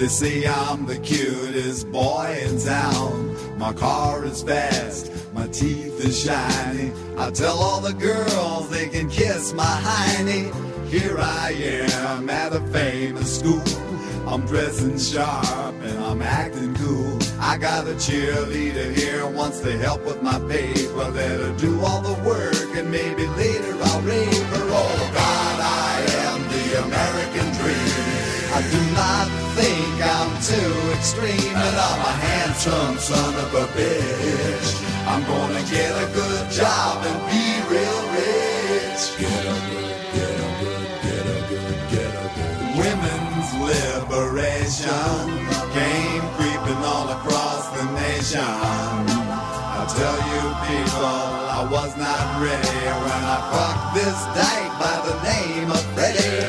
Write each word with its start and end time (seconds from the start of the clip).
They 0.00 0.08
say 0.08 0.46
I'm 0.46 0.86
the 0.86 0.96
cutest 0.96 1.92
boy 1.92 2.42
in 2.46 2.58
town. 2.58 3.36
My 3.58 3.74
car 3.74 4.24
is 4.24 4.42
fast, 4.42 5.12
my 5.34 5.46
teeth 5.48 6.02
are 6.02 6.10
shiny. 6.10 6.90
I 7.18 7.30
tell 7.30 7.58
all 7.58 7.82
the 7.82 7.92
girls 7.92 8.70
they 8.70 8.88
can 8.88 9.10
kiss 9.10 9.52
my 9.52 9.62
hiney. 9.62 10.88
Here 10.88 11.18
I 11.18 11.50
am 11.50 12.30
at 12.30 12.54
a 12.54 12.60
famous 12.68 13.40
school. 13.40 13.62
I'm 14.26 14.46
dressing 14.46 14.98
sharp 14.98 15.74
and 15.82 15.98
I'm 16.02 16.22
acting 16.22 16.74
cool. 16.76 17.18
I 17.38 17.58
got 17.58 17.86
a 17.86 17.92
cheerleader 17.92 18.96
here 18.96 19.26
wants 19.26 19.60
to 19.60 19.76
help 19.76 20.02
with 20.06 20.22
my 20.22 20.38
paper. 20.48 21.10
Let 21.10 21.40
her 21.40 21.54
do 21.58 21.78
all 21.84 22.00
the 22.00 22.14
work 22.26 22.74
and 22.74 22.90
maybe 22.90 23.26
later 23.26 23.76
I'll 23.82 24.00
rape 24.00 24.32
her. 24.32 24.66
Oh 24.72 25.10
God, 25.12 25.60
I 25.60 26.06
am 26.24 26.40
the 26.48 26.84
American. 26.84 27.49
I 28.60 28.68
do 28.68 28.82
not 28.92 29.26
think 29.56 29.94
I'm 30.04 30.32
too 30.44 30.72
extreme, 30.92 31.56
and 31.56 31.76
I'm 31.80 32.00
a 32.12 32.14
handsome 32.28 32.98
son 32.98 33.32
of 33.40 33.54
a 33.54 33.64
bitch. 33.72 34.68
I'm 35.08 35.24
gonna 35.24 35.64
get 35.72 35.96
a 35.96 36.04
good 36.12 36.44
job 36.52 37.00
and 37.08 37.18
be 37.32 37.44
real 37.72 38.00
rich. 38.20 39.16
Get 39.16 39.44
a 39.48 39.56
good, 39.64 39.96
get 40.12 40.36
a 40.36 40.50
good, 40.60 40.84
get 41.08 41.24
a 41.24 41.40
good, 41.48 41.78
get 41.88 42.12
a 42.12 42.28
good. 42.36 42.56
Women's 42.84 43.48
liberation 43.64 45.24
came 45.72 46.24
creeping 46.36 46.82
all 46.84 47.08
across 47.16 47.64
the 47.72 47.84
nation. 48.04 48.44
I 48.44 49.88
tell 49.88 50.18
you 50.32 50.44
people, 50.68 51.16
I 51.48 51.64
was 51.64 51.96
not 51.96 52.24
ready 52.44 52.76
when 53.08 53.22
I 53.24 53.38
fucked 53.48 53.88
this 53.96 54.18
dyke 54.36 54.74
by 54.76 54.96
the 55.08 55.16
name 55.24 55.70
of 55.72 55.80
Freddie. 55.96 56.39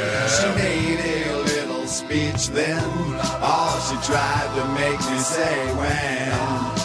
Speech 2.11 2.49
then, 2.49 2.83
all 3.39 3.71
she 3.87 3.95
tried 4.03 4.51
to 4.59 4.63
make 4.75 4.99
me 4.99 5.17
say 5.23 5.55
when 5.79 6.27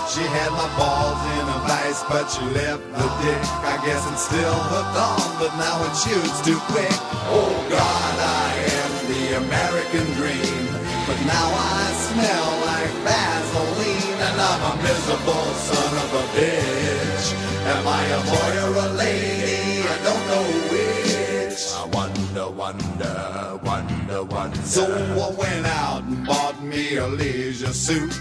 she 0.06 0.22
had 0.22 0.54
my 0.54 0.70
balls 0.78 1.18
in 1.34 1.44
a 1.50 1.58
vice, 1.66 1.98
but 2.06 2.30
she 2.30 2.46
left 2.54 2.86
the 2.94 3.08
dick. 3.26 3.42
I 3.66 3.74
guess 3.82 4.06
it's 4.06 4.22
still 4.22 4.54
hooked 4.70 4.94
on, 4.94 5.26
but 5.42 5.50
now 5.58 5.82
it 5.82 5.98
shoots 5.98 6.38
too 6.46 6.60
quick. 6.70 6.94
Oh 7.34 7.50
God, 7.66 8.14
I 8.22 8.54
am 8.78 8.92
the 9.10 9.24
American 9.42 10.06
dream, 10.14 10.62
but 11.10 11.18
now 11.26 11.48
I 11.58 11.90
smell 12.06 12.48
like 12.70 12.94
Vaseline, 13.02 14.18
and 14.30 14.38
I'm 14.38 14.62
a 14.62 14.74
miserable 14.78 15.50
son 15.66 15.90
of 16.06 16.10
a 16.22 16.24
bitch. 16.38 17.34
Am 17.74 17.82
I 17.82 18.02
a 18.14 18.20
boy 18.30 18.52
or 18.62 18.74
a 18.78 18.88
lady? 18.94 19.82
I 19.90 19.96
don't 20.06 20.24
know 20.30 20.46
which. 20.70 21.58
I 21.74 21.84
wonder, 21.90 22.46
wonder, 22.54 23.58
wonder, 23.64 23.85
wonder. 24.22 24.60
So 24.62 24.84
I 24.84 25.30
went 25.36 25.66
out 25.66 26.02
and 26.04 26.26
bought 26.26 26.62
me 26.62 26.96
a 26.96 27.06
leisure 27.06 27.72
suit. 27.72 28.20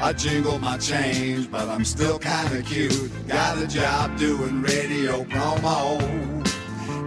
I 0.00 0.12
jingle 0.12 0.58
my 0.58 0.76
change, 0.78 1.50
but 1.50 1.68
I'm 1.68 1.84
still 1.84 2.18
kinda 2.18 2.62
cute. 2.62 3.10
Got 3.28 3.58
a 3.58 3.66
job 3.66 4.18
doing 4.18 4.62
radio 4.62 5.24
promo. 5.24 6.00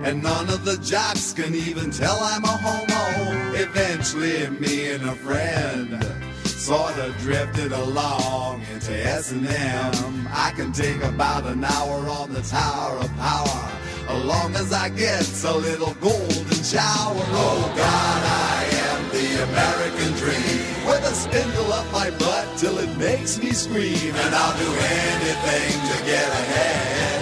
And 0.03 0.23
none 0.23 0.49
of 0.49 0.63
the 0.63 0.77
jocks 0.77 1.33
can 1.33 1.53
even 1.53 1.91
tell 1.91 2.17
I'm 2.21 2.43
a 2.43 2.57
homo. 2.65 3.55
Eventually, 3.55 4.47
me 4.59 4.91
and 4.91 5.03
a 5.09 5.15
friend 5.15 6.03
sort 6.45 6.97
of 6.97 7.17
drifted 7.17 7.71
along 7.71 8.61
into 8.73 8.91
S&M. 8.91 10.27
I 10.31 10.51
can 10.55 10.71
take 10.71 11.01
about 11.03 11.45
an 11.45 11.63
hour 11.63 11.97
on 12.09 12.33
the 12.33 12.41
Tower 12.41 12.97
of 12.97 13.15
Power, 13.17 13.71
as 14.09 14.23
long 14.25 14.55
as 14.55 14.71
I 14.73 14.89
get 14.89 15.25
a 15.43 15.57
little 15.57 15.93
golden 16.01 16.63
shower. 16.63 17.23
Oh 17.45 17.73
God, 17.75 18.21
I 18.53 18.57
am 18.87 19.01
the 19.17 19.27
American 19.49 20.11
dream, 20.21 20.61
with 20.87 21.03
a 21.11 21.15
spindle 21.23 21.71
up 21.73 21.87
my 21.91 22.09
butt 22.21 22.45
till 22.57 22.77
it 22.79 22.97
makes 22.97 23.37
me 23.41 23.51
scream, 23.51 24.13
and 24.23 24.31
I'll 24.41 24.57
do 24.65 24.71
anything 25.03 25.73
to 25.91 25.97
get 26.11 26.27
ahead. 26.41 27.21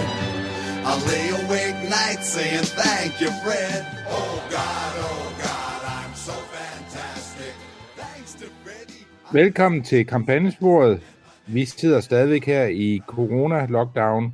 I'll 0.88 1.02
lay 1.12 1.28
awake 1.42 1.78
nights 1.90 2.28
saying 2.28 2.66
thank 2.82 3.20
you, 3.20 3.30
Fred. 3.42 3.80
Oh 4.08 4.42
God, 4.50 4.92
oh 5.08 5.26
God, 5.42 5.80
I'm 5.98 6.14
so 6.14 6.32
fantastic. 6.58 7.54
Thanks 7.96 8.34
to 8.34 8.46
Freddie. 8.64 9.04
Velkommen 9.32 9.82
til 9.82 10.06
kampagnesporet. 10.06 11.00
Vi 11.46 11.64
sidder 11.64 12.00
stadigvæk 12.00 12.46
her 12.46 12.66
i 12.66 13.00
corona-lockdown. 13.06 14.32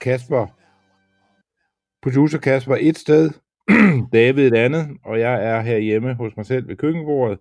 Kasper, 0.00 0.46
producer 2.02 2.38
Kasper 2.38 2.76
et 2.80 2.98
sted, 2.98 3.30
David 4.12 4.46
et 4.46 4.54
andet, 4.54 4.88
og 5.04 5.20
jeg 5.20 5.44
er 5.44 5.60
herhjemme 5.60 6.14
hos 6.14 6.36
mig 6.36 6.46
selv 6.46 6.68
ved 6.68 6.76
køkkenbordet 6.76 7.38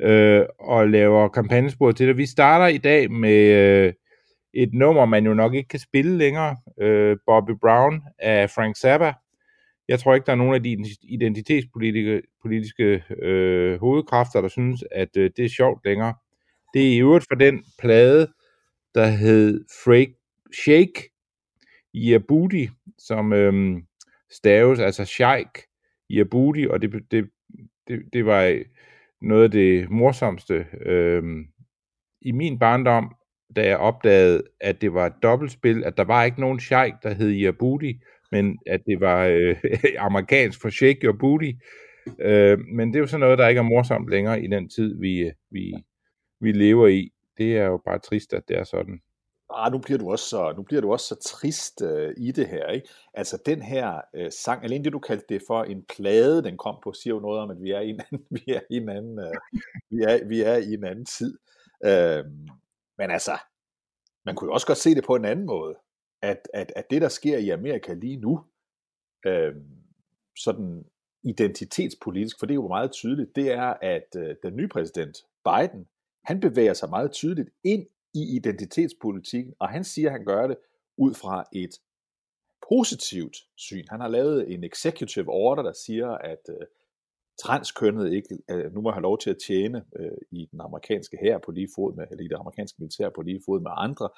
øh, 0.00 0.46
og 0.58 0.88
laver 0.88 1.28
kampagnespor 1.28 1.92
til 1.92 2.08
det. 2.08 2.16
Vi 2.16 2.26
starter 2.26 2.66
i 2.66 2.78
dag 2.78 3.10
med 3.10 3.46
øh, 3.52 3.92
et 4.54 4.74
nummer, 4.74 5.04
man 5.04 5.26
jo 5.26 5.34
nok 5.34 5.54
ikke 5.54 5.68
kan 5.68 5.78
spille 5.78 6.18
længere, 6.18 6.56
øh, 6.80 7.16
Bobby 7.26 7.50
Brown 7.60 8.02
af 8.18 8.50
Frank 8.50 8.76
Zappa. 8.76 9.12
Jeg 9.88 9.98
tror 9.98 10.14
ikke, 10.14 10.26
der 10.26 10.32
er 10.32 10.36
nogen 10.36 10.54
af 10.54 10.62
de 10.62 10.84
identitetspolitiske 11.02 12.22
politiske, 12.42 13.04
øh, 13.22 13.80
hovedkræfter, 13.80 14.40
der 14.40 14.48
synes, 14.48 14.84
at 14.90 15.16
øh, 15.16 15.30
det 15.36 15.44
er 15.44 15.48
sjovt 15.48 15.84
længere. 15.84 16.14
Det 16.74 16.82
er 16.88 16.92
i 16.92 16.98
øvrigt 16.98 17.26
for 17.28 17.34
den 17.34 17.64
plade, 17.78 18.28
der 18.94 19.06
hed 19.06 19.64
Freak 19.84 20.08
Shake 20.52 21.10
Yabuti, 21.94 22.68
som 22.98 23.32
Øh, 23.32 23.82
staves, 24.32 24.80
altså 24.80 25.04
Sheikh 25.04 25.50
Yabuti, 26.10 26.66
og 26.66 26.82
det, 26.82 26.92
det, 27.10 27.30
det, 27.88 28.02
det 28.12 28.26
var 28.26 28.42
øh, 28.42 28.64
noget 29.22 29.44
af 29.44 29.50
det 29.50 29.90
morsomste 29.90 30.66
øh, 30.86 31.22
i 32.20 32.32
min 32.32 32.58
barndom, 32.58 33.14
da 33.56 33.66
jeg 33.66 33.78
opdagede, 33.78 34.42
at 34.60 34.80
det 34.80 34.94
var 34.94 35.06
et 35.06 35.22
dobbeltspil, 35.22 35.84
at 35.84 35.96
der 35.96 36.04
var 36.04 36.24
ikke 36.24 36.40
nogen 36.40 36.60
Sheikh, 36.60 36.96
der 37.02 37.14
hed 37.14 37.30
Yabuti, 37.30 38.00
men 38.32 38.58
at 38.66 38.80
det 38.86 39.00
var 39.00 39.24
øh, 39.24 39.56
amerikansk 39.98 40.60
for 40.60 40.70
Shake 40.70 41.00
Your 41.02 41.16
Booty. 41.20 41.52
Øh, 42.18 42.58
men 42.58 42.88
det 42.88 42.96
er 42.96 43.00
jo 43.00 43.06
sådan 43.06 43.20
noget, 43.20 43.38
der 43.38 43.48
ikke 43.48 43.58
er 43.58 43.62
morsomt 43.62 44.10
længere 44.10 44.42
i 44.42 44.46
den 44.46 44.68
tid, 44.68 45.00
vi, 45.00 45.18
øh, 45.18 45.32
vi, 45.50 45.74
vi 46.40 46.52
lever 46.52 46.88
i. 46.88 47.10
Det 47.38 47.56
er 47.56 47.64
jo 47.64 47.82
bare 47.86 47.98
trist, 47.98 48.32
at 48.34 48.42
det 48.48 48.58
er 48.58 48.64
sådan. 48.64 49.00
Ah, 49.54 49.72
nu 49.72 49.78
bliver 49.78 49.98
du 49.98 50.10
også 50.10 50.24
så, 50.24 50.52
nu 50.56 50.62
bliver 50.62 50.80
du 50.80 50.92
også 50.92 51.06
så 51.06 51.14
trist 51.14 51.82
øh, 51.82 52.14
i 52.16 52.32
det 52.32 52.48
her, 52.48 52.66
ikke? 52.66 52.88
Altså 53.14 53.42
den 53.46 53.62
her 53.62 54.00
øh, 54.14 54.32
sang, 54.32 54.64
alene 54.64 54.84
det 54.84 54.92
du 54.92 54.98
kaldte 54.98 55.26
det 55.28 55.42
for 55.46 55.64
en 55.64 55.84
plade, 55.84 56.42
den 56.42 56.56
kom 56.56 56.76
på, 56.82 56.92
siger 56.92 57.14
jo 57.14 57.20
noget 57.20 57.40
om, 57.40 57.50
at 57.50 57.62
vi 57.62 57.70
er 57.70 57.80
i 57.80 57.90
en 57.90 58.00
anden, 58.10 58.26
vi 58.30 58.42
er 58.46 58.60
i 58.70 58.76
en 58.76 58.88
anden, 58.88 59.18
øh, 59.18 59.34
vi, 59.90 60.02
er, 60.02 60.24
vi 60.28 60.40
er 60.40 60.56
i 60.56 60.74
en 60.74 60.84
anden 60.84 61.06
tid. 61.06 61.38
Øh, 61.84 62.24
men 62.98 63.10
altså, 63.10 63.38
man 64.24 64.34
kunne 64.34 64.48
jo 64.48 64.52
også 64.52 64.66
godt 64.66 64.78
se 64.78 64.94
det 64.94 65.04
på 65.04 65.14
en 65.14 65.24
anden 65.24 65.46
måde, 65.46 65.74
at, 66.22 66.48
at, 66.54 66.72
at 66.76 66.90
det 66.90 67.02
der 67.02 67.08
sker 67.08 67.38
i 67.38 67.48
Amerika 67.48 67.92
lige 67.92 68.16
nu, 68.16 68.44
øh, 69.26 69.54
sådan 70.38 70.84
identitetspolitisk, 71.22 72.38
for 72.38 72.46
det 72.46 72.52
er 72.52 72.62
jo 72.62 72.68
meget 72.68 72.92
tydeligt, 72.92 73.36
det 73.36 73.52
er, 73.52 73.74
at 73.82 74.16
øh, 74.16 74.36
den 74.42 74.56
nye 74.56 74.68
præsident 74.68 75.16
Biden, 75.44 75.88
han 76.24 76.40
bevæger 76.40 76.74
sig 76.74 76.90
meget 76.90 77.12
tydeligt 77.12 77.48
ind 77.64 77.86
i 78.14 78.36
identitetspolitikken, 78.36 79.54
og 79.58 79.68
han 79.68 79.84
siger, 79.84 80.08
at 80.08 80.12
han 80.12 80.24
gør 80.24 80.46
det 80.46 80.56
ud 80.96 81.14
fra 81.14 81.44
et 81.52 81.70
positivt 82.68 83.36
syn. 83.56 83.84
Han 83.90 84.00
har 84.00 84.08
lavet 84.08 84.52
en 84.52 84.64
executive 84.64 85.28
order, 85.28 85.62
der 85.62 85.72
siger, 85.72 86.08
at 86.08 86.40
uh, 86.48 86.66
transkønnet 87.42 88.12
ikke 88.12 88.38
øh, 88.50 88.74
nu 88.74 88.80
må 88.80 88.90
have 88.90 89.02
lov 89.02 89.18
til 89.18 89.30
at 89.30 89.36
tjene 89.46 89.84
øh, 89.96 90.18
i 90.30 90.48
den 90.52 90.60
amerikanske 90.60 91.18
her 91.22 91.38
på 91.38 91.50
lige 91.50 91.68
fod 91.74 91.94
med, 91.94 92.04
eller 92.10 92.24
i 92.24 92.28
det 92.28 92.36
amerikanske 92.40 92.76
militær 92.78 93.08
på 93.10 93.22
lige 93.22 93.40
fod 93.46 93.60
med 93.60 93.70
andre. 93.74 94.08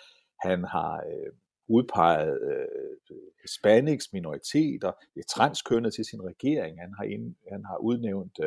Han 0.41 0.65
har 0.65 1.03
udpeget 1.69 2.39
hispanics, 3.43 4.13
minoriteter, 4.13 4.93
et 5.17 5.27
transkønnet 5.27 5.95
til 5.95 6.05
sin 6.05 6.23
regering. 6.23 6.81
Han 6.81 6.95
har, 6.99 7.05
ind, 7.05 7.35
han 7.53 7.65
har 7.65 7.77
udnævnt 7.77 8.39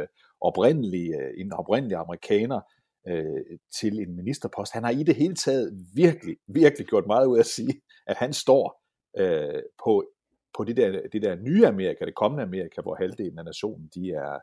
oprindelige, 0.41 1.15
en 1.37 1.53
oprindelig 1.53 1.97
amerikaner 1.97 2.61
øh, 3.07 3.57
til 3.79 3.99
en 3.99 4.15
ministerpost. 4.15 4.73
Han 4.73 4.83
har 4.83 4.91
i 4.91 5.03
det 5.03 5.15
hele 5.15 5.35
taget 5.35 5.85
virkelig, 5.95 6.37
virkelig 6.47 6.87
gjort 6.87 7.07
meget 7.07 7.25
ud 7.25 7.37
af 7.37 7.39
at 7.39 7.45
sige, 7.45 7.81
at 8.07 8.17
han 8.17 8.33
står 8.33 8.83
øh, 9.17 9.61
på, 9.83 10.05
på 10.57 10.63
det, 10.63 10.77
der, 10.77 11.01
det 11.11 11.21
der 11.21 11.35
nye 11.35 11.67
Amerika, 11.67 12.05
det 12.05 12.15
kommende 12.15 12.43
Amerika, 12.43 12.81
hvor 12.81 12.95
halvdelen 12.95 13.39
af 13.39 13.45
nationen, 13.45 13.89
de 13.95 14.11
er, 14.11 14.39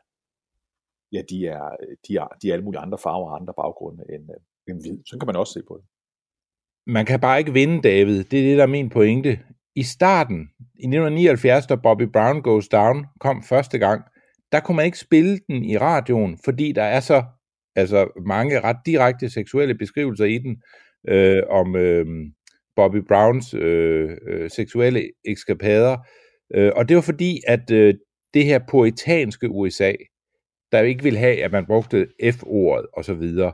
ja, 1.11 1.21
de 1.29 1.47
er, 1.47 1.69
de 2.07 2.15
er, 2.15 2.27
de 2.41 2.49
er 2.49 2.53
alle 2.53 2.65
mulige 2.65 2.81
andre 2.81 2.97
farver 2.97 3.29
og 3.29 3.35
andre 3.35 3.53
baggrunde 3.53 4.03
end, 4.09 4.29
øh, 4.29 4.41
end 4.67 4.81
hvid. 4.81 4.97
Så 5.05 5.17
kan 5.19 5.25
man 5.25 5.35
også 5.35 5.53
se 5.53 5.61
på 5.67 5.77
det. 5.77 5.85
Man 6.87 7.05
kan 7.05 7.19
bare 7.19 7.39
ikke 7.39 7.53
vinde, 7.53 7.81
David. 7.81 8.23
Det 8.23 8.39
er 8.39 8.49
det, 8.49 8.57
der 8.57 8.63
er 8.63 8.67
min 8.67 8.89
pointe. 8.89 9.39
I 9.75 9.83
starten, 9.83 10.39
i 10.59 10.85
1979, 10.85 11.67
da 11.67 11.75
Bobby 11.75 12.01
Brown 12.01 12.41
Goes 12.41 12.67
Down 12.67 13.05
kom 13.19 13.43
første 13.43 13.79
gang, 13.79 14.03
der 14.51 14.59
kunne 14.59 14.75
man 14.75 14.85
ikke 14.85 14.99
spille 14.99 15.39
den 15.47 15.63
i 15.63 15.77
radioen, 15.77 16.37
fordi 16.45 16.71
der 16.71 16.83
er 16.83 16.99
så 16.99 17.23
altså 17.75 18.21
mange 18.25 18.59
ret 18.59 18.77
direkte 18.85 19.29
seksuelle 19.29 19.75
beskrivelser 19.75 20.25
i 20.25 20.37
den, 20.37 20.61
øh, 21.09 21.43
om 21.49 21.75
øh, 21.75 22.05
Bobby 22.75 22.97
Browns 23.07 23.53
øh, 23.53 24.09
øh, 24.27 24.49
seksuelle 24.49 25.09
ekskapader. 25.25 25.97
Øh, 26.55 26.71
og 26.75 26.89
det 26.89 26.95
var 26.95 27.01
fordi, 27.01 27.39
at 27.47 27.71
øh, 27.71 27.93
det 28.33 28.45
her 28.45 28.59
poetanske 28.69 29.49
USA, 29.49 29.93
der 30.71 30.81
ikke 30.81 31.03
ville 31.03 31.19
have, 31.19 31.43
at 31.43 31.51
man 31.51 31.65
brugte 31.65 32.07
F-ordet 32.31 32.85
og 32.93 33.05
så 33.05 33.13
videre, 33.13 33.53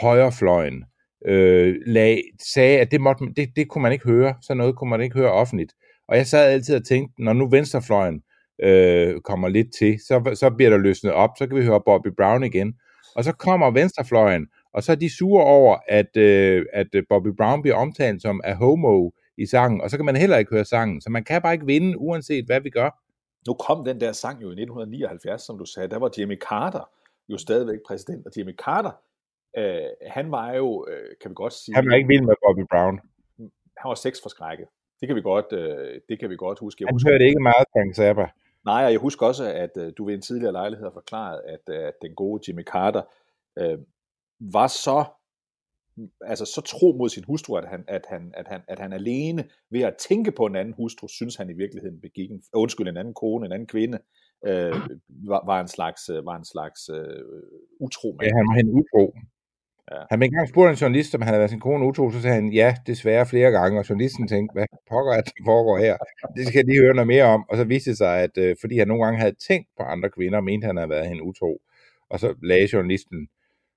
højrefløjen, 0.00 0.84
øh, 1.26 1.76
lag, 1.86 2.22
sagde, 2.52 2.80
at 2.80 2.90
det, 2.90 3.00
måtte, 3.00 3.24
det, 3.36 3.48
det 3.56 3.68
kunne 3.68 3.82
man 3.82 3.92
ikke 3.92 4.08
høre, 4.08 4.34
så 4.42 4.54
noget 4.54 4.76
kunne 4.76 4.90
man 4.90 5.00
ikke 5.00 5.18
høre 5.18 5.32
offentligt. 5.32 5.72
Og 6.08 6.16
jeg 6.16 6.26
sad 6.26 6.52
altid 6.52 6.76
og 6.76 6.84
tænkte, 6.84 7.24
når 7.24 7.32
nu 7.32 7.48
venstrefløjen 7.48 8.22
øh, 8.62 9.20
kommer 9.20 9.48
lidt 9.48 9.68
til, 9.78 9.98
så, 9.98 10.36
så 10.40 10.50
bliver 10.50 10.70
der 10.70 10.78
løsnet 10.78 11.12
op, 11.12 11.30
så 11.38 11.46
kan 11.46 11.56
vi 11.56 11.64
høre 11.64 11.82
Bobby 11.86 12.08
Brown 12.16 12.44
igen. 12.44 12.74
Og 13.16 13.24
så 13.24 13.32
kommer 13.32 13.70
venstrefløjen, 13.70 14.48
og 14.72 14.82
så 14.82 14.92
er 14.92 14.96
de 14.96 15.16
sure 15.18 15.44
over, 15.44 15.76
at, 15.88 16.16
øh, 16.16 16.66
at 16.72 16.86
Bobby 17.08 17.28
Brown 17.28 17.62
bliver 17.62 17.76
omtalt 17.76 18.22
som 18.22 18.40
a 18.44 18.54
homo 18.54 19.10
i 19.36 19.46
sangen, 19.46 19.80
og 19.80 19.90
så 19.90 19.96
kan 19.96 20.06
man 20.06 20.16
heller 20.16 20.36
ikke 20.36 20.54
høre 20.54 20.64
sangen. 20.64 21.00
Så 21.00 21.10
man 21.10 21.24
kan 21.24 21.42
bare 21.42 21.52
ikke 21.52 21.66
vinde, 21.66 21.98
uanset 21.98 22.46
hvad 22.46 22.60
vi 22.60 22.70
gør. 22.70 22.90
Nu 23.46 23.54
kom 23.54 23.84
den 23.84 24.00
der 24.00 24.12
sang 24.12 24.42
jo 24.42 24.48
i 24.48 24.56
1979, 24.60 25.42
som 25.42 25.58
du 25.58 25.64
sagde, 25.64 25.88
der 25.88 25.98
var 25.98 26.10
Jimmy 26.18 26.38
Carter 26.48 26.90
jo 27.28 27.38
stadigvæk 27.38 27.78
præsident, 27.86 28.26
og 28.26 28.32
Jimmy 28.36 28.56
Carter, 28.56 28.90
øh, 29.58 29.90
han 30.10 30.30
var 30.30 30.52
jo, 30.52 30.86
øh, 30.90 31.08
kan 31.20 31.28
vi 31.30 31.34
godt 31.34 31.52
sige... 31.52 31.74
Han 31.74 31.86
var 31.88 31.94
ikke 31.94 32.08
vild 32.08 32.22
med 32.22 32.34
Bobby 32.46 32.64
Brown. 32.70 33.00
Han 33.80 33.88
var 33.88 33.94
sexforskrækket. 33.94 34.66
Det 35.00 35.08
kan 35.08 35.16
vi 35.16 35.22
godt, 35.22 35.52
øh, 35.52 36.00
det 36.08 36.20
kan 36.20 36.30
vi 36.30 36.36
godt 36.36 36.58
huske. 36.58 36.82
Jeg 36.82 36.88
han 36.88 36.94
husker, 36.94 37.10
hørte 37.10 37.24
ikke 37.24 37.42
meget 37.42 37.64
Frank 37.72 37.94
Zappa. 37.94 38.26
Nej, 38.66 38.84
og 38.84 38.92
jeg 38.92 39.00
husker 39.00 39.26
også, 39.26 39.44
at 39.44 39.70
øh, 39.76 39.92
du 39.98 40.04
ved 40.04 40.14
en 40.14 40.22
tidligere 40.22 40.52
lejlighed 40.52 40.86
har 40.86 40.92
forklaret, 40.92 41.40
at, 41.46 41.74
øh, 41.74 41.86
at 41.86 41.94
den 42.02 42.14
gode 42.14 42.42
Jimmy 42.48 42.64
Carter 42.64 43.02
øh, 43.58 43.78
var 44.40 44.66
så 44.66 45.04
altså 46.20 46.44
så 46.44 46.60
tro 46.60 46.96
mod 46.98 47.08
sin 47.08 47.24
hustru, 47.24 47.56
at 47.56 47.68
han, 47.68 47.84
at, 47.88 48.04
han, 48.08 48.32
at, 48.34 48.46
han, 48.48 48.60
at 48.68 48.78
han 48.78 48.92
alene 48.92 49.48
ved 49.70 49.80
at 49.80 49.96
tænke 50.08 50.32
på 50.32 50.46
en 50.46 50.56
anden 50.56 50.74
hustru, 50.74 51.08
synes 51.08 51.36
han 51.36 51.50
i 51.50 51.52
virkeligheden 51.52 52.00
begik 52.00 52.30
en, 52.30 52.42
undskyld, 52.54 52.88
en 52.88 52.96
anden 52.96 53.14
kone, 53.14 53.46
en 53.46 53.52
anden 53.52 53.68
kvinde, 53.68 53.98
øh, 54.46 54.74
var, 55.08 55.42
var 55.46 55.60
en 55.60 55.68
slags, 55.68 56.08
øh, 56.08 56.26
var 56.26 56.36
en 56.36 56.44
slags 56.44 56.88
øh, 56.88 57.22
utro 57.80 58.08
mand. 58.12 58.26
Ja, 58.28 58.32
han 58.36 58.46
var 58.50 58.56
en 58.60 58.70
utro. 58.80 59.14
Ja. 59.92 60.00
Han 60.10 60.18
blev 60.18 60.26
engang 60.26 60.48
spurgt 60.48 60.70
en 60.70 60.76
journalist, 60.76 61.14
om 61.14 61.22
han 61.22 61.28
havde 61.28 61.38
været 61.38 61.50
sin 61.50 61.60
kone 61.60 61.86
utro, 61.86 62.10
så 62.10 62.22
sagde 62.22 62.34
han, 62.34 62.52
ja, 62.52 62.76
desværre 62.86 63.26
flere 63.26 63.50
gange, 63.50 63.78
og 63.80 63.88
journalisten 63.88 64.28
tænkte, 64.28 64.52
hvad 64.52 64.66
pokker 64.90 65.12
er 65.12 65.20
det, 65.20 65.32
der 65.38 65.44
foregår 65.44 65.78
her? 65.78 65.96
Det 66.36 66.46
skal 66.46 66.66
de 66.66 66.78
høre 66.82 66.94
noget 66.94 67.06
mere 67.06 67.24
om, 67.24 67.44
og 67.48 67.56
så 67.56 67.64
viste 67.64 67.90
det 67.90 67.98
sig, 67.98 68.20
at 68.20 68.38
øh, 68.38 68.56
fordi 68.60 68.78
han 68.78 68.88
nogle 68.88 69.04
gange 69.04 69.20
havde 69.20 69.34
tænkt 69.48 69.68
på 69.76 69.82
andre 69.82 70.10
kvinder, 70.10 70.40
mente 70.40 70.66
han 70.66 70.76
havde 70.76 70.90
været 70.90 71.08
hende 71.08 71.22
utro, 71.22 71.62
og 72.10 72.20
så 72.20 72.34
lagde 72.42 72.68
journalisten 72.72 73.28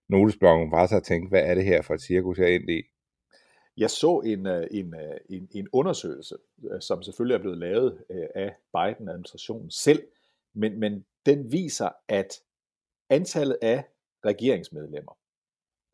notesblokken 0.09 0.71
bare 0.71 0.87
så 0.87 0.95
og 0.95 1.03
tænkte, 1.03 1.29
hvad 1.29 1.43
er 1.43 1.55
det 1.55 1.65
her 1.65 1.81
for 1.81 1.93
et 1.93 2.01
cirkus, 2.01 2.37
jeg 2.39 2.49
er 2.49 2.55
ind 2.55 2.69
i? 2.69 2.81
Jeg 3.77 3.89
så 3.89 4.21
en, 4.25 4.47
øh, 4.47 4.67
en, 4.71 4.93
øh, 4.95 5.17
en, 5.29 5.47
en 5.51 5.67
undersøgelse, 5.73 6.35
øh, 6.71 6.81
som 6.81 7.03
selvfølgelig 7.03 7.35
er 7.35 7.39
blevet 7.39 7.57
lavet 7.57 7.97
af 8.35 8.55
Biden-administrationen 8.73 9.71
selv, 9.71 10.03
men, 10.53 10.79
men 10.79 11.05
den 11.25 11.51
viser, 11.51 11.89
at 12.07 12.41
antallet 13.09 13.57
af 13.61 13.83
regeringsmedlemmer, 14.25 15.17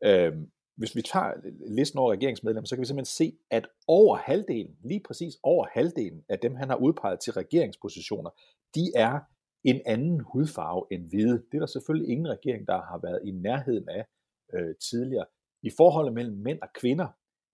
øh, 0.04 0.32
hvis 0.76 0.96
vi 0.96 1.02
tager 1.02 1.32
listen 1.68 1.98
over 1.98 2.12
regeringsmedlemmer, 2.12 2.66
så 2.66 2.76
kan 2.76 2.80
vi 2.80 2.86
simpelthen 2.86 3.14
se, 3.26 3.38
at 3.50 3.68
over 3.86 4.16
halvdelen, 4.16 4.76
lige 4.84 5.02
præcis 5.06 5.34
over 5.42 5.66
halvdelen 5.72 6.24
af 6.28 6.38
dem, 6.38 6.54
han 6.54 6.68
har 6.68 6.76
udpeget 6.76 7.20
til 7.20 7.32
regeringspositioner, 7.32 8.30
de 8.74 8.92
er 8.94 9.20
en 9.64 9.80
anden 9.86 10.20
hudfarve 10.20 10.86
end 10.90 11.08
hvide. 11.08 11.42
Det 11.50 11.54
er 11.54 11.58
der 11.58 11.66
selvfølgelig 11.66 12.10
ingen 12.10 12.28
regering, 12.28 12.66
der 12.66 12.82
har 12.82 13.00
været 13.02 13.20
i 13.24 13.30
nærheden 13.30 13.88
af 13.88 14.06
øh, 14.54 14.74
tidligere. 14.90 15.26
I 15.62 15.70
forholdet 15.76 16.14
mellem 16.14 16.36
mænd 16.36 16.60
og 16.62 16.68
kvinder, 16.74 17.08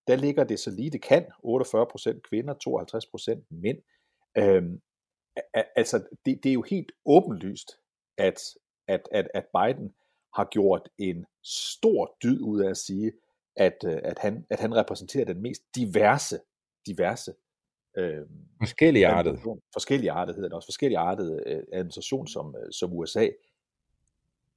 der 0.07 0.17
ligger 0.17 0.45
det 0.45 0.59
så 0.61 0.71
lige 0.71 0.91
det 0.91 1.03
kan, 1.03 1.25
48% 1.25 2.21
kvinder, 2.21 2.55
52% 3.41 3.47
mænd. 3.51 3.79
Øhm, 4.39 4.81
altså, 5.77 6.07
det, 6.27 6.41
det 6.43 6.49
er 6.49 6.55
jo 6.55 6.63
helt 6.63 6.93
åbenlyst, 7.07 7.71
at, 8.19 8.41
at, 8.89 9.09
at, 9.13 9.29
at 9.35 9.47
Biden 9.47 9.95
har 10.37 10.49
gjort 10.51 10.89
en 10.99 11.25
stor 11.45 12.17
dyd 12.23 12.41
ud 12.41 12.61
af 12.61 12.71
at 12.71 12.77
sige, 12.77 13.13
at, 13.57 13.77
øh, 13.87 13.99
at, 14.05 14.19
han, 14.19 14.47
at 14.51 14.61
han 14.61 14.77
repræsenterer 14.77 15.25
den 15.25 15.43
mest 15.43 15.63
diverse, 15.77 16.39
diverse 16.87 17.33
Øh, 17.99 18.21
forskellige 18.61 19.07
artet. 19.07 19.41
Forskellige 19.73 20.11
artet 20.11 20.35
hedder 20.35 20.49
det 20.49 20.57
også. 20.57 20.67
Forskellige 20.67 20.99
artet 20.99 21.43
øh, 21.47 21.63
administration, 21.73 22.27
som, 22.27 22.57
øh, 22.59 22.73
som 22.73 22.93
USA 22.93 23.29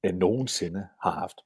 øh, 0.05 0.13
nogensinde 0.13 0.87
har 1.03 1.11
haft. 1.11 1.37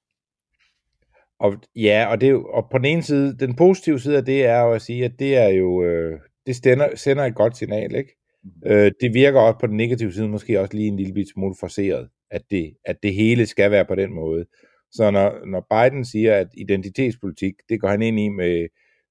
Og 1.39 1.53
ja, 1.75 2.07
og, 2.11 2.21
det 2.21 2.35
og 2.35 2.69
på 2.71 2.77
den 2.77 2.85
ene 2.85 3.03
side, 3.03 3.37
den 3.37 3.55
positive 3.55 3.99
side 3.99 4.17
af 4.17 4.25
det 4.25 4.45
er 4.45 4.61
jo 4.61 4.73
at 4.73 4.81
sige, 4.81 5.05
at 5.05 5.19
det 5.19 5.37
er 5.37 5.47
jo, 5.47 5.83
øh, 5.83 6.19
det 6.45 6.55
sender, 6.55 6.95
sender 6.95 7.25
et 7.25 7.35
godt 7.35 7.57
signal, 7.57 7.95
ikke? 7.95 8.17
Mm. 8.43 8.49
Øh, 8.65 8.91
det 9.01 9.13
virker 9.13 9.39
også 9.39 9.59
på 9.59 9.67
den 9.67 9.77
negative 9.77 10.13
side 10.13 10.27
måske 10.27 10.59
også 10.59 10.73
lige 10.73 10.87
en 10.87 10.95
lille 10.95 11.27
smule 11.27 11.55
forseret, 11.59 12.09
at 12.31 12.41
det, 12.51 12.75
at 12.85 13.03
det 13.03 13.13
hele 13.13 13.45
skal 13.45 13.71
være 13.71 13.85
på 13.85 13.95
den 13.95 14.13
måde. 14.13 14.45
Så 14.91 15.11
når, 15.11 15.45
når 15.45 15.65
Biden 15.69 16.05
siger, 16.05 16.35
at 16.37 16.47
identitetspolitik, 16.57 17.53
det 17.69 17.81
går 17.81 17.87
han 17.87 18.01
ind 18.01 18.19
i 18.19 18.29
med, 18.29 18.67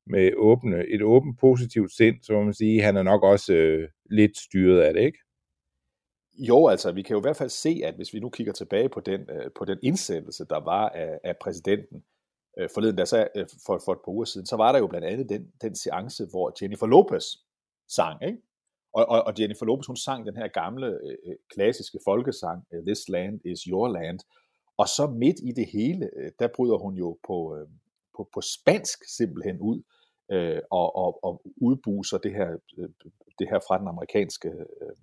med 0.06 0.32
åbne, 0.36 0.86
et 0.86 1.02
åbent 1.02 1.38
positivt 1.40 1.92
sind, 1.92 2.16
så 2.22 2.32
må 2.32 2.42
man 2.42 2.54
sige, 2.54 2.78
at 2.78 2.84
han 2.84 2.96
er 2.96 3.02
nok 3.02 3.22
også 3.22 3.52
øh, 3.52 3.88
lidt 4.10 4.38
styret 4.38 4.80
af 4.80 4.94
det, 4.94 5.00
ikke? 5.00 5.18
Jo, 6.38 6.68
altså 6.68 6.92
vi 6.92 7.02
kan 7.02 7.14
jo 7.14 7.20
i 7.20 7.26
hvert 7.26 7.36
fald 7.36 7.48
se, 7.48 7.80
at 7.84 7.94
hvis 7.94 8.14
vi 8.14 8.20
nu 8.20 8.30
kigger 8.30 8.52
tilbage 8.52 8.88
på 8.88 9.00
den, 9.00 9.20
øh, 9.20 9.50
på 9.56 9.64
den 9.64 9.78
indsendelse, 9.82 10.44
der 10.44 10.60
var 10.60 10.88
af, 10.88 11.18
af 11.24 11.36
præsidenten 11.40 12.02
øh, 12.58 12.68
forleden, 12.74 12.98
der 12.98 13.04
så, 13.04 13.28
øh, 13.36 13.46
for, 13.66 13.80
for 13.84 13.92
et 13.92 13.98
par 14.04 14.12
uger 14.12 14.24
siden, 14.24 14.46
så 14.46 14.56
var 14.56 14.72
der 14.72 14.78
jo 14.78 14.86
blandt 14.86 15.06
andet 15.06 15.28
den, 15.28 15.52
den 15.62 15.74
seance, 15.74 16.26
hvor 16.30 16.52
Jennifer 16.62 16.86
Lopez 16.86 17.24
sang, 17.88 18.22
ikke? 18.26 18.38
Og, 18.92 19.08
og, 19.08 19.22
og 19.26 19.34
Jennifer 19.38 19.66
Lopez, 19.66 19.86
hun 19.86 19.96
sang 19.96 20.26
den 20.26 20.36
her 20.36 20.48
gamle, 20.48 20.86
øh, 20.86 21.16
øh 21.26 21.36
klassiske 21.54 21.98
folkesang, 22.04 22.66
øh, 22.72 22.82
This 22.82 23.08
Land 23.08 23.40
is 23.44 23.60
Your 23.62 23.88
Land, 23.88 24.18
og 24.76 24.88
så 24.88 25.06
midt 25.06 25.36
i 25.42 25.52
det 25.52 25.66
hele, 25.72 26.10
øh, 26.16 26.32
der 26.38 26.48
bryder 26.56 26.78
hun 26.78 26.94
jo 26.94 27.18
på, 27.26 27.56
øh, 27.56 27.68
på, 28.16 28.28
på 28.34 28.40
spansk 28.40 28.98
simpelthen 29.16 29.60
ud, 29.60 29.82
øh, 30.32 30.60
og, 30.70 30.96
og, 30.96 31.24
og 31.24 31.42
udbuser 31.56 32.18
det 32.18 32.32
her, 32.32 32.56
øh, 32.78 32.88
det 33.38 33.48
her 33.50 33.58
fra 33.68 33.78
den 33.78 33.88
amerikanske 33.88 34.48
øh, 34.48 34.96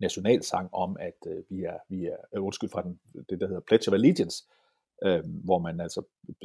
nationalsang 0.00 0.74
om, 0.74 0.96
at 1.00 1.18
øh, 1.26 1.42
vi 1.48 1.62
er, 1.62 1.78
vi 1.88 2.06
er 2.06 2.16
øh, 2.34 2.44
undskyld 2.44 2.70
fra 2.70 2.82
den, 2.82 3.00
det, 3.30 3.40
der 3.40 3.46
hedder 3.46 3.60
Pledge 3.60 3.88
of 3.88 3.94
Allegiance, 3.94 4.44
øh, 5.04 5.20
hvor 5.44 5.58
man 5.58 5.80
altså 5.80 6.02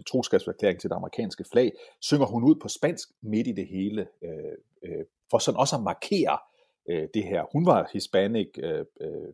troskabserklæring 0.07 0.79
til 0.79 0.89
det 0.89 0.95
amerikanske 0.95 1.43
flag, 1.51 1.71
synger 2.01 2.25
hun 2.25 2.43
ud 2.43 2.55
på 2.55 2.67
spansk 2.67 3.09
midt 3.21 3.47
i 3.47 3.51
det 3.51 3.67
hele, 3.67 4.07
øh, 4.23 4.57
øh, 4.85 5.05
for 5.31 5.37
sådan 5.37 5.59
også 5.59 5.75
at 5.75 5.83
markere 5.83 6.37
øh, 6.89 7.07
det 7.13 7.23
her. 7.23 7.43
Hun 7.51 7.65
var 7.65 7.89
hispanic, 7.93 8.47
øh, 8.57 8.85
øh, 9.01 9.33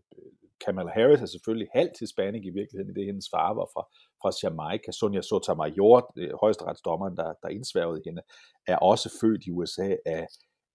Kamala 0.66 0.92
Harris 0.92 1.22
er 1.22 1.26
selvfølgelig 1.26 1.68
halvt 1.74 2.00
hispanic 2.00 2.46
i 2.46 2.50
virkeligheden, 2.50 2.90
i 2.90 3.00
det 3.00 3.06
hendes 3.06 3.30
far 3.30 3.54
var 3.54 3.70
fra, 3.74 3.84
fra 4.22 4.32
Jamaica. 4.44 4.92
Sonja 4.92 5.22
Sotomayor, 5.22 6.14
øh, 6.18 6.34
højesteretsdommeren, 6.42 7.18
der, 7.18 7.34
der 7.44 7.50
indsværgede 7.50 8.02
hende, 8.06 8.22
er 8.68 8.78
også 8.78 9.18
født 9.22 9.46
i 9.46 9.52
USA 9.52 9.96
af, 10.06 10.28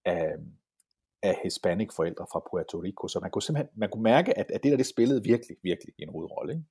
af, 0.04 0.34
af 1.22 1.40
hispanic 1.42 1.88
forældre 1.96 2.26
fra 2.32 2.42
Puerto 2.50 2.78
Rico. 2.78 3.08
Så 3.08 3.20
man 3.20 3.30
kunne 3.30 3.42
simpelthen 3.42 3.80
man 3.80 3.90
kunne 3.90 4.02
mærke, 4.02 4.38
at, 4.38 4.50
at 4.50 4.62
det 4.62 4.70
der 4.70 4.76
det 4.76 4.86
spillede 4.86 5.22
virkelig, 5.22 5.56
virkelig 5.62 5.94
en 5.98 6.08
hovedrolle. 6.08 6.52
Ikke? 6.52 6.64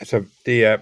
Altså, 0.00 0.24
det 0.46 0.64
er, 0.64 0.78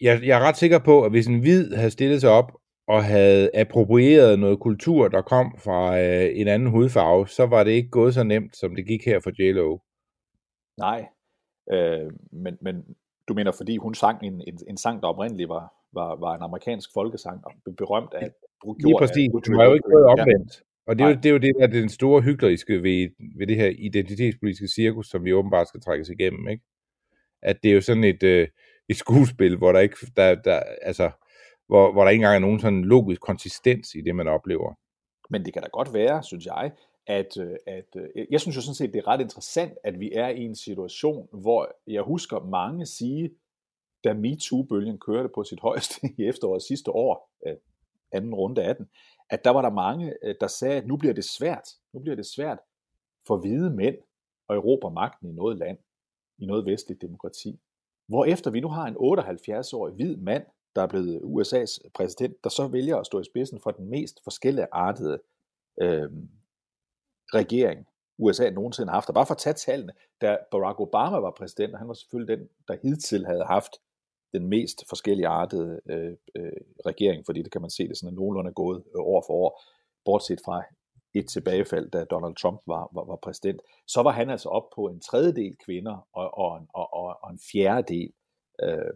jeg, 0.00 0.22
jeg 0.22 0.40
er 0.40 0.44
ret 0.44 0.56
sikker 0.56 0.78
på, 0.78 1.04
at 1.04 1.10
hvis 1.10 1.26
en 1.26 1.40
hvid 1.40 1.74
havde 1.74 1.90
stillet 1.90 2.20
sig 2.20 2.30
op 2.30 2.52
og 2.88 3.04
havde 3.04 3.50
approprieret 3.54 4.38
noget 4.38 4.60
kultur, 4.60 5.08
der 5.08 5.22
kom 5.22 5.54
fra 5.58 6.00
øh, 6.00 6.30
en 6.34 6.48
anden 6.48 6.70
hudfarve, 6.70 7.28
så 7.28 7.46
var 7.46 7.64
det 7.64 7.70
ikke 7.70 7.90
gået 7.90 8.14
så 8.14 8.24
nemt, 8.24 8.56
som 8.56 8.74
det 8.76 8.86
gik 8.86 9.04
her 9.04 9.20
for 9.20 9.30
JLo. 9.38 9.78
Nej, 10.78 11.06
øh, 11.72 12.10
men, 12.32 12.58
men 12.60 12.84
du 13.28 13.34
mener, 13.34 13.52
fordi 13.52 13.76
hun 13.76 13.94
sang 13.94 14.18
en, 14.22 14.42
en, 14.46 14.58
en 14.68 14.76
sang, 14.76 15.00
der 15.00 15.08
oprindeligt 15.08 15.48
var, 15.48 15.72
var, 15.92 16.16
var 16.16 16.34
en 16.34 16.42
amerikansk 16.42 16.90
folkesang, 16.94 17.40
og 17.46 17.52
berømt 17.76 18.14
af... 18.14 18.30
Lige 18.84 18.94
præcis, 18.98 19.30
det 19.44 19.56
var 19.56 19.64
jo 19.64 19.74
ikke 19.74 19.88
noget 19.88 20.06
omvendt. 20.06 20.52
Ja. 20.56 20.62
Og 20.86 20.98
det 20.98 21.04
er, 21.04 21.08
jo, 21.08 21.14
det 21.14 21.26
er 21.26 21.30
jo 21.30 21.38
det, 21.38 21.54
der 21.58 21.66
er 21.66 21.70
den 21.70 21.88
store 21.88 22.22
hykleriske 22.22 22.82
ved, 22.82 23.08
ved 23.38 23.46
det 23.46 23.56
her 23.56 23.72
identitetspolitiske 23.78 24.68
cirkus, 24.68 25.06
som 25.08 25.24
vi 25.24 25.32
åbenbart 25.32 25.68
skal 25.68 25.80
trækkes 25.80 26.08
igennem, 26.08 26.48
ikke? 26.48 26.64
At 27.42 27.62
det 27.62 27.70
er 27.70 27.74
jo 27.74 27.80
sådan 27.80 28.04
et, 28.04 28.22
øh, 28.22 28.48
et 28.88 28.96
skuespil, 28.96 29.56
hvor 29.56 29.72
der 29.72 29.80
ikke, 29.80 29.96
der, 30.16 30.34
der, 30.34 30.60
altså, 30.82 31.10
hvor, 31.66 31.92
hvor 31.92 32.02
der 32.02 32.10
ikke 32.10 32.20
engang 32.20 32.36
er 32.36 32.46
nogen 32.46 32.60
sådan 32.60 32.84
logisk 32.84 33.20
konsistens 33.20 33.94
i 33.94 34.00
det, 34.00 34.16
man 34.16 34.28
oplever. 34.28 34.74
Men 35.30 35.44
det 35.44 35.52
kan 35.52 35.62
da 35.62 35.68
godt 35.72 35.94
være, 35.94 36.22
synes 36.22 36.46
jeg, 36.46 36.72
at, 37.06 37.36
øh, 37.40 37.56
at 37.66 37.96
øh, 37.96 38.26
jeg 38.30 38.40
synes 38.40 38.56
jo 38.56 38.60
sådan 38.60 38.74
set, 38.74 38.92
det 38.92 38.98
er 38.98 39.08
ret 39.08 39.20
interessant, 39.20 39.72
at 39.84 40.00
vi 40.00 40.12
er 40.12 40.28
i 40.28 40.44
en 40.44 40.56
situation, 40.56 41.28
hvor 41.32 41.76
jeg 41.86 42.02
husker 42.02 42.40
mange 42.40 42.86
sige, 42.86 43.30
da 44.04 44.14
MeToo-bølgen 44.14 44.98
kørte 44.98 45.28
på 45.34 45.44
sit 45.44 45.60
højeste 45.60 46.00
i 46.18 46.24
efteråret 46.24 46.62
sidste 46.62 46.90
år, 46.90 47.30
øh, 47.46 47.56
anden 48.12 48.34
runde 48.34 48.64
af 48.64 48.76
den, 48.76 48.86
at 49.30 49.44
der 49.44 49.50
var 49.50 49.62
der 49.62 49.70
mange, 49.70 50.14
der 50.40 50.46
sagde, 50.46 50.76
at 50.76 50.86
nu 50.86 50.96
bliver 50.96 51.14
det 51.14 51.24
svært. 51.24 51.68
Nu 51.92 52.00
bliver 52.00 52.16
det 52.16 52.26
svært 52.26 52.58
for 53.26 53.36
hvide 53.36 53.70
mænd 53.70 53.96
at 54.48 54.56
erobre 54.56 54.90
magten 54.90 55.30
i 55.30 55.32
noget 55.32 55.58
land, 55.58 55.78
i 56.42 56.46
noget 56.46 56.66
vestligt 56.66 57.02
demokrati. 57.02 57.60
Hvor 58.08 58.24
efter 58.24 58.50
vi 58.50 58.60
nu 58.60 58.68
har 58.68 58.86
en 58.86 58.96
78-årig 58.96 59.94
hvid 59.94 60.16
mand, 60.16 60.44
der 60.76 60.82
er 60.82 60.86
blevet 60.86 61.20
USA's 61.20 61.90
præsident, 61.94 62.44
der 62.44 62.50
så 62.50 62.68
vælger 62.68 62.96
at 62.96 63.06
stå 63.06 63.20
i 63.20 63.24
spidsen 63.24 63.60
for 63.60 63.70
den 63.70 63.90
mest 63.90 64.20
forskellige 64.24 64.66
artede 64.72 65.18
øh, 65.80 66.10
regering, 67.34 67.86
USA 68.18 68.50
nogensinde 68.50 68.88
har 68.88 68.96
haft. 68.96 69.08
Og 69.08 69.14
bare 69.14 69.26
for 69.26 69.34
at 69.34 69.38
tage 69.38 69.54
tallene, 69.54 69.92
da 70.20 70.38
Barack 70.50 70.80
Obama 70.80 71.18
var 71.18 71.30
præsident, 71.30 71.72
og 71.72 71.78
han 71.78 71.88
var 71.88 71.94
selvfølgelig 71.94 72.38
den, 72.38 72.48
der 72.68 72.76
hidtil 72.82 73.26
havde 73.26 73.44
haft 73.44 73.72
den 74.34 74.46
mest 74.46 74.84
forskellige 74.88 75.26
artede 75.26 75.80
øh, 75.86 76.16
øh, 76.36 76.52
regering, 76.86 77.26
fordi 77.26 77.42
det 77.42 77.52
kan 77.52 77.60
man 77.60 77.70
se, 77.70 77.88
det 77.88 77.98
sådan 77.98 78.14
er 78.14 78.16
nogenlunde 78.16 78.52
gået 78.52 78.82
øh, 78.96 79.00
år 79.00 79.24
for 79.26 79.34
år, 79.34 79.62
bortset 80.04 80.40
fra 80.44 80.62
et 81.14 81.28
tilbagefald, 81.28 81.90
da 81.90 82.04
Donald 82.04 82.36
Trump 82.36 82.60
var, 82.66 82.90
var, 82.94 83.04
var 83.04 83.18
præsident, 83.22 83.60
så 83.86 84.02
var 84.02 84.10
han 84.10 84.30
altså 84.30 84.48
op 84.48 84.66
på 84.76 84.86
en 84.86 85.00
tredjedel 85.00 85.56
kvinder 85.64 86.08
og, 86.12 86.38
og, 86.38 86.58
en, 86.58 86.66
og, 86.74 86.94
og, 86.94 87.18
og 87.22 87.30
en 87.30 87.40
fjerdedel 87.52 88.12
øh, 88.62 88.92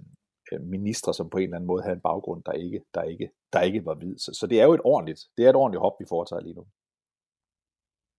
ministre, 0.60 1.14
som 1.14 1.30
på 1.30 1.38
en 1.38 1.44
eller 1.44 1.56
anden 1.56 1.66
måde 1.66 1.82
havde 1.82 1.94
en 1.94 2.00
baggrund, 2.00 2.42
der 2.44 2.52
ikke, 2.52 2.80
der 2.94 3.02
ikke, 3.02 3.30
der 3.52 3.62
ikke 3.62 3.84
var 3.86 3.94
hvid. 3.94 4.18
Så, 4.18 4.38
så 4.40 4.46
det 4.46 4.60
er 4.60 4.64
jo 4.64 4.74
et 4.74 4.80
ordentligt, 4.84 5.20
det 5.36 5.44
er 5.44 5.50
et 5.50 5.56
ordentligt 5.56 5.80
hop, 5.80 5.92
vi 6.00 6.04
foretager 6.08 6.42
lige 6.42 6.54
nu. 6.54 6.66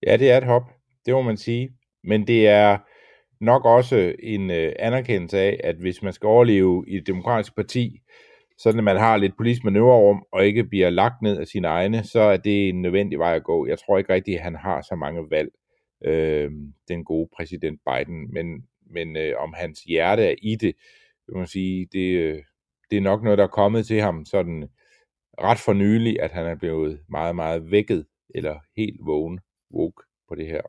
Ja, 0.08 0.18
det 0.18 0.32
er 0.32 0.38
et 0.38 0.46
hop, 0.46 0.64
det 1.06 1.14
må 1.14 1.22
man 1.22 1.38
sige. 1.38 1.78
Men 2.04 2.28
det 2.28 2.48
er 2.48 2.78
nok 3.42 3.66
også 3.66 4.16
en 4.20 4.52
øh, 4.52 4.74
anerkendelse 4.80 5.38
af, 5.38 5.60
at 5.64 5.76
hvis 5.76 6.02
man 6.02 6.14
skal 6.14 6.28
overleve 6.28 6.86
i 6.88 6.96
et 6.96 7.08
demokratisk 7.08 7.56
parti, 7.56 8.02
sådan 8.58 8.80
at 8.80 8.84
man 8.84 8.98
har 8.98 9.18
lidt 9.18 9.38
politisk 9.38 9.64
manøvrerum 9.64 10.26
og 10.32 10.46
ikke 10.46 10.64
bliver 10.64 10.90
lagt 10.90 11.22
ned 11.22 11.38
af 11.38 11.48
sine 11.48 11.68
egne, 11.68 12.04
så 12.04 12.20
er 12.20 12.38
det 12.38 12.70
en 12.70 12.82
nødvendig 12.82 13.20
vej 13.20 13.36
at 13.36 13.44
gå. 13.44 13.68
Jeg 13.68 13.80
tror 13.80 13.98
ikke 13.98 14.14
rigtigt, 14.14 14.38
at 14.38 14.44
han 14.44 14.56
har 14.56 14.82
så 14.82 14.96
mange 14.96 15.30
valg, 15.30 15.50
øh, 16.06 16.52
den 16.88 17.06
gode 17.06 17.30
præsident 17.36 17.82
Biden, 17.86 18.34
men, 18.34 18.68
men 18.86 19.18
øh, 19.18 19.34
om 19.38 19.54
hans 19.54 19.80
hjerte 19.80 20.24
er 20.24 20.36
i 20.42 20.56
det, 20.56 20.76
vil 21.28 21.38
man 21.38 21.48
sige, 21.48 21.88
det, 21.92 22.18
øh, 22.18 22.44
det 22.92 22.98
er 22.98 23.02
nok 23.02 23.24
noget, 23.24 23.38
der 23.38 23.44
er 23.44 23.58
kommet 23.62 23.88
til 23.88 24.02
ham 24.02 24.26
sådan 24.26 24.70
ret 25.42 25.60
for 25.60 25.74
nylig, 25.74 26.22
at 26.22 26.32
han 26.32 26.46
er 26.46 26.56
blevet 26.56 27.00
meget, 27.10 27.36
meget 27.36 27.72
vækket, 27.72 28.06
eller 28.36 28.60
helt 28.78 29.00
vågen, 29.06 29.40
woke 29.74 30.04
på 30.30 30.36
det 30.36 30.48
her. 30.48 30.62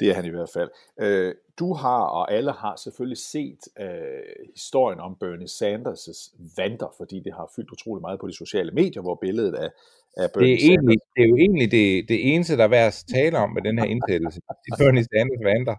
Det 0.00 0.10
er 0.10 0.14
han 0.14 0.24
i 0.24 0.28
hvert 0.28 0.50
fald. 0.54 0.70
Øh, 1.00 1.34
du 1.58 1.74
har, 1.74 2.02
og 2.18 2.32
alle 2.32 2.52
har 2.52 2.76
selvfølgelig 2.76 3.18
set 3.18 3.60
øh, 3.80 4.46
historien 4.54 5.00
om 5.00 5.16
Bernie 5.20 5.48
Sanders' 5.58 6.36
vanter, 6.56 6.94
fordi 6.96 7.20
det 7.20 7.32
har 7.32 7.52
fyldt 7.56 7.70
utrolig 7.70 8.00
meget 8.00 8.20
på 8.20 8.28
de 8.28 8.36
sociale 8.36 8.70
medier, 8.70 9.02
hvor 9.02 9.14
billedet 9.14 9.54
af, 9.54 9.70
af 10.16 10.30
Bernie 10.32 10.48
det 10.48 10.54
er, 10.54 10.58
Sanders... 10.58 10.74
egentlig, 10.74 10.98
det 11.16 11.22
er 11.22 11.28
jo 11.28 11.36
egentlig 11.36 11.70
det, 11.70 12.08
det 12.08 12.34
eneste, 12.34 12.56
der 12.56 12.64
er 12.64 12.68
værd 12.68 12.86
at 12.86 13.04
tale 13.14 13.38
om 13.38 13.50
med 13.50 13.62
den 13.62 13.78
her 13.78 13.86
indsættelse. 13.86 14.40
Det 14.64 14.72
er 14.72 14.76
Bernie 14.78 15.04
Sanders 15.04 15.44
vanter. 15.44 15.76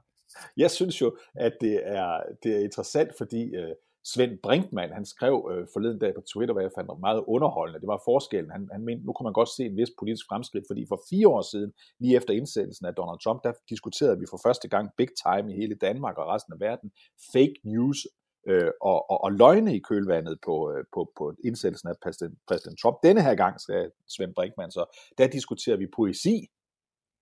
Jeg 0.58 0.72
synes 0.72 1.02
jo, 1.02 1.18
at 1.36 1.54
det 1.62 1.82
er, 1.84 2.22
det 2.44 2.56
er 2.56 2.60
interessant, 2.60 3.18
fordi 3.18 3.56
øh, 3.56 3.72
Svend 4.14 4.40
Brinkmann, 4.44 4.94
han 4.94 5.06
skrev 5.06 5.36
øh, 5.52 5.68
forleden 5.74 6.00
dag 6.00 6.14
på 6.16 6.22
Twitter, 6.22 6.54
hvad 6.54 6.64
jeg 6.64 6.72
fandt 6.76 7.00
meget 7.00 7.24
underholdende. 7.28 7.80
Det 7.80 7.88
var 7.88 8.02
forskellen. 8.06 8.52
Han, 8.52 8.70
han 8.72 8.82
mente, 8.88 9.06
nu 9.06 9.14
kunne 9.14 9.28
man 9.30 9.40
godt 9.40 9.50
se 9.50 9.64
en 9.66 9.78
vis 9.78 9.92
politisk 10.00 10.26
fremskridt, 10.30 10.66
fordi 10.70 10.86
for 10.88 11.00
fire 11.10 11.28
år 11.28 11.42
siden, 11.42 11.74
lige 12.00 12.16
efter 12.16 12.34
indsættelsen 12.34 12.86
af 12.86 12.94
Donald 12.96 13.20
Trump, 13.20 13.40
der 13.44 13.54
diskuterede 13.70 14.20
vi 14.20 14.26
for 14.30 14.40
første 14.46 14.68
gang 14.68 14.86
big 14.98 15.12
time 15.26 15.46
i 15.52 15.56
hele 15.62 15.76
Danmark 15.76 16.18
og 16.18 16.28
resten 16.34 16.54
af 16.54 16.60
verden 16.60 16.92
fake 17.34 17.58
news 17.64 18.00
øh, 18.48 18.72
og, 18.82 19.12
og, 19.12 19.24
og 19.26 19.32
løgne 19.32 19.76
i 19.76 19.80
kølvandet 19.80 20.38
på, 20.46 20.56
øh, 20.72 20.84
på, 20.94 21.12
på 21.18 21.34
indsættelsen 21.48 21.90
af 21.90 21.96
præsident, 22.04 22.38
præsident 22.48 22.80
Trump. 22.80 22.98
Denne 23.04 23.22
her 23.22 23.36
gang, 23.36 23.62
skal 23.62 23.92
Svend 24.14 24.34
Brinkmann 24.36 24.72
så, 24.72 24.84
der 25.18 25.28
diskuterer 25.28 25.78
vi 25.78 25.88
poesi, 25.96 26.38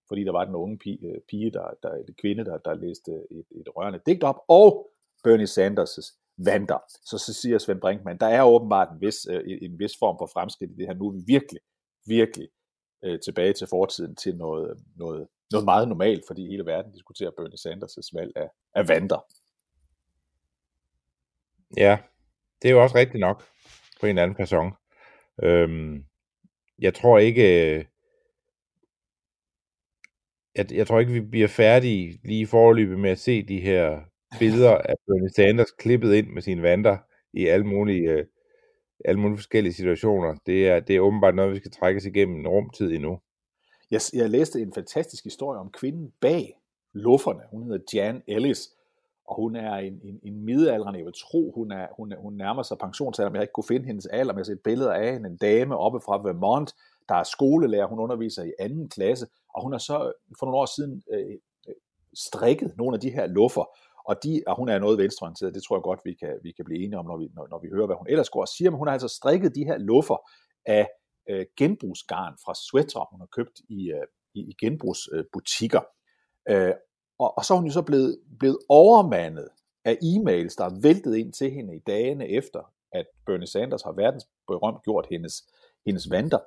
fordi 0.08 0.24
der 0.24 0.32
var 0.32 0.46
den 0.46 0.56
unge 0.56 0.78
pige, 0.78 1.08
øh, 1.08 1.22
pige 1.30 1.52
der, 1.52 1.68
der, 1.84 1.92
der 2.08 2.14
kvinde, 2.22 2.46
der, 2.46 2.58
der 2.58 2.74
læste 2.74 3.12
et, 3.12 3.48
et 3.60 3.68
rørende 3.76 4.00
digt 4.06 4.24
op, 4.24 4.40
og 4.48 4.92
Bernie 5.24 5.54
Sanders' 5.56 6.25
vanter. 6.38 6.80
Så, 7.06 7.18
så 7.18 7.34
siger 7.34 7.58
Svend 7.58 7.82
Brinkmann, 7.82 8.20
der 8.20 8.28
er 8.28 8.44
åbenbart 8.44 8.88
en 8.92 9.02
vis, 9.02 9.28
øh, 9.30 9.44
en 9.62 9.80
vis 9.80 9.92
form 10.00 10.18
for 10.20 10.30
fremskridt 10.34 10.72
i 10.72 10.76
det 10.76 10.88
her. 10.88 10.94
Nu 10.94 11.08
er 11.08 11.12
vi 11.12 11.24
virkelig, 11.28 11.62
virkelig 12.08 12.50
øh, 13.04 13.20
tilbage 13.26 13.54
til 13.54 13.68
fortiden 13.68 14.16
til 14.16 14.36
noget, 14.38 14.84
noget, 14.96 15.28
noget 15.52 15.66
meget 15.66 15.88
normalt, 15.88 16.24
fordi 16.28 16.48
hele 16.48 16.66
verden 16.66 16.92
diskuterer 16.92 17.32
Bernie 17.38 17.58
Sanders' 17.58 18.10
valg 18.14 18.32
af, 18.36 18.50
af 18.76 18.88
vanter. 18.88 19.26
Ja, 21.78 21.98
det 22.62 22.68
er 22.68 22.74
jo 22.74 22.84
også 22.84 22.96
rigtigt 22.96 23.20
nok 23.20 23.44
på 24.00 24.06
en 24.06 24.18
anden 24.18 24.36
person. 24.36 24.74
Øhm, 25.44 26.06
jeg 26.80 26.94
tror 26.94 27.18
ikke, 27.20 27.44
jeg, 30.56 30.72
jeg 30.72 30.88
tror 30.88 31.00
ikke, 31.00 31.12
vi 31.12 31.22
bliver 31.22 31.48
færdige 31.48 32.20
lige 32.24 32.42
i 32.42 32.46
forløbet 32.46 33.00
med 33.00 33.10
at 33.10 33.20
se 33.20 33.44
de 33.44 33.60
her 33.62 34.02
billeder 34.40 34.78
af 34.78 34.96
Bernie 35.08 35.30
Sanders 35.30 35.72
klippet 35.72 36.14
ind 36.14 36.28
med 36.28 36.42
sine 36.42 36.62
vanter 36.62 36.98
i 37.34 37.46
alle 37.46 37.66
mulige, 37.66 38.10
øh, 38.12 38.26
alle 39.06 39.20
mulige 39.22 39.38
forskellige 39.38 39.74
situationer. 39.74 40.36
Det 40.46 40.70
er, 40.70 40.80
det 40.80 40.96
er 40.96 41.00
åbenbart 41.00 41.36
noget, 41.36 41.54
vi 41.54 41.58
skal 41.58 41.72
trækkes 41.72 42.06
igennem 42.06 42.40
en 42.40 42.48
rumtid 42.48 42.92
endnu. 42.92 43.20
Jeg, 43.92 44.02
jeg 44.14 44.30
læste 44.30 44.62
en 44.62 44.74
fantastisk 44.74 45.24
historie 45.24 45.60
om 45.60 45.72
kvinden 45.72 46.14
bag 46.22 46.54
lufferne. 46.94 47.42
Hun 47.52 47.64
hedder 47.64 47.80
Jan 47.94 48.22
Ellis, 48.28 48.70
og 49.28 49.36
hun 49.36 49.56
er 49.56 49.76
en, 49.76 50.00
en, 50.04 50.20
en 50.24 50.46
middelalderen, 50.46 50.96
jeg 50.96 51.06
vil 51.06 51.14
tro, 51.14 51.52
hun, 51.56 51.72
er, 51.72 51.88
hun, 51.98 52.14
hun 52.18 52.34
nærmer 52.34 52.64
sig 52.64 52.78
pensionsalder, 52.78 53.30
men 53.30 53.36
jeg 53.36 53.44
ikke 53.44 53.54
kunne 53.54 53.68
finde 53.68 53.86
hendes 53.86 54.06
alder, 54.06 54.34
men 54.34 54.38
jeg 54.38 54.44
har 54.44 54.54
set 54.54 54.64
billeder 54.64 54.94
af 54.94 55.14
hende, 55.14 55.30
en 55.30 55.38
dame 55.38 55.78
oppe 55.78 56.00
fra 56.00 56.22
Vermont, 56.22 56.74
der 57.10 57.16
er 57.16 57.24
skolelærer, 57.24 57.88
hun 57.88 58.00
underviser 58.00 58.44
i 58.44 58.54
anden 58.60 58.90
klasse, 58.90 59.28
og 59.54 59.64
hun 59.64 59.72
har 59.72 59.80
så 59.80 60.14
for 60.40 60.46
nogle 60.46 60.58
år 60.58 60.76
siden 60.76 61.04
øh, 61.14 61.30
øh 61.70 61.76
strikket 62.14 62.74
nogle 62.78 62.96
af 62.96 63.00
de 63.00 63.10
her 63.10 63.28
luffer, 63.28 63.78
og, 64.08 64.16
de, 64.24 64.44
og 64.48 64.56
hun 64.56 64.70
er 64.70 64.80
noget 64.80 64.98
venstreorienteret, 64.98 65.56
det 65.56 65.64
tror 65.64 65.76
jeg 65.76 65.84
godt, 65.84 66.00
vi 66.06 66.14
kan, 66.14 66.40
vi 66.44 66.52
kan 66.52 66.66
blive 66.66 66.84
enige 66.84 67.00
om, 67.00 67.06
når 67.06 67.18
vi, 67.18 67.30
når, 67.36 67.48
når 67.48 67.60
vi 67.60 67.68
hører, 67.74 67.86
hvad 67.86 67.96
hun 67.96 68.08
ellers 68.10 68.30
går 68.30 68.42
og 68.42 68.48
siger, 68.48 68.72
men 68.72 68.78
hun 68.78 68.88
har 68.88 68.94
altså 68.94 69.08
strikket 69.08 69.56
de 69.56 69.66
her 69.66 69.78
luffer 69.78 70.30
af 70.66 70.90
øh, 71.30 71.46
genbrugsgarn 71.58 72.34
fra 72.46 72.54
sweater, 72.56 73.10
hun 73.12 73.20
har 73.20 73.30
købt 73.38 73.60
i, 73.70 73.92
øh, 73.92 74.08
i, 74.34 74.40
i 74.40 74.54
genbrugsbutikker. 74.62 75.82
Øh, 76.50 76.74
og, 77.20 77.38
og 77.38 77.46
så 77.46 77.54
er 77.54 77.58
hun 77.58 77.68
jo 77.68 77.74
så 77.74 77.82
blevet, 77.82 78.20
blevet 78.40 78.60
overmandet 78.70 79.50
af 79.86 79.98
e-mails, 80.04 80.56
der 80.58 80.66
er 80.66 80.82
væltet 80.82 81.16
ind 81.16 81.34
til 81.34 81.52
hende 81.52 81.76
i 81.76 81.80
dagene 81.80 82.28
efter, 82.28 82.74
at 82.92 83.06
Bernie 83.26 83.48
Sanders 83.48 83.84
har 83.84 83.92
verdensberømt 83.92 84.84
gjort 84.84 85.08
hendes, 85.10 85.34
hendes 85.86 86.12
vanter, 86.12 86.40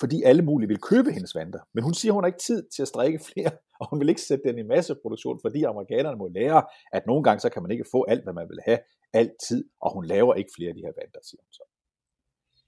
fordi 0.00 0.22
alle 0.22 0.42
mulige 0.42 0.68
vil 0.68 0.78
købe 0.78 1.12
hendes 1.12 1.34
vanter. 1.34 1.58
Men 1.74 1.84
hun 1.84 1.94
siger, 1.94 2.12
hun 2.12 2.22
har 2.22 2.26
ikke 2.26 2.46
tid 2.46 2.66
til 2.74 2.82
at 2.82 2.88
strikke 2.88 3.20
flere, 3.32 3.50
og 3.80 3.90
hun 3.90 4.00
vil 4.00 4.08
ikke 4.08 4.20
sætte 4.20 4.48
den 4.48 4.58
i 4.58 4.62
masseproduktion, 4.62 5.38
fordi 5.42 5.62
amerikanerne 5.62 6.16
må 6.18 6.28
lære, 6.28 6.62
at 6.92 7.02
nogle 7.06 7.24
gange 7.24 7.40
så 7.40 7.48
kan 7.48 7.62
man 7.62 7.70
ikke 7.70 7.84
få 7.90 8.04
alt, 8.08 8.22
hvad 8.22 8.32
man 8.32 8.48
vil 8.48 8.58
have, 8.64 8.78
altid, 9.12 9.64
og 9.80 9.94
hun 9.94 10.04
laver 10.06 10.34
ikke 10.34 10.50
flere 10.56 10.68
af 10.68 10.74
de 10.74 10.80
her 10.80 10.92
vanter, 11.00 11.20
siger 11.22 11.40
hun 11.42 11.52
så. 11.52 11.62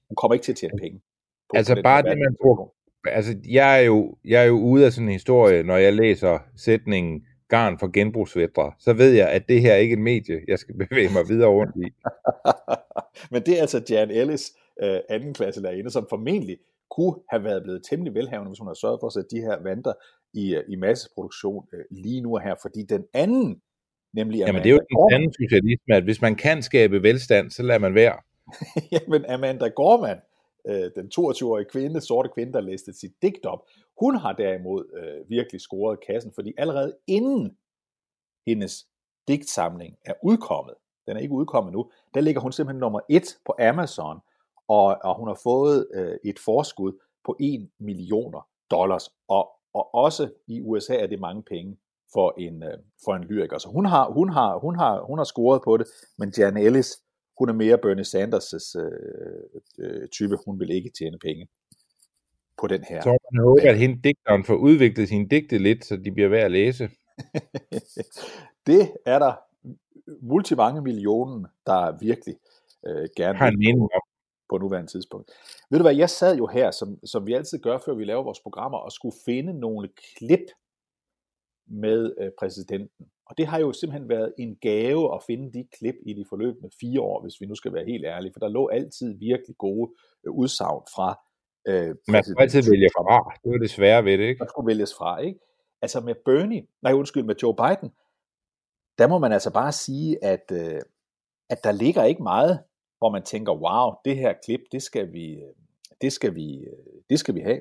Hun 0.09 0.17
kommer 0.17 0.35
ikke 0.35 0.45
til 0.45 0.53
at 0.53 0.57
tjene 0.57 0.79
penge. 0.79 1.01
På 1.49 1.57
altså 1.57 1.81
bare 1.83 2.03
det, 2.03 2.19
man 2.19 2.37
bruger. 2.43 2.73
Altså, 3.05 3.33
jeg 3.49 3.79
er, 3.79 3.85
jo, 3.85 4.17
jeg 4.25 4.43
er 4.43 4.47
jo 4.47 4.59
ude 4.61 4.87
af 4.87 4.93
sådan 4.93 5.09
en 5.09 5.13
historie, 5.13 5.63
når 5.63 5.77
jeg 5.77 5.93
læser 5.93 6.39
sætningen 6.57 7.27
garn 7.49 7.79
for 7.79 7.93
genbrugsvætre, 7.93 8.73
så 8.79 8.93
ved 8.93 9.13
jeg, 9.13 9.29
at 9.29 9.49
det 9.49 9.61
her 9.61 9.73
er 9.73 9.77
ikke 9.77 9.93
et 9.93 9.99
medie, 9.99 10.41
jeg 10.49 10.59
skal 10.59 10.75
bevæge 10.89 11.13
mig 11.13 11.29
videre 11.29 11.49
rundt 11.49 11.77
i. 11.77 11.89
Men 13.33 13.43
det 13.43 13.57
er 13.57 13.61
altså 13.61 13.83
Jan 13.91 14.11
Ellis, 14.11 14.53
øh, 14.83 15.01
anden 15.09 15.35
klasse 15.35 15.63
lærerinde, 15.63 15.91
som 15.91 16.07
formentlig 16.09 16.59
kunne 16.90 17.14
have 17.31 17.45
været 17.45 17.62
blevet 17.62 17.83
temmelig 17.90 18.14
velhavende, 18.14 18.49
hvis 18.50 18.59
hun 18.59 18.69
havde 18.69 18.81
sørget 18.81 19.00
for 19.00 19.07
at 19.07 19.12
sætte 19.12 19.28
de 19.37 19.40
her 19.40 19.62
vanter 19.62 19.93
i, 20.35 20.55
øh, 20.55 20.64
i 20.69 20.76
masseproduktion 20.76 21.66
øh, 21.73 21.85
lige 21.90 22.21
nu 22.21 22.35
og 22.35 22.43
her, 22.43 22.55
fordi 22.62 22.83
den 22.83 23.05
anden, 23.14 23.62
nemlig 24.12 24.43
Amanda 24.43 24.49
Jamen 24.49 24.62
det 24.62 24.71
er 24.71 24.75
jo 24.75 25.09
den 25.09 25.14
anden 25.14 25.33
socialisme, 25.33 25.95
at 25.95 26.05
hvis 26.05 26.21
man 26.23 26.35
kan 26.35 26.62
skabe 26.62 27.02
velstand, 27.02 27.50
så 27.50 27.62
lader 27.62 27.81
man 27.81 27.95
være. 27.95 28.16
Jamen 28.93 29.25
Amanda 29.25 29.69
Gorman, 29.69 30.21
øh, 30.69 30.90
den 30.97 31.11
22-årige 31.19 31.69
kvinde, 31.71 32.00
sorte 32.00 32.28
kvinde, 32.35 32.52
der 32.52 32.61
læste 32.61 32.93
sit 32.93 33.12
digt 33.23 33.47
op, 33.47 33.61
hun 34.00 34.16
har 34.16 34.33
derimod 34.33 34.85
øh, 34.99 35.31
virkelig 35.31 35.61
scoret 35.61 35.99
kassen, 36.07 36.33
fordi 36.35 36.52
allerede 36.59 36.97
inden 37.07 37.57
hendes 38.47 38.87
digtsamling 39.28 39.97
er 40.05 40.14
udkommet, 40.23 40.75
den 41.07 41.16
er 41.16 41.21
ikke 41.21 41.35
udkommet 41.35 41.73
nu, 41.73 41.90
der 42.14 42.21
ligger 42.21 42.40
hun 42.40 42.52
simpelthen 42.52 42.81
nummer 42.81 43.00
et 43.11 43.38
på 43.47 43.55
Amazon, 43.61 44.21
og, 44.68 44.99
og 45.04 45.18
hun 45.18 45.28
har 45.28 45.40
fået 45.42 45.87
øh, 45.94 46.16
et 46.25 46.38
forskud 46.38 46.92
på 47.25 47.37
1 47.40 47.68
millioner 47.80 48.49
dollars, 48.70 49.08
og, 49.28 49.49
og 49.75 49.94
også 49.94 50.30
i 50.46 50.61
USA 50.61 50.94
er 50.94 51.06
det 51.06 51.20
mange 51.20 51.42
penge 51.42 51.76
for 52.12 52.35
en, 52.38 52.62
øh, 52.62 52.78
for 53.04 53.14
en 53.14 53.25
lyriker. 53.25 53.58
Så 53.58 53.68
hun 53.68 53.87
har, 53.87 54.11
hun, 54.11 54.28
har, 54.28 54.58
hun, 54.58 54.78
har, 54.78 55.04
hun 55.06 55.18
har 55.18 55.25
scoret 55.25 55.62
på 55.64 55.76
det, 55.76 55.87
men 56.18 56.32
Jan 56.38 56.56
Ellis, 56.56 56.99
hun 57.38 57.49
er 57.49 57.52
mere 57.52 57.78
Bernie 57.78 58.04
Sanders' 58.04 58.78
øh, 58.80 59.42
øh, 59.78 60.08
type, 60.08 60.37
hun 60.46 60.61
vil 60.61 60.70
ikke 60.70 60.90
tjene 60.99 61.18
penge. 61.18 61.49
på 62.61 62.66
den 62.66 62.85
her. 62.85 63.02
Så 63.02 63.18
man 63.32 63.44
håber, 63.44 63.70
at 63.70 63.78
hende 63.78 64.02
digteren 64.04 64.44
får 64.44 64.54
udviklet 64.54 65.08
sine 65.08 65.28
digte 65.28 65.58
lidt, 65.58 65.85
så 65.85 65.96
de 65.96 66.12
bliver 66.12 66.28
værd 66.28 66.44
at 66.44 66.50
læse. 66.50 66.90
det 68.68 68.92
er 69.06 69.18
der 69.18 69.32
multimange 70.23 70.82
millioner, 70.82 71.49
der 71.66 71.99
virkelig 72.00 72.37
øh, 72.87 73.08
gerne 73.16 73.38
Har 73.38 73.49
en 73.49 73.58
mening 73.58 73.82
om. 73.82 74.00
På 74.50 74.59
nuværende 74.59 74.91
tidspunkt. 74.91 75.31
Ved 75.71 75.79
du 75.79 75.83
hvad, 75.85 75.97
jeg 75.97 76.11
sad 76.11 76.37
jo 76.37 76.47
her, 76.47 76.71
som, 76.71 76.99
som 77.07 77.26
vi 77.26 77.33
altid 77.35 77.59
gør, 77.59 77.79
før 77.79 77.95
vi 77.95 78.05
laver 78.05 78.23
vores 78.23 78.41
programmer, 78.41 78.79
og 78.79 78.93
skulle 78.93 79.17
finde 79.25 79.61
nogle 79.61 79.88
klip 80.17 80.47
med 81.67 82.15
øh, 82.21 82.31
præsidenten. 82.38 83.07
Og 83.26 83.38
det 83.38 83.47
har 83.47 83.59
jo 83.59 83.73
simpelthen 83.73 84.09
været 84.09 84.35
en 84.38 84.57
gave 84.57 85.15
at 85.15 85.23
finde 85.26 85.53
de 85.53 85.69
klip 85.79 85.95
i 86.07 86.12
de 86.12 86.25
forløbende 86.29 86.71
fire 86.81 87.00
år, 87.00 87.23
hvis 87.23 87.41
vi 87.41 87.47
nu 87.47 87.55
skal 87.55 87.73
være 87.73 87.85
helt 87.85 88.05
ærlige, 88.05 88.33
for 88.33 88.41
der 88.41 88.49
lå 88.49 88.69
altid 88.69 89.19
virkelig 89.19 89.57
gode 89.59 89.93
øh, 90.26 90.33
udsagn 90.33 90.83
fra 90.95 91.09
øh, 91.69 91.95
Man 92.09 92.25
skal 92.25 92.37
altid 92.38 92.71
vælge 92.71 92.91
fra. 92.97 93.33
Det 93.45 93.55
er 93.55 93.59
det 93.59 93.71
svære 93.71 94.05
ved 94.05 94.19
det, 94.19 94.25
ikke? 94.25 94.38
der 94.38 94.47
skulle 94.49 94.67
vælges 94.67 94.95
fra, 94.95 95.19
ikke? 95.19 95.41
Altså 95.83 96.00
med 96.00 96.15
Bernie, 96.25 96.67
nej 96.83 96.93
undskyld, 96.93 97.23
med 97.23 97.35
Joe 97.43 97.55
Biden, 97.57 97.91
der 98.99 99.07
må 99.07 99.19
man 99.19 99.33
altså 99.33 99.53
bare 99.53 99.73
sige, 99.73 100.25
at, 100.25 100.53
øh, 100.53 100.81
at 101.50 101.65
der 101.65 101.73
ligger 101.73 102.05
ikke 102.05 102.23
meget, 102.23 102.65
hvor 102.99 103.11
man 103.12 103.23
tænker, 103.23 103.53
wow, 103.53 103.95
det 104.05 104.17
her 104.17 104.35
klip, 104.47 104.61
det 104.73 104.83
skal 104.83 105.12
vi, 105.12 105.37
det 106.00 106.12
skal 106.12 106.35
vi, 106.35 106.65
det 107.11 107.19
skal 107.19 107.35
vi 107.35 107.41
have. 107.41 107.61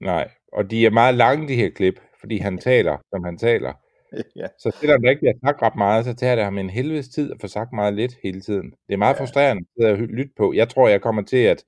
Nej, 0.00 0.30
og 0.52 0.70
de 0.70 0.86
er 0.86 0.90
meget 0.90 1.14
lange, 1.14 1.48
de 1.48 1.54
her 1.54 1.70
klip, 1.70 2.00
fordi 2.20 2.38
han 2.38 2.58
taler, 2.58 2.98
som 3.10 3.24
han 3.24 3.38
taler. 3.38 3.72
ja. 4.36 4.46
Så 4.58 4.70
selvom 4.80 5.02
der 5.02 5.10
ikke 5.10 5.20
bliver 5.20 5.34
sagt 5.46 5.62
ret 5.62 5.76
meget, 5.76 6.04
så 6.04 6.14
tager 6.14 6.34
det 6.34 6.44
ham 6.44 6.58
en 6.58 6.70
helvedes 6.70 7.08
tid 7.08 7.32
at 7.32 7.36
få 7.40 7.46
sagt 7.48 7.72
meget 7.72 7.94
lidt 7.94 8.14
hele 8.22 8.40
tiden. 8.40 8.70
Det 8.88 8.92
er 8.94 8.96
meget 8.98 9.14
Ja. 9.14 9.20
frustrerende 9.20 9.64
at 9.80 9.98
lytte 9.98 10.32
på. 10.36 10.52
Jeg 10.52 10.68
tror, 10.68 10.88
jeg 10.88 11.00
kommer 11.00 11.22
til 11.22 11.36
at, 11.36 11.64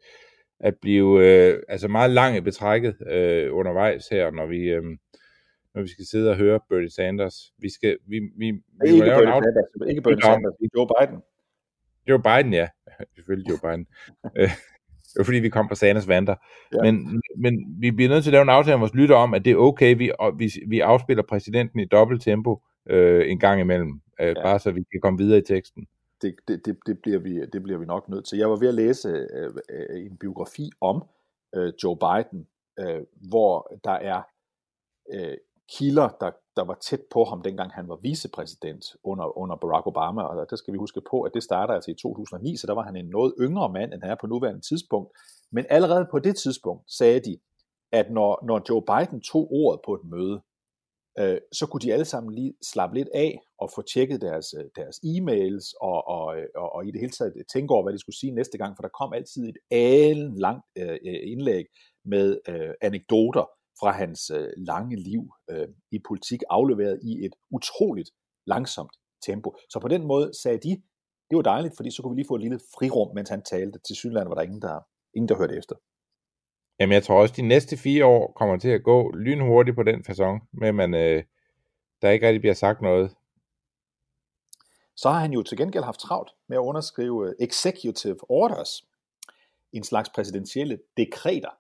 at 0.61 0.75
blive 0.81 1.27
øh, 1.27 1.63
altså 1.69 1.89
meget 1.89 2.11
lang 2.11 2.37
i 2.37 2.41
betrækket 2.41 2.97
øh, 3.11 3.55
undervejs 3.57 4.09
her, 4.09 4.31
når 4.31 4.47
vi, 4.47 4.59
øh, 4.59 4.83
når 5.75 5.83
vi 5.83 5.89
skal 5.89 6.05
sidde 6.07 6.31
og 6.31 6.37
høre 6.37 6.61
Bernie 6.69 6.91
Sanders. 6.91 7.53
Vi 7.59 7.71
skal, 7.71 7.99
vi, 8.07 8.21
vi, 8.37 8.51
vi 8.51 8.87
Ikke 8.87 8.97
en 8.97 9.01
Bernie 9.01 9.29
aftale. 9.29 9.55
Sanders, 9.55 9.89
ikke 9.91 10.03
Bernie. 10.03 10.23
Sanders, 10.23 10.55
Joe 10.77 10.87
Biden. 10.87 11.23
Joe 12.09 12.23
Biden, 12.23 12.53
ja. 12.53 12.69
Selvfølgelig 13.17 13.51
Joe 13.51 13.59
Biden. 13.63 13.87
Øh, 14.39 14.51
det 15.13 15.19
var 15.19 15.25
fordi, 15.25 15.39
vi 15.39 15.49
kom 15.49 15.69
fra 15.69 15.75
Sanders 15.75 16.09
Vander. 16.09 16.35
Ja. 16.75 16.83
Men, 16.83 17.23
men 17.37 17.77
vi 17.81 17.91
bliver 17.91 18.11
nødt 18.11 18.25
til 18.25 18.31
at 18.31 18.33
lave 18.33 18.43
en 18.43 18.49
aftale 18.49 18.77
med 18.77 18.81
vores 18.81 18.95
lytter 18.95 19.17
om, 19.17 19.35
at 19.35 19.45
det 19.45 19.51
er 19.53 19.57
okay, 19.57 19.97
vi, 19.97 20.13
vi, 20.39 20.51
vi 20.69 20.81
afspiller 20.81 21.23
præsidenten 21.23 21.81
i 21.81 21.85
dobbelt 21.85 22.23
tempo 22.23 22.63
øh, 22.91 23.31
en 23.31 23.39
gang 23.39 23.61
imellem. 23.61 24.01
Øh, 24.21 24.27
ja. 24.27 24.43
Bare 24.43 24.59
så 24.59 24.71
vi 24.71 24.85
kan 24.93 25.01
komme 25.01 25.19
videre 25.19 25.39
i 25.39 25.43
teksten. 25.43 25.87
det, 26.23 26.35
det, 26.49 26.67
det, 26.67 26.77
det, 26.87 26.99
bliver 27.03 27.19
vi, 27.19 27.47
det 27.53 27.63
bliver 27.63 27.79
vi 27.79 27.87
nok 27.87 28.09
nødt 28.09 28.25
til. 28.25 28.39
Jeg 28.39 28.51
var 28.51 28.57
ved 28.57 28.69
at 28.69 28.75
læse 28.75 29.09
øh, 29.09 29.51
øh, 29.71 30.07
en 30.07 30.17
biografi 30.17 30.71
om 30.81 31.05
øh, 31.55 31.73
Joe 31.83 31.97
Biden, 31.97 32.47
øh, 32.79 33.01
hvor 33.29 33.81
der 33.85 33.93
er 33.93 34.23
øh, 35.13 35.37
kilder, 35.79 36.09
der, 36.21 36.31
der 36.57 36.65
var 36.65 36.75
tæt 36.75 37.01
på 37.11 37.25
ham, 37.25 37.43
dengang 37.43 37.73
han 37.73 37.89
var 37.89 37.99
vicepræsident 38.03 38.85
under, 39.05 39.39
under 39.39 39.57
Barack 39.57 39.87
Obama, 39.87 40.23
og 40.23 40.47
der 40.51 40.57
skal 40.57 40.73
vi 40.73 40.79
huske 40.79 41.01
på, 41.11 41.23
at 41.23 41.35
det 41.35 41.43
starter 41.43 41.75
altså 41.75 41.91
i 41.91 41.95
2009, 41.95 42.57
så 42.57 42.67
der 42.67 42.75
var 42.75 42.83
han 42.83 42.97
en 42.97 43.09
noget 43.09 43.35
yngre 43.41 43.73
mand, 43.73 43.93
end 43.93 44.03
han 44.03 44.11
er 44.11 44.17
på 44.21 44.27
nuværende 44.27 44.61
tidspunkt. 44.61 45.11
Men 45.53 45.67
allerede 45.71 46.07
på 46.11 46.19
det 46.19 46.37
tidspunkt 46.37 46.93
sagde 46.93 47.21
de, 47.21 47.39
at 47.93 48.11
når, 48.11 48.45
når 48.47 48.63
Joe 48.69 48.83
Biden 48.91 49.21
tog 49.21 49.53
ordet 49.53 49.81
på 49.87 49.95
et 49.95 50.05
møde, 50.05 50.43
øh, 51.19 51.39
så 51.53 51.67
kunne 51.67 51.81
de 51.81 51.93
alle 51.93 52.05
sammen 52.05 52.35
lige 52.35 52.55
slappe 52.73 52.97
lidt 52.97 53.09
af 53.15 53.41
og 53.59 53.71
få 53.75 53.83
tjekket 53.83 54.21
deres, 54.21 54.55
øh, 54.59 54.65
deres 54.77 54.97
e-mails 54.97 55.67
og, 55.81 56.09
og, 56.09 56.25
og, 56.55 56.75
og 56.75 56.87
i 56.87 56.91
det 56.91 57.01
hele 57.01 57.13
taget 57.13 57.33
tænke 57.53 57.75
over, 57.75 57.83
hvad 57.83 57.93
de 57.93 57.99
skulle 57.99 58.19
sige 58.19 58.35
næste 58.35 58.59
gang, 58.59 58.77
for 58.77 58.83
der 58.83 58.99
kom 59.01 59.13
altid 59.13 59.49
et 59.49 59.59
alen 59.71 60.39
langt 60.39 60.65
øh, 60.79 60.99
øh, 61.07 61.21
indlæg 61.33 61.65
med 62.05 62.39
øh, 62.49 62.75
anekdoter 62.81 63.45
fra 63.81 63.91
hans 63.93 64.31
øh, 64.31 64.49
lange 64.57 64.97
liv 64.97 65.23
øh, 65.51 65.69
i 65.91 65.99
politik, 66.09 66.41
afleveret 66.51 67.01
i 67.03 67.25
et 67.25 67.33
utroligt 67.51 68.11
langsomt 68.47 68.93
tempo. 69.27 69.57
Så 69.71 69.79
på 69.81 69.89
den 69.89 70.07
måde 70.07 70.31
sagde 70.43 70.59
de, 70.59 70.83
det 71.31 71.37
var 71.37 71.43
dejligt, 71.43 71.77
fordi 71.77 71.91
så 71.91 72.03
kunne 72.03 72.15
vi 72.15 72.19
lige 72.21 72.29
få 72.29 72.35
et 72.35 72.41
lille 72.41 72.61
frirum, 72.75 73.15
mens 73.15 73.29
han 73.29 73.43
talte. 73.43 73.79
Til 73.87 73.97
synligheden 73.97 74.29
var 74.29 74.35
der 74.35 74.43
ingen, 74.43 74.63
der, 74.63 74.81
ingen, 75.15 75.29
der 75.29 75.37
hørte 75.37 75.57
efter. 75.57 75.77
Jamen, 76.81 76.93
jeg 76.93 77.03
tror 77.03 77.21
også, 77.21 77.35
de 77.37 77.43
næste 77.43 77.77
fire 77.77 78.07
år 78.07 78.33
kommer 78.37 78.57
til 78.57 78.69
at 78.69 78.83
gå 78.83 79.13
lynhurtigt 79.13 79.77
på 79.77 79.83
den 79.83 80.05
façon, 80.09 80.49
med 80.53 80.69
at 80.69 80.75
man, 80.75 80.95
øh, 80.95 81.23
der 82.03 82.11
ikke 82.11 82.27
rigtig 82.27 82.41
bliver 82.41 82.55
sagt 82.55 82.83
noget. 82.83 83.15
så 84.97 85.11
har 85.11 85.21
han 85.21 85.33
jo 85.33 85.43
til 85.43 85.59
gengæld 85.59 85.85
haft 85.85 86.01
travlt 86.01 86.31
med 86.49 86.57
at 86.57 86.61
underskrive 86.61 87.29
øh, 87.29 87.35
executive 87.41 88.31
orders, 88.31 88.85
en 89.73 89.85
slags 89.85 90.09
præsidentielle 90.09 90.79
dekreter. 90.97 91.51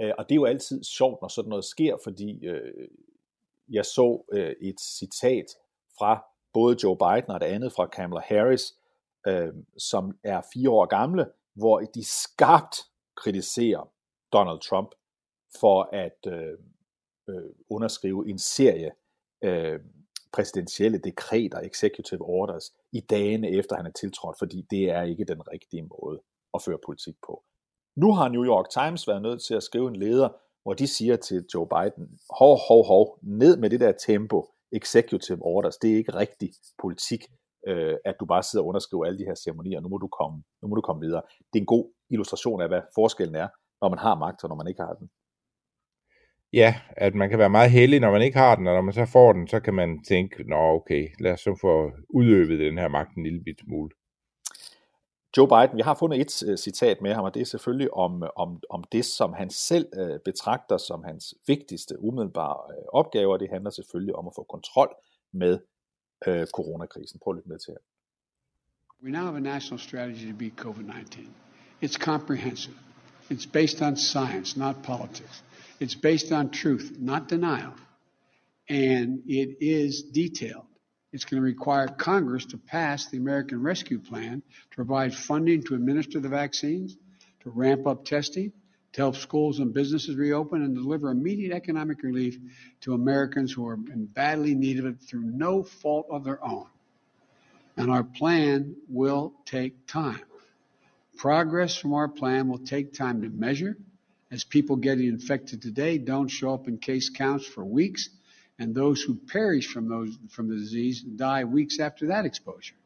Øh, 0.00 0.12
Og 0.18 0.28
det 0.28 0.34
er 0.34 0.36
jo 0.36 0.44
altid 0.44 0.84
sjovt, 0.84 1.20
når 1.22 1.28
sådan 1.28 1.48
noget 1.48 1.64
sker, 1.64 1.96
fordi 2.04 2.46
øh, 2.46 2.88
jeg 3.68 3.84
så 3.84 4.24
øh, 4.32 4.54
et 4.60 4.80
citat 4.80 5.46
fra 5.98 6.24
både 6.52 6.76
Joe 6.82 6.96
Biden 6.96 7.30
og 7.30 7.40
det 7.40 7.46
andet 7.46 7.72
fra 7.72 7.86
Kamala 7.86 8.20
Harris, 8.20 8.74
øh, 9.26 9.54
som 9.78 10.18
er 10.24 10.40
fire 10.54 10.70
år 10.70 10.86
gamle, 10.86 11.26
hvor 11.54 11.80
de 11.80 12.04
skarpt 12.04 12.76
kritiserer 13.16 13.92
Donald 14.32 14.60
Trump 14.60 14.94
for 15.60 15.88
at 15.92 16.18
øh, 16.26 16.58
øh, 17.28 17.50
underskrive 17.70 18.28
en 18.30 18.38
serie 18.38 18.90
øh, 19.44 19.80
præsidentielle 20.32 20.98
dekreter, 20.98 21.60
executive 21.60 22.22
orders, 22.22 22.72
i 22.92 23.00
dagene 23.00 23.50
efter 23.50 23.76
han 23.76 23.86
er 23.86 23.90
tiltrådt, 23.90 24.38
fordi 24.38 24.66
det 24.70 24.90
er 24.90 25.02
ikke 25.02 25.24
den 25.24 25.48
rigtige 25.48 25.82
måde 25.82 26.22
at 26.54 26.62
føre 26.62 26.78
politik 26.86 27.14
på. 27.26 27.42
Nu 27.96 28.12
har 28.12 28.28
New 28.28 28.44
York 28.44 28.68
Times 28.70 29.08
været 29.08 29.22
nødt 29.22 29.42
til 29.42 29.54
at 29.54 29.62
skrive 29.62 29.88
en 29.88 29.96
leder, 29.96 30.28
hvor 30.62 30.74
de 30.74 30.86
siger 30.86 31.16
til 31.16 31.44
Joe 31.54 31.68
Biden, 31.68 32.04
hov, 32.38 32.58
hov, 32.68 32.86
hov, 32.86 33.18
ned 33.22 33.56
med 33.56 33.70
det 33.70 33.80
der 33.80 33.92
tempo, 33.92 34.46
executive 34.72 35.42
orders, 35.42 35.76
det 35.76 35.92
er 35.92 35.96
ikke 35.96 36.14
rigtig 36.14 36.48
politik, 36.82 37.22
øh, 37.68 37.94
at 38.04 38.14
du 38.20 38.26
bare 38.26 38.42
sidder 38.42 38.62
og 38.62 38.68
underskriver 38.68 39.04
alle 39.04 39.18
de 39.18 39.24
her 39.24 39.34
ceremonier, 39.34 39.80
nu 39.80 39.88
må 39.88 39.98
du 39.98 40.08
komme, 40.08 40.42
nu 40.62 40.68
må 40.68 40.74
du 40.74 40.80
komme 40.80 41.00
videre. 41.06 41.22
Det 41.52 41.58
er 41.58 41.62
en 41.62 41.74
god 41.76 41.92
illustration 42.10 42.60
af, 42.62 42.68
hvad 42.68 42.82
forskellen 42.94 43.36
er, 43.36 43.48
når 43.82 43.88
man 43.88 43.98
har 43.98 44.14
magt, 44.14 44.44
og 44.44 44.48
når 44.48 44.56
man 44.56 44.68
ikke 44.68 44.82
har 44.82 44.94
den. 44.94 45.08
Ja, 46.52 46.74
at 46.96 47.14
man 47.14 47.30
kan 47.30 47.38
være 47.38 47.50
meget 47.50 47.70
heldig, 47.70 48.00
når 48.00 48.10
man 48.10 48.22
ikke 48.22 48.38
har 48.38 48.56
den, 48.56 48.66
og 48.66 48.74
når 48.74 48.82
man 48.82 48.94
så 48.94 49.06
får 49.06 49.32
den, 49.32 49.46
så 49.46 49.60
kan 49.60 49.74
man 49.74 50.04
tænke, 50.04 50.48
nå 50.48 50.56
okay, 50.56 51.08
lad 51.20 51.32
os 51.32 51.40
så 51.40 51.58
få 51.60 51.90
udøvet 52.14 52.60
den 52.60 52.78
her 52.78 52.88
magt 52.88 53.16
en 53.16 53.22
lille 53.22 53.42
bit 53.44 53.60
smule. 53.60 53.90
Joe 55.36 55.48
Biden, 55.48 55.76
vi 55.76 55.82
har 55.82 55.94
fundet 55.94 56.20
et 56.20 56.42
øh, 56.48 56.58
citat 56.58 57.02
med 57.02 57.14
ham, 57.14 57.24
og 57.24 57.34
det 57.34 57.42
er 57.42 57.46
selvfølgelig 57.46 57.94
om, 57.94 58.22
øh, 58.22 58.28
om, 58.36 58.62
om 58.70 58.84
det, 58.92 59.04
som 59.04 59.32
han 59.32 59.50
selv 59.50 59.86
øh, 59.94 60.20
betragter 60.24 60.76
som 60.76 61.04
hans 61.04 61.34
vigtigste 61.46 62.02
umiddelbare 62.02 62.56
opgave, 62.92 63.32
og 63.32 63.40
Det 63.40 63.48
handler 63.50 63.70
selvfølgelig 63.70 64.16
om 64.16 64.26
at 64.26 64.32
få 64.36 64.42
kontrol 64.42 64.94
med 65.32 65.58
øh, 66.26 66.46
coronakrisen. 66.46 67.20
Prøv 67.22 67.32
at 67.32 67.36
lytte 67.36 67.48
med 67.48 67.58
til 67.58 67.70
her. 67.70 67.82
We 69.04 69.10
now 69.10 69.24
have 69.24 69.36
a 69.36 69.40
national 69.40 69.80
strategy 69.80 70.30
to 70.32 70.36
beat 70.38 70.56
COVID 70.56 70.84
19. 70.84 71.34
It's 71.84 71.96
comprehensive. 71.96 72.74
It's 73.30 73.46
based 73.46 73.82
on 73.82 73.96
science, 73.96 74.58
not 74.58 74.76
politics. 74.82 75.44
It's 75.80 75.96
based 76.02 76.32
on 76.32 76.50
truth, 76.50 76.84
not 76.98 77.22
denial. 77.30 77.72
And 78.68 79.08
it 79.26 79.56
is 79.60 79.92
detailed. 80.14 80.71
It's 81.12 81.24
going 81.24 81.40
to 81.40 81.44
require 81.44 81.88
Congress 81.88 82.46
to 82.46 82.58
pass 82.58 83.08
the 83.08 83.18
American 83.18 83.62
Rescue 83.62 83.98
Plan 83.98 84.42
to 84.70 84.76
provide 84.76 85.14
funding 85.14 85.62
to 85.64 85.74
administer 85.74 86.20
the 86.20 86.28
vaccines, 86.28 86.96
to 87.42 87.50
ramp 87.50 87.86
up 87.86 88.04
testing, 88.04 88.52
to 88.92 89.00
help 89.00 89.16
schools 89.16 89.58
and 89.58 89.72
businesses 89.72 90.16
reopen, 90.16 90.62
and 90.62 90.74
deliver 90.74 91.10
immediate 91.10 91.54
economic 91.54 92.02
relief 92.02 92.38
to 92.82 92.94
Americans 92.94 93.52
who 93.52 93.66
are 93.66 93.74
in 93.74 94.06
badly 94.06 94.54
need 94.54 94.78
of 94.78 94.86
it 94.86 95.00
through 95.00 95.24
no 95.24 95.62
fault 95.62 96.06
of 96.10 96.24
their 96.24 96.42
own 96.44 96.66
and 97.76 97.90
our 97.90 98.04
plan 98.04 98.76
will 98.88 99.32
take 99.44 99.86
time. 99.86 100.22
Progress 101.16 101.76
from 101.76 101.94
our 101.94 102.08
plan 102.08 102.48
will 102.48 102.58
take 102.58 102.92
time 102.92 103.22
to 103.22 103.28
measure, 103.28 103.76
as 104.30 104.44
people 104.44 104.76
getting 104.76 105.06
infected 105.06 105.62
today 105.62 105.98
don't 105.98 106.28
show 106.28 106.54
up 106.54 106.68
in 106.68 106.78
case 106.78 107.10
counts 107.10 107.46
for 107.46 107.64
weeks, 107.64 108.08
and 108.62 108.76
those 108.76 109.02
who 109.02 109.16
perish 109.16 109.66
from 109.66 109.88
those 109.88 110.16
from 110.30 110.48
the 110.48 110.54
disease 110.54 111.02
die 111.02 111.42
weeks 111.42 111.80
after 111.80 112.06
that 112.06 112.24
exposure. 112.24 112.76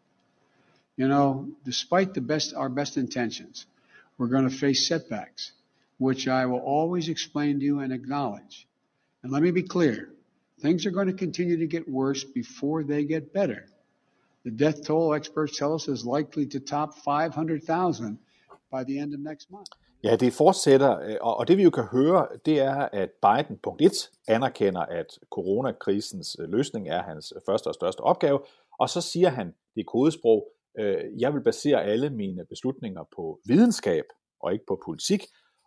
You 0.97 1.07
know, 1.07 1.51
despite 1.67 2.15
the 2.15 2.23
best 2.23 2.55
our 2.55 2.71
best 2.71 2.97
intentions, 2.97 3.67
we're 4.17 4.29
going 4.29 4.49
to 4.49 4.57
face 4.57 4.89
setbacks, 4.89 5.53
which 5.99 6.29
I 6.29 6.47
will 6.47 6.61
always 6.61 7.11
explain 7.11 7.59
to 7.59 7.65
you 7.67 7.81
and 7.81 7.93
acknowledge. 7.93 8.67
And 9.23 9.31
let 9.31 9.43
me 9.43 9.51
be 9.51 9.65
clear, 9.65 10.09
things 10.61 10.87
are 10.87 10.91
going 10.91 11.09
to 11.09 11.13
continue 11.13 11.59
to 11.59 11.67
get 11.67 11.87
worse 11.87 12.25
before 12.25 12.83
they 12.83 13.05
get 13.05 13.35
better. 13.35 13.67
The 14.45 14.53
death 14.53 14.83
toll, 14.87 15.13
experts 15.13 15.59
tell 15.59 15.75
us, 15.75 15.89
is 15.89 16.07
likely 16.07 16.47
to 16.47 16.61
top 16.61 16.97
500,000 17.01 18.19
by 18.71 18.85
the 18.85 18.99
end 18.99 19.13
of 19.13 19.21
next 19.21 19.51
month. 19.51 19.69
Ja, 20.05 20.17
det 20.17 20.33
fortsætter, 20.33 21.01
øh, 21.01 21.17
og 21.21 21.37
og 21.37 21.49
det 21.49 21.57
vi 21.57 21.63
jo 21.63 21.71
kan 21.71 21.85
høre, 21.85 22.29
det 22.47 22.61
er, 22.61 22.89
at 22.93 23.11
Biden, 23.23 23.59
punkt 23.63 23.83
1, 23.83 24.11
anerkender, 24.29 24.81
at 24.81 25.19
coronakrisens 25.31 26.37
øh, 26.41 26.49
løsning 26.49 26.89
er 26.89 27.03
hans 27.03 27.33
første 27.47 27.69
og 27.69 27.75
største 27.75 28.01
opgave, 28.01 28.41
og 28.79 28.91
så 28.91 29.01
siger 29.01 29.29
han, 29.29 29.55
det 29.75 29.87
kodesprog, 29.87 30.49
øh, 30.79 31.21
jeg 31.21 31.35
vil 31.35 31.41
basere 31.41 31.83
alle 31.85 32.11
mine 32.11 32.45
beslutninger 32.45 33.05
på 33.17 33.41
videnskab 33.45 34.05
og 34.41 34.53
ikke 34.53 34.65
på 34.69 34.81
politik, 34.85 35.23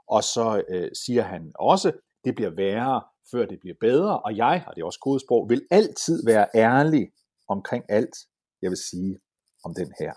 Og 0.07 0.23
så 0.23 0.63
siger 0.93 1.21
han 1.21 1.51
også, 1.55 1.91
det 2.25 2.35
bliver 2.35 2.49
værre, 2.49 3.01
før 3.31 3.45
det 3.45 3.59
bliver 3.59 3.75
bedre, 3.79 4.19
og 4.19 4.37
jeg, 4.37 4.63
og 4.67 4.75
det 4.75 4.81
er 4.81 4.85
også 4.85 4.99
kodesprog, 4.99 5.49
vil 5.49 5.61
altid 5.71 6.25
være 6.25 6.47
ærlig 6.55 7.11
omkring 7.47 7.85
alt, 7.89 8.15
jeg 8.61 8.69
vil 8.69 8.77
sige 8.77 9.19
om 9.65 9.73
den 9.73 9.93
her 9.99 10.13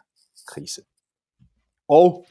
krise. 0.47 0.83
Og 1.89 2.25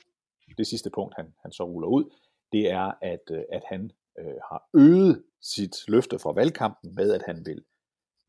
det 0.58 0.68
sidste 0.68 0.90
punkt, 0.90 1.14
han, 1.18 1.34
han 1.42 1.52
så 1.52 1.64
ruller 1.64 1.88
ud, 1.88 2.14
det 2.52 2.72
er, 2.72 2.92
at, 3.02 3.26
øh, 3.32 3.44
at 3.52 3.64
han 3.66 3.92
øh, 4.20 4.40
har 4.52 4.70
øget 4.74 5.24
sit 5.42 5.76
løfte 5.88 6.20
fra 6.20 6.32
valgkampen 6.32 6.96
med, 6.96 7.14
at 7.14 7.24
han 7.26 7.46
vil 7.46 7.64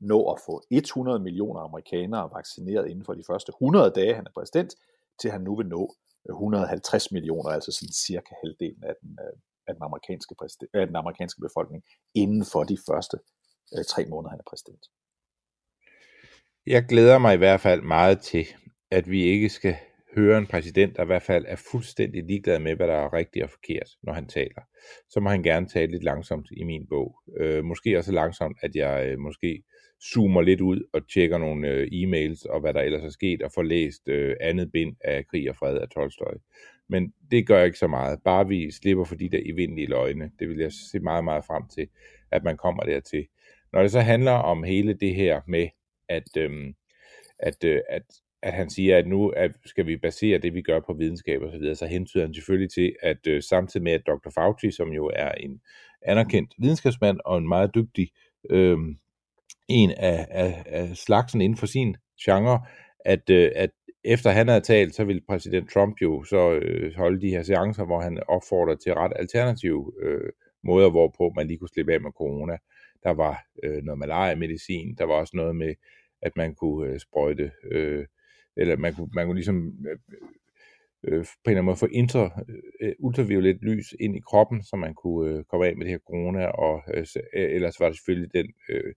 nå 0.00 0.32
at 0.32 0.40
få 0.46 0.62
100 0.70 1.18
millioner 1.18 1.60
amerikanere 1.60 2.30
vaccineret 2.34 2.88
inden 2.88 3.04
for 3.04 3.14
de 3.14 3.24
første 3.26 3.50
100 3.50 3.90
dage, 3.90 4.14
han 4.14 4.26
er 4.26 4.30
præsident, 4.34 4.74
til 5.20 5.30
han 5.30 5.40
nu 5.40 5.56
vil 5.56 5.66
nå 5.66 5.94
øh, 6.28 6.34
150 6.34 7.12
millioner, 7.12 7.50
altså 7.50 7.72
sådan 7.72 7.92
cirka 7.92 8.34
halvdelen 8.42 8.84
af 8.84 8.94
den, 9.00 9.18
øh, 9.20 9.36
af 9.66 9.74
den, 9.74 9.82
amerikanske, 9.82 10.34
af 10.74 10.86
den 10.86 10.96
amerikanske 10.96 11.40
befolkning, 11.40 11.84
inden 12.14 12.44
for 12.52 12.62
de 12.64 12.78
første 12.88 13.18
øh, 13.74 13.84
tre 13.84 14.06
måneder, 14.06 14.30
han 14.30 14.38
er 14.38 14.50
præsident. 14.50 14.84
Jeg 16.66 16.84
glæder 16.88 17.18
mig 17.18 17.34
i 17.34 17.42
hvert 17.44 17.60
fald 17.60 17.82
meget 17.82 18.20
til, 18.20 18.46
at 18.90 19.10
vi 19.10 19.22
ikke 19.22 19.48
skal 19.48 19.76
høre 20.16 20.38
en 20.38 20.46
præsident, 20.46 20.96
der 20.96 21.02
i 21.02 21.06
hvert 21.06 21.22
fald 21.22 21.44
er 21.48 21.56
fuldstændig 21.56 22.24
ligeglad 22.24 22.58
med, 22.58 22.76
hvad 22.76 22.86
der 22.86 22.94
er 22.94 23.12
rigtigt 23.12 23.44
og 23.44 23.50
forkert, 23.50 23.88
når 24.02 24.12
han 24.12 24.26
taler. 24.26 24.62
Så 25.10 25.20
må 25.20 25.30
han 25.30 25.42
gerne 25.42 25.68
tale 25.68 25.92
lidt 25.92 26.04
langsomt 26.04 26.48
i 26.50 26.64
min 26.64 26.86
bog. 26.88 27.16
Øh, 27.36 27.64
måske 27.64 27.98
også 27.98 28.12
langsomt, 28.12 28.56
at 28.62 28.76
jeg 28.76 29.06
øh, 29.06 29.18
måske 29.18 29.62
zoomer 30.12 30.42
lidt 30.42 30.60
ud 30.60 30.80
og 30.92 31.08
tjekker 31.08 31.38
nogle 31.38 31.68
øh, 31.68 31.86
e-mails 31.86 32.46
og 32.50 32.60
hvad 32.60 32.74
der 32.74 32.80
ellers 32.80 33.04
er 33.04 33.10
sket, 33.10 33.42
og 33.42 33.52
får 33.52 33.62
læst 33.62 34.08
øh, 34.08 34.36
andet 34.40 34.72
bind 34.72 34.96
af 35.04 35.26
Krig 35.26 35.50
og 35.50 35.56
Fred 35.56 35.78
af 35.78 35.88
Tolstoy. 35.88 36.34
Men 36.88 37.12
det 37.30 37.46
gør 37.46 37.64
ikke 37.64 37.78
så 37.78 37.86
meget. 37.86 38.18
Bare 38.24 38.48
vi 38.48 38.70
slipper 38.70 39.04
for 39.04 39.14
de 39.14 39.28
der 39.28 39.40
evindelige 39.44 39.86
løgne. 39.86 40.30
Det 40.38 40.48
vil 40.48 40.58
jeg 40.58 40.72
se 40.72 41.00
meget, 41.00 41.24
meget 41.24 41.44
frem 41.44 41.62
til, 41.74 41.88
at 42.30 42.44
man 42.44 42.56
kommer 42.56 42.82
dertil. 42.82 43.26
Når 43.72 43.82
det 43.82 43.90
så 43.90 44.00
handler 44.00 44.32
om 44.32 44.62
hele 44.62 44.94
det 44.94 45.14
her 45.14 45.40
med, 45.48 45.68
at, 46.08 46.36
øhm, 46.36 46.74
at, 47.38 47.64
øh, 47.64 47.80
at, 47.88 48.02
at 48.42 48.52
han 48.52 48.70
siger, 48.70 48.98
at 48.98 49.06
nu 49.06 49.28
at 49.28 49.50
skal 49.64 49.86
vi 49.86 49.96
basere 49.96 50.38
det, 50.38 50.54
vi 50.54 50.62
gør 50.62 50.80
på 50.80 50.92
videnskab 50.92 51.42
og 51.42 51.52
så 51.52 51.58
videre, 51.58 51.74
så 51.74 51.86
hentyder 51.86 52.24
han 52.24 52.34
selvfølgelig 52.34 52.70
til, 52.70 52.96
at 53.02 53.26
øh, 53.26 53.42
samtidig 53.42 53.84
med, 53.84 53.92
at 53.92 54.06
Dr. 54.06 54.30
Fauci, 54.34 54.70
som 54.70 54.92
jo 54.92 55.10
er 55.14 55.32
en 55.32 55.60
anerkendt 56.02 56.54
videnskabsmand 56.58 57.20
og 57.24 57.38
en 57.38 57.48
meget 57.48 57.74
dygtig 57.74 58.10
øh, 58.50 58.78
en 59.68 59.90
af, 59.90 60.26
af, 60.30 60.62
af 60.66 60.96
slagsen 60.96 61.40
inden 61.40 61.56
for 61.56 61.66
sin 61.66 61.96
genre, 62.24 62.66
at, 63.04 63.30
øh, 63.30 63.50
at 63.54 63.70
efter 64.04 64.30
han 64.30 64.48
havde 64.48 64.60
talt, 64.60 64.94
så 64.94 65.04
ville 65.04 65.22
præsident 65.28 65.70
Trump 65.70 65.96
jo 66.02 66.24
så 66.24 66.52
øh, 66.52 66.94
holde 66.96 67.20
de 67.20 67.30
her 67.30 67.42
seancer, 67.42 67.84
hvor 67.84 68.00
han 68.00 68.22
opfordrer 68.28 68.74
til 68.74 68.94
ret 68.94 69.12
alternative 69.16 69.92
øh, 70.02 70.30
måder, 70.64 70.90
hvorpå 70.90 71.32
man 71.36 71.46
lige 71.46 71.58
kunne 71.58 71.68
slippe 71.68 71.92
af 71.92 72.00
med 72.00 72.10
corona. 72.10 72.56
Der 73.02 73.10
var 73.10 73.44
øh, 73.62 73.82
noget 73.82 73.98
malaria-medicin, 73.98 74.94
der 74.98 75.04
var 75.04 75.14
også 75.14 75.36
noget 75.36 75.56
med, 75.56 75.74
at 76.22 76.32
man 76.36 76.54
kunne 76.54 76.92
øh, 76.92 77.00
sprøjte, 77.00 77.50
øh, 77.70 78.06
eller 78.56 78.76
man 78.76 78.94
kunne, 78.94 79.08
man 79.14 79.26
kunne 79.26 79.36
ligesom 79.36 79.56
øh, 79.88 79.98
øh, 81.04 81.24
på 81.24 81.46
en 81.46 81.50
eller 81.50 81.58
anden 81.58 81.64
måde 81.64 81.76
få 81.76 81.86
intra, 81.86 82.42
øh, 82.80 82.92
ultraviolet 82.98 83.58
lys 83.62 83.94
ind 84.00 84.16
i 84.16 84.20
kroppen, 84.28 84.62
så 84.62 84.76
man 84.76 84.94
kunne 84.94 85.30
øh, 85.30 85.44
komme 85.44 85.66
af 85.66 85.76
med 85.76 85.84
det 85.84 85.92
her 85.92 85.98
corona, 85.98 86.46
og 86.46 86.82
øh, 86.94 87.06
ellers 87.34 87.80
var 87.80 87.86
det 87.86 87.96
selvfølgelig 87.96 88.34
den 88.34 88.52
øh, 88.68 88.92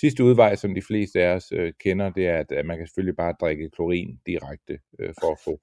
Sidste 0.00 0.24
udvej, 0.24 0.54
som 0.54 0.74
de 0.74 0.82
fleste 0.82 1.22
af 1.22 1.34
os 1.34 1.52
øh, 1.52 1.72
kender, 1.80 2.10
det 2.10 2.26
er, 2.26 2.38
at, 2.38 2.52
at 2.52 2.66
man 2.66 2.76
kan 2.76 2.86
selvfølgelig 2.86 3.16
bare 3.16 3.34
drikke 3.40 3.70
klorin 3.70 4.20
direkte 4.26 4.78
øh, 4.98 5.14
for 5.20 5.32
at 5.32 5.38
få 5.44 5.60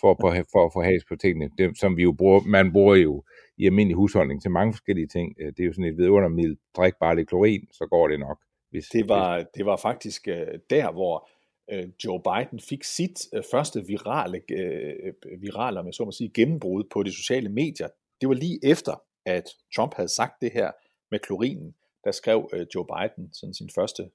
for, 0.00 0.16
for, 0.20 0.44
for 0.52 0.66
at 0.66 0.72
få 0.72 0.82
has 0.82 1.04
på 1.08 1.16
tingene, 1.16 1.50
det, 1.58 1.78
som 1.78 1.96
vi 1.96 2.02
jo 2.02 2.12
bruger, 2.12 2.40
man 2.46 2.72
bruger 2.72 2.94
jo 2.94 3.24
i 3.58 3.66
almindelig 3.66 3.96
husholdning 3.96 4.42
til 4.42 4.50
mange 4.50 4.72
forskellige 4.72 5.06
ting. 5.06 5.34
Øh, 5.40 5.46
det 5.46 5.60
er 5.60 5.64
jo 5.64 5.72
sådan 5.72 5.84
et 5.84 5.98
vidundermiddel. 5.98 6.56
Drik 6.76 6.92
bare 7.00 7.16
lidt 7.16 7.28
klorin, 7.28 7.68
så 7.72 7.86
går 7.90 8.08
det 8.08 8.20
nok. 8.20 8.38
Hvis, 8.70 8.86
det, 8.86 9.08
var, 9.08 9.44
det 9.54 9.66
var 9.66 9.76
faktisk 9.76 10.26
der, 10.70 10.92
hvor 10.92 11.28
Øh, 11.72 11.88
Joe 12.04 12.22
Biden 12.22 12.60
fik 12.60 12.84
sit 12.84 13.26
øh, 13.34 13.42
første 13.50 13.86
virale, 13.86 14.42
uh, 14.52 15.42
virale 15.42 15.82
med 15.82 15.92
så 15.92 16.04
må 16.04 16.12
sige, 16.12 16.30
gennembrud 16.34 16.84
på 16.92 17.02
de 17.02 17.12
sociale 17.12 17.48
medier. 17.48 17.88
Det 18.20 18.28
var 18.28 18.34
lige 18.34 18.58
efter, 18.62 19.02
at 19.26 19.44
Trump 19.76 19.94
havde 19.94 20.08
sagt 20.08 20.40
det 20.40 20.52
her 20.52 20.70
med 21.10 21.18
klorinen 21.18 21.74
der 22.06 22.12
skrev 22.12 22.50
øh, 22.52 22.66
Joe 22.74 22.86
Biden 22.86 23.32
sådan 23.32 23.54
sin 23.54 23.70
første 23.74 24.10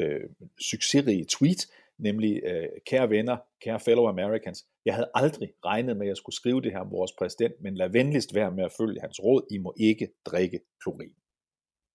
øh, 0.00 0.30
succesrige 0.60 1.26
tweet, 1.28 1.66
nemlig, 1.98 2.42
øh, 2.44 2.68
kære 2.86 3.10
venner, 3.10 3.36
kære 3.64 3.80
fellow 3.80 4.06
Americans, 4.06 4.66
jeg 4.84 4.94
havde 4.94 5.10
aldrig 5.14 5.52
regnet 5.64 5.96
med, 5.96 6.06
at 6.06 6.08
jeg 6.08 6.16
skulle 6.16 6.36
skrive 6.36 6.62
det 6.62 6.72
her 6.72 6.78
om 6.78 6.90
vores 6.90 7.12
præsident, 7.18 7.54
men 7.60 7.76
lad 7.76 7.88
venligst 7.88 8.34
være 8.34 8.50
med 8.50 8.64
at 8.64 8.72
følge 8.72 9.00
hans 9.00 9.20
råd, 9.24 9.46
I 9.50 9.58
må 9.58 9.74
ikke 9.76 10.08
drikke 10.24 10.60
klorin. 10.82 11.14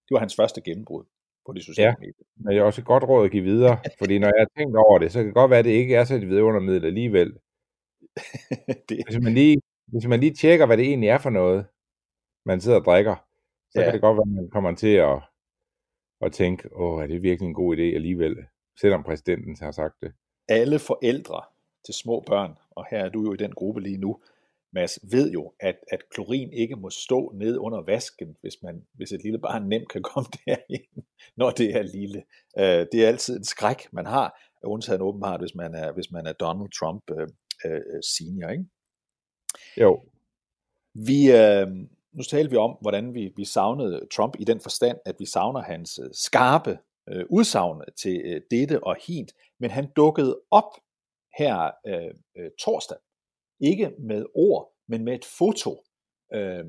Det 0.07 0.11
var 0.11 0.19
hans 0.19 0.35
første 0.35 0.61
gennembrud 0.61 1.05
på 1.45 1.53
de 1.53 1.63
sociale 1.63 1.87
ja, 1.87 1.95
medier. 1.99 2.25
men 2.35 2.53
det 2.53 2.59
er 2.59 2.63
også 2.63 2.81
et 2.81 2.87
godt 2.87 3.03
råd 3.03 3.25
at 3.25 3.31
give 3.31 3.43
videre, 3.43 3.77
fordi 3.99 4.19
når 4.19 4.27
jeg 4.27 4.41
har 4.45 4.51
tænkt 4.57 4.75
over 4.77 4.99
det, 4.99 5.11
så 5.11 5.19
kan 5.19 5.25
det 5.25 5.35
godt 5.35 5.51
være, 5.51 5.59
at 5.59 5.65
det 5.65 5.71
ikke 5.71 5.95
er 5.95 6.03
så 6.03 6.15
et 6.15 6.27
vidundermiddel 6.27 6.85
alligevel. 6.85 7.29
det... 8.89 8.97
hvis, 9.07 9.19
man 9.21 9.33
lige, 9.33 9.61
hvis 9.87 10.07
man 10.07 10.19
lige 10.19 10.33
tjekker, 10.33 10.65
hvad 10.65 10.77
det 10.77 10.85
egentlig 10.85 11.09
er 11.09 11.17
for 11.17 11.29
noget, 11.29 11.65
man 12.45 12.61
sidder 12.61 12.79
og 12.79 12.85
drikker, 12.85 13.15
så 13.71 13.79
ja. 13.79 13.83
kan 13.85 13.93
det 13.93 14.01
godt 14.01 14.17
være, 14.17 14.31
at 14.31 14.35
man 14.41 14.49
kommer 14.49 14.75
til 14.75 14.95
at, 14.95 15.17
at 16.21 16.31
tænke, 16.31 16.75
åh, 16.75 17.03
er 17.03 17.07
det 17.07 17.23
virkelig 17.23 17.47
en 17.47 17.53
god 17.53 17.77
idé 17.77 17.81
alligevel, 17.81 18.35
selvom 18.81 19.03
præsidenten 19.03 19.57
har 19.61 19.71
sagt 19.71 19.95
det. 20.01 20.11
Alle 20.49 20.79
forældre 20.79 21.41
til 21.85 21.93
små 21.93 22.23
børn, 22.27 22.57
og 22.71 22.85
her 22.91 22.99
er 23.05 23.09
du 23.09 23.23
jo 23.23 23.33
i 23.33 23.37
den 23.37 23.51
gruppe 23.51 23.81
lige 23.81 23.97
nu, 23.97 24.19
Mads, 24.73 24.99
ved 25.11 25.31
jo, 25.31 25.53
at, 25.59 25.75
at 25.91 26.09
klorin 26.09 26.53
ikke 26.53 26.75
må 26.75 26.89
stå 26.89 27.31
ned 27.35 27.57
under 27.57 27.81
vasken, 27.81 28.37
hvis, 28.41 28.53
man, 28.63 28.85
hvis 28.93 29.11
et 29.11 29.23
lille 29.23 29.39
barn 29.39 29.67
nemt 29.69 29.89
kan 29.89 30.03
komme 30.03 30.27
derind, 30.45 31.03
når 31.37 31.49
det 31.49 31.75
er 31.75 31.81
lille. 31.81 32.23
Uh, 32.57 32.85
det 32.91 32.95
er 32.95 33.07
altid 33.07 33.37
en 33.37 33.43
skræk, 33.43 33.93
man 33.93 34.05
har, 34.05 34.39
undtagen 34.63 35.01
åbenbart, 35.01 35.39
hvis 35.39 35.55
man 35.55 35.75
er, 35.75 35.91
hvis 35.91 36.11
man 36.11 36.25
er 36.27 36.33
Donald 36.33 36.71
Trump 36.79 37.03
uh, 37.11 37.23
uh, 37.65 37.99
senior, 38.01 38.49
ikke? 38.49 38.65
Jo. 39.77 40.03
Vi, 40.93 41.19
uh, 41.29 41.87
nu 42.13 42.23
talte 42.23 42.51
vi 42.51 42.57
om, 42.57 42.77
hvordan 42.81 43.13
vi, 43.13 43.33
vi 43.35 43.45
savnede 43.45 44.07
Trump 44.15 44.35
i 44.39 44.43
den 44.43 44.59
forstand, 44.59 44.97
at 45.05 45.15
vi 45.19 45.25
savner 45.25 45.61
hans 45.61 45.99
øh, 46.03 46.09
skarpe 46.13 46.77
øh, 47.09 47.25
udsagn 47.29 47.81
til 48.01 48.21
øh, 48.25 48.41
dette 48.51 48.83
og 48.83 48.95
hint, 49.07 49.31
men 49.59 49.71
han 49.71 49.91
dukkede 49.95 50.39
op 50.51 50.71
her 51.37 51.71
øh, 51.87 52.13
øh, 52.37 52.51
torsdag, 52.59 52.97
ikke 53.61 53.91
med 53.99 54.25
ord, 54.35 54.73
men 54.87 55.03
med 55.03 55.13
et 55.13 55.25
foto 55.25 55.83
øh, 56.33 56.65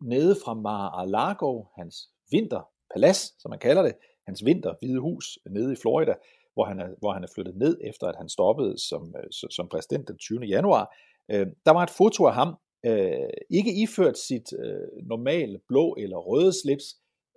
nede 0.00 0.36
fra 0.44 0.54
Mar-a-Lago, 0.54 1.64
hans 1.76 2.10
vinterpalads, 2.30 3.42
som 3.42 3.50
man 3.50 3.58
kalder 3.58 3.82
det, 3.82 3.94
hans 4.26 4.44
vinterhvide 4.44 5.00
hus 5.00 5.38
nede 5.50 5.72
i 5.72 5.76
Florida, 5.76 6.14
hvor 6.54 6.64
han 6.64 6.80
er, 6.80 6.88
hvor 6.98 7.12
han 7.12 7.24
er 7.24 7.28
flyttet 7.34 7.56
ned 7.56 7.78
efter, 7.84 8.06
at 8.06 8.16
han 8.16 8.28
stoppede 8.28 8.78
som, 8.88 9.14
øh, 9.18 9.50
som 9.50 9.68
præsident 9.68 10.08
den 10.08 10.18
20. 10.18 10.40
januar. 10.40 10.96
Øh, 11.30 11.46
der 11.66 11.72
var 11.72 11.82
et 11.82 11.90
foto 11.90 12.26
af 12.26 12.34
ham 12.34 12.56
øh, 12.86 13.30
ikke 13.50 13.82
iført 13.82 14.18
sit 14.18 14.52
øh, 14.58 15.06
normale 15.08 15.60
blå 15.68 15.94
eller 15.98 16.16
røde 16.16 16.52
slips. 16.62 16.84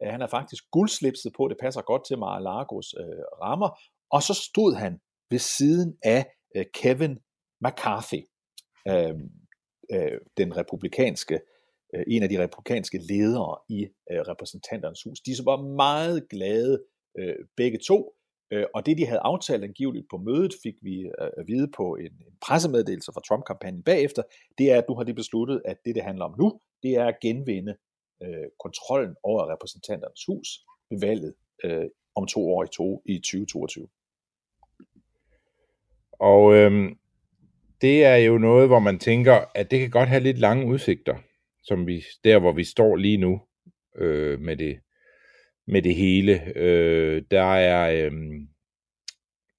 Øh, 0.03 0.11
han 0.11 0.21
er 0.21 0.27
faktisk 0.27 0.63
guldslipset 0.71 1.33
på, 1.37 1.47
det 1.47 1.57
passer 1.61 1.81
godt 1.81 2.05
til 2.05 2.17
Mar-a-Lagos 2.17 2.93
øh, 2.99 3.23
rammer. 3.41 3.69
Og 4.11 4.23
så 4.23 4.33
stod 4.33 4.75
han 4.75 4.99
ved 5.29 5.39
siden 5.39 5.97
af 6.03 6.25
øh, 6.55 6.65
Kevin 6.73 7.19
McCarthy, 7.65 8.21
øh, 8.89 9.15
øh, 9.93 10.19
den 10.37 10.57
republikanske, 10.57 11.39
øh, 11.95 12.03
en 12.07 12.23
af 12.23 12.29
de 12.29 12.43
republikanske 12.43 12.97
ledere 12.97 13.57
i 13.69 13.87
øh, 14.11 14.19
repræsentanternes 14.19 15.03
hus. 15.03 15.19
De 15.19 15.31
var 15.45 15.61
meget 15.61 16.29
glade 16.29 16.83
øh, 17.19 17.35
begge 17.57 17.79
to, 17.87 18.15
Øh, 18.51 18.65
og 18.73 18.85
det, 18.85 18.97
de 18.97 19.05
havde 19.05 19.19
aftalt 19.19 19.63
angiveligt 19.63 20.07
på 20.09 20.17
mødet, 20.17 20.53
fik 20.63 20.75
vi 20.81 21.01
øh, 21.01 21.29
at 21.37 21.47
vide 21.47 21.71
på 21.77 21.95
en, 21.95 22.11
en 22.27 22.35
pressemeddelelse 22.41 23.11
fra 23.13 23.21
Trump-kampagnen 23.27 23.83
bagefter, 23.83 24.23
det 24.57 24.71
er, 24.71 24.77
at 24.77 24.85
nu 24.89 24.95
har 24.95 25.03
de 25.03 25.13
besluttet, 25.13 25.61
at 25.65 25.77
det, 25.85 25.95
det 25.95 26.03
handler 26.03 26.25
om 26.25 26.35
nu, 26.39 26.59
det 26.83 26.91
er 26.91 27.05
at 27.05 27.19
genvinde 27.21 27.75
øh, 28.23 28.47
kontrollen 28.63 29.15
over 29.23 29.53
repræsentanternes 29.53 30.25
hus 30.27 30.47
ved 30.89 30.99
valget 30.99 31.33
øh, 31.63 31.85
om 32.15 32.27
to 32.27 32.49
år 32.53 32.63
i, 32.63 32.67
to, 32.67 33.01
i 33.05 33.17
2022. 33.17 33.87
Og 36.19 36.53
øh, 36.55 36.95
det 37.81 38.05
er 38.05 38.15
jo 38.15 38.37
noget, 38.37 38.67
hvor 38.67 38.79
man 38.79 38.99
tænker, 38.99 39.51
at 39.55 39.71
det 39.71 39.79
kan 39.79 39.89
godt 39.89 40.09
have 40.09 40.23
lidt 40.23 40.39
lange 40.39 40.65
udsigter, 40.65 41.15
som 41.63 41.87
vi 41.87 42.03
der, 42.23 42.39
hvor 42.39 42.51
vi 42.51 42.63
står 42.63 42.95
lige 42.95 43.17
nu 43.17 43.41
øh, 43.97 44.39
med 44.39 44.57
det 44.57 44.79
med 45.67 45.81
det 45.81 45.95
hele. 45.95 46.57
Øh, 46.57 47.23
der 47.31 47.53
er 47.53 48.05
øh, 48.05 48.11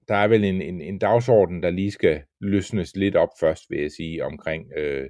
der 0.07 0.15
er 0.15 0.27
vel 0.27 0.43
en, 0.43 0.61
en, 0.61 0.81
en 0.81 0.99
dagsorden, 0.99 1.63
der 1.63 1.69
lige 1.69 1.91
skal 1.91 2.21
løsnes 2.41 2.95
lidt 2.95 3.15
op 3.15 3.29
først, 3.39 3.63
vil 3.69 3.81
jeg 3.81 3.91
sige, 3.91 4.25
omkring 4.25 4.71
øh, 4.77 5.09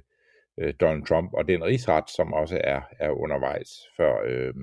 øh, 0.60 0.74
Donald 0.80 1.06
Trump 1.06 1.30
og 1.34 1.48
den 1.48 1.64
rigsret, 1.64 2.04
som 2.16 2.32
også 2.32 2.60
er, 2.64 2.80
er 3.00 3.10
undervejs, 3.10 3.68
før, 3.96 4.22
øh, 4.26 4.54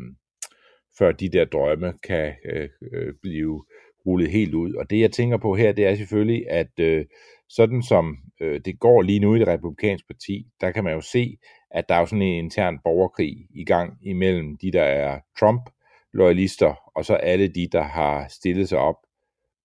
før 0.98 1.12
de 1.12 1.30
der 1.30 1.46
drømme 1.46 1.94
kan 2.04 2.34
øh, 2.46 2.70
øh, 2.94 3.14
blive 3.22 3.66
rullet 4.06 4.30
helt 4.30 4.54
ud. 4.54 4.74
Og 4.74 4.90
det 4.90 5.00
jeg 5.00 5.12
tænker 5.12 5.38
på 5.38 5.56
her, 5.56 5.72
det 5.72 5.86
er 5.86 5.96
selvfølgelig, 5.96 6.50
at 6.50 6.80
øh, 6.80 7.06
sådan 7.50 7.84
som 7.84 8.18
øh, 8.42 8.62
det 8.66 8.80
går 8.80 9.02
lige 9.02 9.20
nu 9.20 9.36
i 9.36 9.40
det 9.40 9.48
republikanske 9.48 10.08
parti, 10.08 10.48
der 10.62 10.72
kan 10.72 10.84
man 10.84 10.94
jo 10.94 11.02
se, 11.02 11.38
at 11.72 11.90
der 11.90 11.96
er 11.96 12.00
jo 12.00 12.06
sådan 12.06 12.22
en 12.22 12.44
intern 12.44 12.80
borgerkrig 12.84 13.48
i 13.56 13.66
gang 13.66 13.98
imellem 14.02 14.58
de, 14.58 14.72
der 14.72 14.84
er 14.84 15.20
Trump-loyalister, 15.40 16.92
og 16.96 17.06
så 17.06 17.14
alle 17.14 17.48
de, 17.48 17.68
der 17.72 17.82
har 17.82 18.28
stillet 18.28 18.70
sig 18.70 18.78
op 18.78 18.96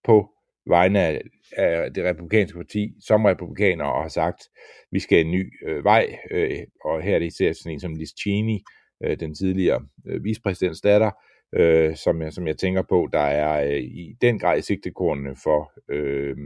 på 0.05 0.31
vegne 0.67 1.01
af, 1.01 1.23
af 1.57 1.95
det 1.95 2.05
republikanske 2.05 2.59
parti 2.59 2.95
som 3.01 3.25
republikanere 3.25 3.93
og 3.93 4.03
har 4.03 4.09
sagt, 4.09 4.43
vi 4.91 4.99
skal 4.99 5.21
en 5.21 5.31
ny 5.31 5.53
øh, 5.67 5.85
vej, 5.85 6.19
øh, 6.31 6.59
og 6.85 7.03
her 7.03 7.15
er 7.15 7.19
det 7.19 7.27
især 7.27 7.53
sådan 7.53 7.73
en 7.73 7.81
som 7.81 7.95
Liz 7.95 8.11
Cheney, 8.21 8.59
øh, 9.05 9.21
den 9.21 9.35
tidligere 9.35 9.87
øh, 10.07 10.25
vicepræsidents 10.25 10.81
datter, 10.81 11.11
øh, 11.53 11.97
som, 11.97 12.23
jeg, 12.23 12.33
som 12.33 12.47
jeg 12.47 12.57
tænker 12.59 12.83
på, 12.83 13.09
der 13.13 13.19
er 13.21 13.71
øh, 13.71 13.81
i 13.81 14.17
den 14.21 14.39
grad 14.39 14.63
sigtekornene 14.63 15.37
for, 15.45 15.73
øh, 15.89 16.37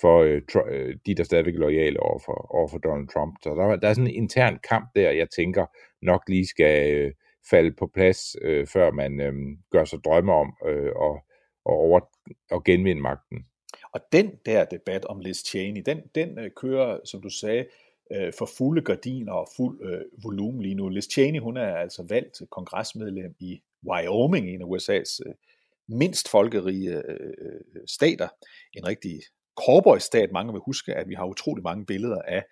for 0.00 0.22
øh, 0.22 0.42
tr- 0.52 0.68
øh, 0.70 0.96
de, 1.06 1.14
der 1.14 1.24
stadigvæk 1.24 1.54
er 1.54 1.58
lojale 1.58 2.00
over 2.00 2.18
for, 2.24 2.54
over 2.54 2.68
for 2.68 2.78
Donald 2.78 3.08
Trump. 3.08 3.34
Så 3.42 3.50
der, 3.50 3.76
der 3.76 3.88
er 3.88 3.94
sådan 3.94 4.10
en 4.10 4.14
intern 4.14 4.58
kamp 4.68 4.88
der, 4.94 5.10
jeg 5.10 5.30
tænker 5.30 5.66
nok 6.02 6.22
lige 6.28 6.46
skal 6.46 6.94
øh, 6.94 7.12
falde 7.50 7.72
på 7.72 7.86
plads, 7.94 8.36
øh, 8.42 8.66
før 8.66 8.90
man 8.90 9.20
øh, 9.20 9.34
gør 9.70 9.84
sig 9.84 9.98
drømme 10.04 10.32
om 10.32 10.56
øh, 10.66 10.92
og, 10.96 11.18
og, 11.64 11.76
over, 11.76 12.00
at 12.50 12.64
genvinde 12.64 13.02
magten. 13.02 13.46
Og 13.92 14.00
den 14.12 14.32
der 14.46 14.64
debat 14.64 15.04
om 15.04 15.20
Liz 15.20 15.44
Cheney, 15.44 15.82
den, 15.86 16.00
den 16.14 16.38
øh, 16.38 16.50
kører, 16.56 17.00
som 17.04 17.22
du 17.22 17.28
sagde, 17.28 17.66
øh, 18.12 18.32
for 18.38 18.48
fulde 18.56 18.82
gardiner 18.82 19.32
og 19.32 19.48
fuld 19.56 19.80
øh, 19.82 20.00
volumen 20.22 20.62
lige 20.62 20.74
nu. 20.74 20.88
Liz 20.88 21.08
Cheney, 21.12 21.40
hun 21.40 21.56
er 21.56 21.76
altså 21.76 22.06
valgt 22.08 22.42
kongresmedlem 22.50 23.34
i 23.40 23.62
Wyoming, 23.86 24.48
en 24.48 24.62
af 24.62 24.66
USA's 24.66 25.20
øh, 25.26 25.34
mindst 25.88 26.28
folkerige 26.28 26.96
øh, 26.96 27.04
øh, 27.20 27.60
øh 27.74 27.82
stater. 27.86 28.28
En 28.74 28.86
rigtig 28.86 29.20
cowboy-stat. 29.62 30.28
Mange 30.32 30.52
vil 30.52 30.62
huske, 30.66 30.94
at 30.94 31.08
vi 31.08 31.14
har 31.14 31.26
utrolig 31.26 31.62
mange 31.62 31.86
billeder 31.86 32.22
af 32.22 32.42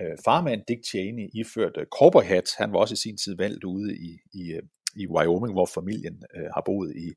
øh, 0.00 0.16
farmand 0.24 0.62
Dick 0.68 0.82
Cheney 0.90 1.28
iført 1.40 1.76
øh, 1.80 1.86
cowboy-hat. 1.96 2.48
Han 2.58 2.72
var 2.72 2.78
også 2.78 2.94
i 2.94 3.04
sin 3.04 3.16
tid 3.16 3.36
valgt 3.36 3.64
ude 3.64 3.96
i, 4.08 4.10
i, 4.40 4.52
øh, 4.52 4.62
i 4.96 5.06
Wyoming, 5.14 5.52
hvor 5.52 5.68
familien 5.74 6.22
øh, 6.36 6.48
har 6.54 6.62
boet 6.66 6.92
i, 6.96 7.08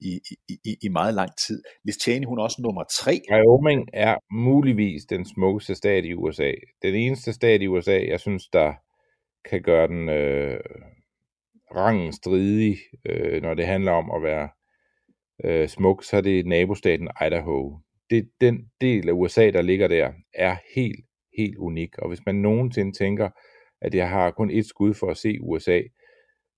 i, 0.00 0.20
i, 0.48 0.76
i 0.82 0.88
meget 0.88 1.14
lang 1.14 1.30
tid. 1.46 1.62
Liz 1.84 1.96
Cheney, 2.02 2.26
hun 2.26 2.38
er 2.38 2.42
også 2.42 2.62
nummer 2.62 2.84
tre. 3.00 3.20
Wyoming 3.32 3.88
er 3.92 4.16
muligvis 4.32 5.04
den 5.04 5.24
smukkeste 5.24 5.74
stat 5.74 6.04
i 6.04 6.14
USA. 6.14 6.52
Den 6.82 6.94
eneste 6.94 7.32
stat 7.32 7.62
i 7.62 7.66
USA, 7.66 7.98
jeg 8.06 8.20
synes, 8.20 8.48
der 8.48 8.72
kan 9.50 9.62
gøre 9.62 9.88
den 9.88 10.08
øh, 10.08 10.60
rangen 11.76 12.12
stridig, 12.12 12.76
øh, 13.06 13.42
når 13.42 13.54
det 13.54 13.66
handler 13.66 13.92
om 13.92 14.10
at 14.16 14.22
være 14.22 14.48
øh, 15.44 15.68
smuk, 15.68 16.04
så 16.04 16.16
er 16.16 16.20
det 16.20 16.46
nabostaten 16.46 17.08
Idaho. 17.26 17.78
Det, 18.10 18.30
den 18.40 18.70
del 18.80 19.08
af 19.08 19.12
USA, 19.12 19.50
der 19.50 19.62
ligger 19.62 19.88
der, 19.88 20.12
er 20.34 20.56
helt, 20.74 21.04
helt 21.38 21.56
unik. 21.56 21.98
Og 21.98 22.08
hvis 22.08 22.26
man 22.26 22.34
nogensinde 22.34 22.92
tænker, 22.92 23.30
at 23.80 23.94
jeg 23.94 24.08
har 24.08 24.30
kun 24.30 24.50
et 24.50 24.66
skud 24.66 24.94
for 24.94 25.10
at 25.10 25.16
se 25.16 25.38
USA, 25.40 25.80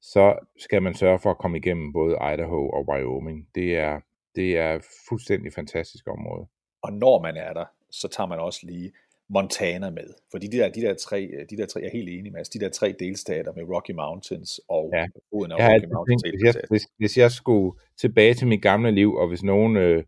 så 0.01 0.49
skal 0.59 0.83
man 0.83 0.95
sørge 0.95 1.19
for 1.19 1.31
at 1.31 1.39
komme 1.39 1.59
igennem 1.59 1.93
både 1.93 2.13
Idaho 2.35 2.71
og 2.71 2.89
Wyoming. 2.89 3.49
Det 3.55 3.77
er, 3.77 4.01
det 4.35 4.59
er 4.59 4.79
fuldstændig 5.09 5.53
fantastisk 5.53 6.07
område. 6.09 6.47
Og 6.83 6.93
når 6.93 7.23
man 7.23 7.37
er 7.37 7.53
der, 7.53 7.65
så 7.91 8.09
tager 8.09 8.29
man 8.29 8.39
også 8.39 8.61
lige 8.63 8.93
Montana 9.29 9.91
med. 9.91 10.15
Fordi 10.31 10.47
de 10.47 10.57
der, 10.57 10.69
de 10.69 10.81
der, 10.81 10.95
tre, 10.95 11.31
de 11.51 11.57
der 11.57 11.67
tre, 11.67 11.81
jeg 11.81 11.87
er 11.87 11.93
helt 11.93 12.09
enig 12.09 12.33
med, 12.33 12.39
altså 12.39 12.53
de 12.55 12.65
der 12.65 12.71
tre 12.71 12.95
delstater 12.99 13.53
med 13.53 13.65
Rocky 13.75 13.91
Mountains 13.91 14.61
og 14.69 14.91
ja. 14.95 15.07
foden 15.31 15.53
af 15.53 15.57
Rocky 15.57 15.87
Mountains. 15.93 16.23
Tænkt, 16.23 16.37
hvis, 16.37 16.55
jeg, 16.55 16.63
hvis, 16.71 16.89
hvis 16.99 17.19
jeg 17.19 17.31
skulle 17.31 17.79
tilbage 18.01 18.35
til 18.35 18.47
mit 18.47 18.63
gamle 18.63 18.91
liv, 18.91 19.15
og 19.15 19.29
hvis 19.29 19.43
nogen 19.43 19.77
øh, 19.77 20.05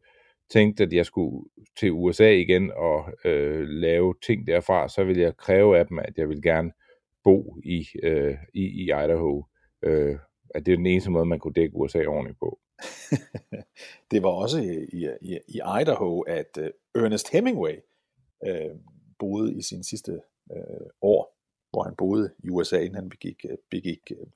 tænkte, 0.51 0.85
at 0.85 0.93
jeg 0.93 1.07
skulle 1.07 1.49
til 1.79 1.93
USA 1.93 2.31
igen 2.31 2.73
og 2.77 3.13
øh, 3.25 3.69
lave 3.69 4.15
ting 4.23 4.47
derfra, 4.47 4.89
så 4.89 5.05
ville 5.05 5.23
jeg 5.23 5.37
kræve 5.37 5.79
af 5.79 5.87
dem, 5.87 5.99
at 5.99 6.13
jeg 6.17 6.29
vil 6.29 6.43
gerne 6.43 6.73
bo 7.25 7.57
i, 7.65 7.87
øh, 8.03 8.35
i, 8.55 8.63
i 8.63 8.83
Idaho. 8.83 9.45
Øh, 9.83 10.19
at 10.55 10.67
det 10.67 10.73
er 10.73 10.77
den 10.77 10.87
eneste 10.87 11.11
måde, 11.11 11.27
man 11.27 11.39
kunne 11.39 11.53
dække 11.53 11.77
USA 11.77 12.05
ordentligt 12.07 12.39
på. 12.39 12.59
det 14.11 14.23
var 14.23 14.29
også 14.29 14.61
i, 14.61 15.07
i, 15.23 15.39
i 15.49 15.61
Idaho, 15.81 16.21
at 16.21 16.59
øh, 16.59 16.71
Ernest 16.95 17.33
Hemingway 17.33 17.77
øh, 18.47 18.75
boede 19.19 19.59
i 19.59 19.63
sin 19.63 19.85
sidste 19.85 20.13
øh, 20.53 20.87
år, 21.03 21.39
hvor 21.71 21.83
han 21.83 21.95
boede 21.99 22.35
i 22.45 22.49
USA, 22.49 22.79
inden 22.79 22.95
han 22.95 23.09
begik, 23.09 23.45
øh, 23.51 23.57
begik, 23.71 24.01
øh, 24.11 24.27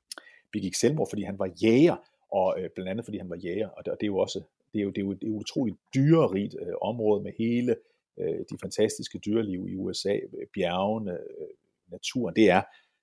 begik 0.52 0.74
selvmord, 0.74 1.08
fordi 1.10 1.22
han 1.22 1.38
var 1.38 1.50
jæger, 1.62 1.96
og 2.32 2.56
øh, 2.58 2.70
blandt 2.74 2.90
andet 2.90 3.04
fordi 3.04 3.18
han 3.18 3.30
var 3.30 3.36
jæger, 3.36 3.68
og 3.68 3.84
det, 3.84 3.92
og 3.92 4.00
det 4.00 4.06
er 4.06 4.12
jo 4.12 4.18
også 4.18 4.42
det 4.72 4.78
er 4.78 4.82
jo, 4.82 4.90
det 4.90 4.98
er 4.98 5.02
jo, 5.02 5.16
jo 5.22 5.34
utroligt 5.36 5.78
dyrerigt 5.94 6.54
øh, 6.60 6.74
område 6.82 7.22
med 7.22 7.32
hele 7.38 7.76
øh, 8.20 8.40
de 8.50 8.58
fantastiske 8.60 9.18
dyreliv 9.18 9.68
i 9.68 9.74
USA, 9.74 10.14
øh, 10.14 10.46
bjergene, 10.54 11.12
øh, 11.12 11.52
naturen, 11.90 12.36
det 12.36 12.50
er, 12.50 12.62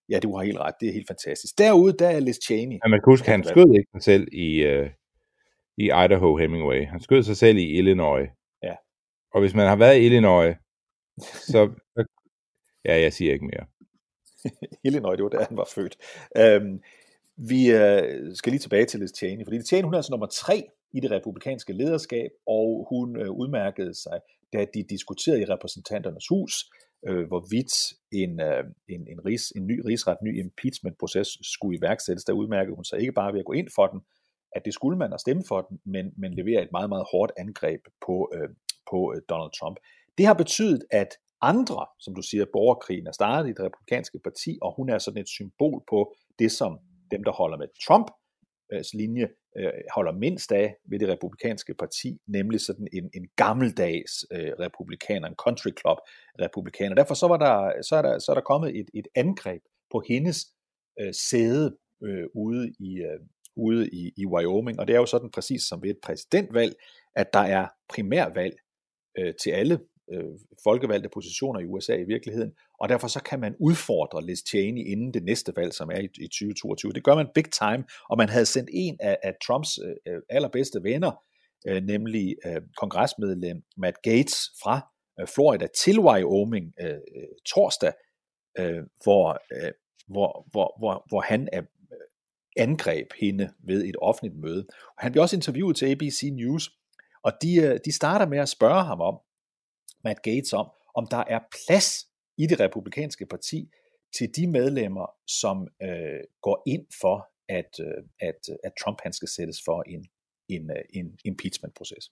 ja, 0.09 0.19
du 0.19 0.35
har 0.35 0.43
helt 0.43 0.57
ret, 0.57 0.75
det 0.79 0.89
er 0.89 0.93
helt 0.93 1.07
fantastisk. 1.07 1.57
Derude, 1.57 1.93
der 1.93 2.09
er 2.09 2.19
Liz 2.19 2.39
Cheney. 2.45 2.77
Ja, 2.83 2.89
man 2.89 2.99
kan 2.99 3.11
huske, 3.11 3.27
han 3.29 3.43
skød 3.43 3.75
ikke 3.77 3.89
sig 3.95 4.03
selv 4.03 4.27
i, 4.31 4.63
øh, 4.63 4.89
i 5.77 5.85
Idaho 5.85 6.37
Hemingway. 6.37 6.85
Han 6.85 6.99
skød 6.99 7.23
sig 7.23 7.37
selv 7.37 7.57
i 7.57 7.77
Illinois. 7.77 8.29
Ja. 8.63 8.75
Og 9.33 9.41
hvis 9.41 9.53
man 9.53 9.67
har 9.67 9.75
været 9.75 9.97
i 9.97 10.05
Illinois, 10.05 10.55
så... 11.51 11.69
Ja, 12.85 13.01
jeg 13.01 13.13
siger 13.13 13.33
ikke 13.33 13.45
mere. 13.45 13.65
Illinois, 14.87 15.15
det 15.15 15.23
var 15.23 15.29
der, 15.29 15.45
han 15.45 15.57
var 15.57 15.69
født. 15.75 15.97
Øhm, 16.37 16.81
vi 17.37 17.71
øh, 17.71 18.35
skal 18.35 18.51
lige 18.51 18.59
tilbage 18.59 18.85
til 18.85 18.99
Liz 18.99 19.11
Cheney, 19.17 19.45
fordi 19.45 19.57
Liz 19.57 19.67
Cheney, 19.67 19.83
hun 19.83 19.93
er 19.93 19.97
altså 19.97 20.11
nummer 20.11 20.27
tre 20.27 20.69
i 20.93 20.99
det 20.99 21.11
republikanske 21.11 21.73
lederskab, 21.73 22.31
og 22.47 22.87
hun 22.89 23.21
øh, 23.21 23.31
udmærkede 23.31 23.93
sig, 23.93 24.19
da 24.53 24.65
de 24.73 24.83
diskuterede 24.89 25.41
i 25.41 25.45
repræsentanternes 25.45 26.27
hus, 26.29 26.53
øh, 27.07 27.27
hvorvidt 27.27 27.73
en, 28.11 28.41
øh, 28.41 28.63
en, 28.89 29.01
en, 29.07 29.25
ris, 29.25 29.51
en 29.55 29.67
ny 29.67 29.81
rigsret, 29.85 30.17
ny 30.23 30.39
impeachment-proces 30.43 31.29
skulle 31.53 31.77
iværksættes. 31.77 32.23
Der 32.23 32.33
udmærkede 32.33 32.75
hun 32.75 32.85
sig 32.85 32.99
ikke 32.99 33.11
bare 33.11 33.33
ved 33.33 33.39
at 33.39 33.45
gå 33.45 33.53
ind 33.53 33.69
for 33.75 33.87
den, 33.87 34.01
at 34.51 34.61
det 34.65 34.73
skulle 34.73 34.97
man 34.97 35.13
at 35.13 35.21
stemme 35.21 35.43
for 35.47 35.61
den, 35.61 35.79
men, 35.85 36.13
men 36.17 36.33
levere 36.33 36.61
et 36.63 36.71
meget, 36.71 36.89
meget 36.89 37.05
hårdt 37.11 37.31
angreb 37.37 37.81
på, 38.05 38.31
øh, 38.35 38.49
på 38.91 39.13
øh, 39.15 39.21
Donald 39.29 39.51
Trump. 39.59 39.77
Det 40.17 40.25
har 40.25 40.33
betydet, 40.33 40.81
at 40.91 41.11
andre, 41.41 41.85
som 41.99 42.15
du 42.15 42.21
siger, 42.21 42.45
borgerkrigen 42.53 43.07
er 43.07 43.11
startet 43.11 43.49
i 43.49 43.53
det 43.53 43.65
republikanske 43.65 44.19
parti, 44.23 44.57
og 44.61 44.75
hun 44.77 44.89
er 44.89 44.97
sådan 44.97 45.21
et 45.21 45.29
symbol 45.29 45.83
på 45.89 46.15
det, 46.39 46.51
som 46.51 46.79
dem, 47.11 47.23
der 47.23 47.31
holder 47.31 47.57
med 47.57 47.67
Trump, 47.87 48.07
linje, 48.93 49.27
øh, 49.57 49.71
holder 49.95 50.11
mindst 50.11 50.51
af 50.51 50.75
ved 50.89 50.99
det 50.99 51.09
republikanske 51.09 51.73
parti, 51.73 52.17
nemlig 52.27 52.61
sådan 52.61 52.87
en, 52.93 53.09
en 53.13 53.25
gammeldags 53.35 54.13
øh, 54.31 54.51
republikaner, 54.59 55.27
en 55.27 55.35
country 55.35 55.69
club 55.81 55.97
republikaner. 56.39 56.95
Derfor 56.95 57.13
så, 57.13 57.27
var 57.27 57.37
der, 57.37 57.81
så, 57.81 57.95
er, 57.95 58.01
der, 58.01 58.19
så 58.19 58.31
er 58.31 58.33
der 58.33 58.41
kommet 58.41 58.79
et, 58.79 58.89
et 58.93 59.07
angreb 59.15 59.61
på 59.91 60.03
hendes 60.07 60.37
øh, 60.99 61.13
sæde 61.29 61.77
øh, 62.03 62.25
ude, 62.35 62.73
i, 62.79 62.91
øh, 62.97 63.19
ude 63.55 63.89
i, 63.89 64.11
i 64.17 64.25
Wyoming, 64.25 64.79
og 64.79 64.87
det 64.87 64.93
er 64.93 64.99
jo 64.99 65.05
sådan 65.05 65.31
præcis 65.31 65.61
som 65.63 65.83
ved 65.83 65.89
et 65.89 65.99
præsidentvalg, 66.03 66.73
at 67.15 67.33
der 67.33 67.39
er 67.57 67.67
primærvalg 67.89 68.55
øh, 69.17 69.33
til 69.43 69.49
alle 69.49 69.79
øh, 70.11 70.23
folkevalgte 70.63 71.09
positioner 71.09 71.59
i 71.59 71.65
USA 71.65 71.95
i 71.95 72.03
virkeligheden, 72.03 72.51
og 72.79 72.89
derfor 72.89 73.07
så 73.07 73.23
kan 73.23 73.39
man 73.39 73.55
udfordre 73.59 74.25
Liz 74.25 74.39
Cheney 74.49 74.85
inden 74.85 75.13
det 75.13 75.23
næste 75.23 75.53
valg, 75.55 75.73
som 75.73 75.89
er 75.89 75.99
i, 75.99 76.05
i 76.05 76.27
2022. 76.27 76.93
Det 76.93 77.03
gør 77.03 77.15
man 77.15 77.27
big 77.35 77.51
time, 77.51 77.83
og 78.09 78.17
man 78.17 78.29
havde 78.29 78.45
sendt 78.45 78.69
en 78.73 78.97
af, 78.99 79.17
af 79.23 79.33
Trumps 79.45 79.69
øh, 79.85 80.13
øh 80.13 80.21
allerbedste 80.29 80.83
venner, 80.83 81.11
øh, 81.67 81.83
nemlig 81.83 82.35
øh, 82.45 82.61
kongresmedlem 82.77 83.61
Matt 83.77 84.01
Gates 84.01 84.37
fra 84.63 84.89
øh, 85.19 85.27
Florida 85.27 85.67
til 85.83 85.99
Wyoming 85.99 86.73
øh, 86.81 86.89
øh, 86.89 87.29
torsdag, 87.45 87.93
øh, 88.59 88.83
hvor, 89.03 89.41
øh, 89.51 89.71
hvor, 90.07 90.47
hvor, 90.51 90.75
hvor, 90.79 91.05
hvor 91.09 91.21
han 91.21 91.49
er 91.53 91.61
angreb 92.57 93.07
hende 93.21 93.49
ved 93.67 93.85
et 93.85 93.95
offentligt 94.01 94.37
møde. 94.41 94.67
Han 94.97 95.11
bliver 95.11 95.23
også 95.23 95.35
interviewet 95.35 95.75
til 95.75 95.85
ABC 95.85 96.23
News, 96.33 96.69
og 97.23 97.31
de, 97.41 97.79
de 97.85 97.91
starter 97.91 98.25
med 98.25 98.39
at 98.39 98.49
spørge 98.49 98.83
ham 98.83 99.01
om, 99.01 99.19
Matt 100.03 100.21
Gates 100.23 100.53
om, 100.53 100.67
om 100.95 101.07
der 101.07 101.23
er 101.27 101.39
plads 101.65 102.07
i 102.37 102.45
det 102.47 102.59
republikanske 102.59 103.25
parti 103.25 103.69
til 104.17 104.35
de 104.35 104.47
medlemmer, 104.47 105.07
som 105.27 105.67
øh, 105.81 106.19
går 106.41 106.63
ind 106.67 106.85
for, 107.01 107.29
at, 107.49 107.71
øh, 107.79 108.03
at, 108.19 108.39
øh, 108.51 108.55
at 108.63 108.71
Trump 108.81 108.99
han 109.03 109.13
skal 109.13 109.27
sættes 109.27 109.57
for 109.65 109.83
en, 109.93 110.05
en, 110.49 110.71
øh, 110.71 110.83
en 110.93 111.19
impeachment-proces. 111.25 112.11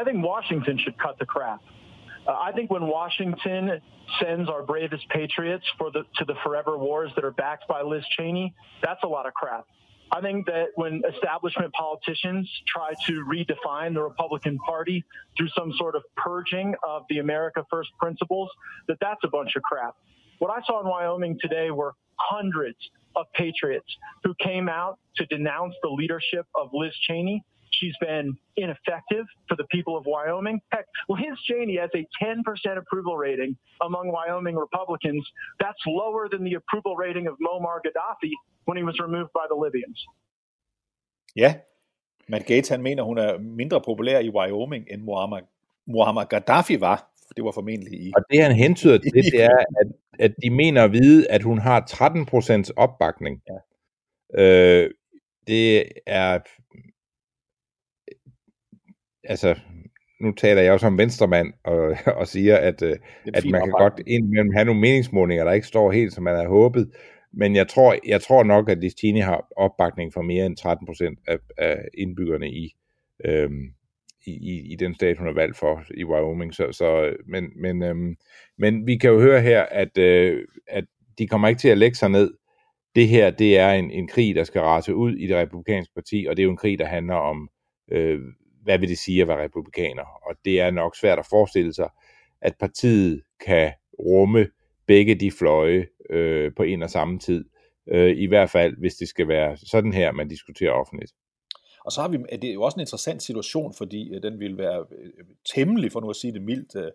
I 0.00 0.02
think 0.06 0.18
Washington 0.32 0.78
should 0.78 0.98
cut 1.06 1.16
the 1.22 1.26
crap. 1.34 1.60
Uh, 2.28 2.48
I 2.48 2.52
think 2.52 2.70
when 2.70 2.86
Washington 2.98 3.62
sends 4.20 4.48
our 4.48 4.62
bravest 4.72 5.06
patriots 5.08 5.66
for 5.78 5.88
the 5.90 6.02
to 6.18 6.24
the 6.30 6.36
forever 6.44 6.74
wars 6.78 7.10
that 7.16 7.24
are 7.24 7.36
backed 7.46 7.66
by 7.74 7.80
Liz 7.92 8.04
Cheney, 8.16 8.54
that's 8.84 9.02
a 9.08 9.10
lot 9.16 9.26
of 9.26 9.32
crap. 9.34 9.64
I 10.12 10.20
think 10.20 10.46
that 10.46 10.68
when 10.74 11.02
establishment 11.08 11.72
politicians 11.72 12.50
try 12.66 12.94
to 13.06 13.24
redefine 13.24 13.94
the 13.94 14.02
Republican 14.02 14.58
Party 14.58 15.04
through 15.36 15.48
some 15.56 15.72
sort 15.78 15.94
of 15.94 16.02
purging 16.16 16.74
of 16.86 17.02
the 17.08 17.18
America 17.18 17.64
First 17.70 17.90
principles, 17.98 18.50
that 18.88 18.98
that's 19.00 19.20
a 19.22 19.28
bunch 19.28 19.54
of 19.54 19.62
crap. 19.62 19.94
What 20.40 20.50
I 20.50 20.64
saw 20.66 20.80
in 20.80 20.88
Wyoming 20.88 21.38
today 21.40 21.70
were 21.70 21.94
hundreds 22.16 22.78
of 23.14 23.26
patriots 23.34 23.86
who 24.24 24.34
came 24.40 24.68
out 24.68 24.98
to 25.16 25.26
denounce 25.26 25.74
the 25.82 25.90
leadership 25.90 26.46
of 26.54 26.70
Liz 26.72 26.94
Cheney. 27.06 27.44
she's 27.70 27.94
been 28.00 28.36
ineffective 28.56 29.26
for 29.48 29.56
the 29.56 29.64
people 29.70 29.96
of 29.96 30.04
Wyoming. 30.06 30.60
Heck, 30.72 30.86
Liz 31.08 31.38
Cheney 31.44 31.76
has 31.76 31.90
a 31.94 32.06
10% 32.22 32.42
approval 32.76 33.16
rating 33.16 33.56
among 33.82 34.10
Wyoming 34.10 34.56
Republicans. 34.56 35.24
That's 35.60 35.78
lower 35.86 36.28
than 36.28 36.44
the 36.44 36.54
approval 36.54 36.96
rating 36.96 37.26
of 37.26 37.34
Muammar 37.38 37.78
Gaddafi 37.84 38.32
when 38.70 38.78
he 38.80 38.86
was 38.90 38.98
removed 39.06 39.30
by 39.38 39.44
the 39.52 39.58
Libyans. 39.64 40.00
Ja, 41.36 41.50
Matt 42.28 42.46
Gates 42.46 42.68
han 42.68 42.82
mener, 42.82 43.02
hun 43.02 43.18
er 43.18 43.38
mindre 43.38 43.80
populær 43.80 44.18
i 44.18 44.30
Wyoming, 44.30 44.86
end 44.90 45.02
Muammar, 45.02 45.40
Muammar 45.86 46.24
Gaddafi 46.24 46.80
var. 46.80 47.06
Det 47.36 47.44
var 47.44 47.50
formentlig 47.50 48.00
i... 48.00 48.12
Og 48.16 48.22
det 48.30 48.42
han 48.42 48.52
hentyder 48.52 48.98
til, 48.98 49.12
det 49.12 49.42
er, 49.42 49.58
at, 49.80 49.92
at 50.18 50.34
de 50.42 50.50
mener 50.50 50.84
at 50.84 50.92
vide, 50.92 51.30
at 51.30 51.42
hun 51.42 51.58
har 51.58 51.80
13% 52.68 52.72
opbakning. 52.76 53.42
Ja. 53.48 53.58
Øh, 54.42 54.90
det 55.46 55.92
er 56.06 56.38
altså, 59.24 59.58
nu 60.20 60.32
taler 60.32 60.62
jeg 60.62 60.72
også 60.72 60.84
som 60.84 60.98
venstremand 60.98 61.52
og, 61.64 61.96
og 62.20 62.26
siger, 62.26 62.56
at, 62.56 62.82
øh, 62.82 62.96
at 63.34 63.44
man 63.50 63.60
kan 63.60 63.70
godt 63.70 64.00
indimellem 64.06 64.52
have 64.52 64.64
nogle 64.64 64.80
meningsmålinger, 64.80 65.44
der 65.44 65.52
ikke 65.52 65.66
står 65.66 65.90
helt, 65.92 66.12
som 66.12 66.24
man 66.24 66.34
havde 66.34 66.48
håbet. 66.48 66.90
Men 67.32 67.56
jeg 67.56 67.68
tror, 67.68 67.96
jeg 68.06 68.20
tror 68.20 68.42
nok, 68.42 68.68
at 68.68 68.78
Listini 68.78 69.20
har 69.20 69.46
opbakning 69.56 70.12
for 70.12 70.22
mere 70.22 70.46
end 70.46 70.56
13 70.56 70.86
procent 70.86 71.18
af, 71.26 71.38
af 71.58 71.88
indbyggerne 71.94 72.50
i, 72.50 72.74
øhm, 73.24 73.72
i, 74.26 74.30
i, 74.30 74.72
i 74.72 74.76
den 74.76 74.94
stat, 74.94 75.18
hun 75.18 75.28
er 75.28 75.32
valgt 75.32 75.56
for 75.56 75.82
i 75.94 76.04
Wyoming. 76.04 76.54
Så, 76.54 76.72
så, 76.72 77.16
men, 77.26 77.50
men, 77.56 77.82
øhm, 77.82 78.16
men 78.58 78.86
vi 78.86 78.96
kan 78.96 79.10
jo 79.10 79.20
høre 79.20 79.40
her, 79.40 79.62
at, 79.62 79.98
øh, 79.98 80.44
at 80.66 80.84
de 81.18 81.26
kommer 81.26 81.48
ikke 81.48 81.58
til 81.58 81.68
at 81.68 81.78
lægge 81.78 81.96
sig 81.96 82.08
ned. 82.08 82.34
Det 82.94 83.08
her, 83.08 83.30
det 83.30 83.58
er 83.58 83.70
en, 83.70 83.90
en 83.90 84.08
krig, 84.08 84.34
der 84.34 84.44
skal 84.44 84.60
rase 84.60 84.94
ud 84.94 85.16
i 85.16 85.26
det 85.26 85.36
republikanske 85.36 85.94
parti, 85.94 86.26
og 86.28 86.36
det 86.36 86.42
er 86.42 86.44
jo 86.44 86.50
en 86.50 86.56
krig, 86.56 86.78
der 86.78 86.86
handler 86.86 87.14
om 87.14 87.50
øh, 87.92 88.20
hvad 88.62 88.78
vil 88.78 88.88
det 88.88 88.98
sige 88.98 89.22
at 89.22 89.28
være 89.28 89.44
republikaner? 89.44 90.02
Og 90.02 90.36
det 90.44 90.60
er 90.60 90.70
nok 90.70 90.96
svært 90.96 91.18
at 91.18 91.26
forestille 91.30 91.74
sig, 91.74 91.88
at 92.42 92.54
partiet 92.60 93.22
kan 93.46 93.72
rumme 93.98 94.46
begge 94.86 95.14
de 95.14 95.30
fløje 95.30 95.86
øh, 96.10 96.52
på 96.56 96.62
en 96.62 96.82
og 96.82 96.90
samme 96.90 97.18
tid. 97.18 97.44
Øh, 97.88 98.16
I 98.16 98.26
hvert 98.26 98.50
fald, 98.50 98.76
hvis 98.78 98.94
det 98.94 99.08
skal 99.08 99.28
være 99.28 99.56
sådan 99.56 99.92
her, 99.92 100.12
man 100.12 100.28
diskuterer 100.28 100.72
offentligt. 100.72 101.12
Og 101.84 101.92
så 101.92 102.00
har 102.00 102.08
vi, 102.08 102.18
det 102.32 102.44
er 102.44 102.54
jo 102.54 102.62
også 102.62 102.76
en 102.76 102.80
interessant 102.80 103.22
situation, 103.22 103.74
fordi 103.74 104.14
øh, 104.14 104.22
den 104.22 104.40
vil 104.40 104.58
være 104.58 104.86
øh, 104.98 105.24
temmelig, 105.54 105.92
for 105.92 106.00
nu 106.00 106.10
at 106.10 106.16
sige 106.16 106.32
det 106.32 106.42
mildt, 106.42 106.76
øh, 106.76 106.90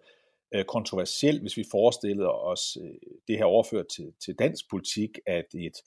øh 0.56 0.66
kontroversiel, 0.66 1.42
hvis 1.42 1.58
vi 1.58 1.64
forestiller 1.72 2.28
os 2.28 2.78
øh, 2.82 2.94
det 3.28 3.38
her 3.38 3.46
overført 3.46 3.88
til, 3.88 4.14
til 4.26 4.36
dansk 4.40 4.70
politik, 4.70 5.10
at 5.26 5.46
et, 5.54 5.78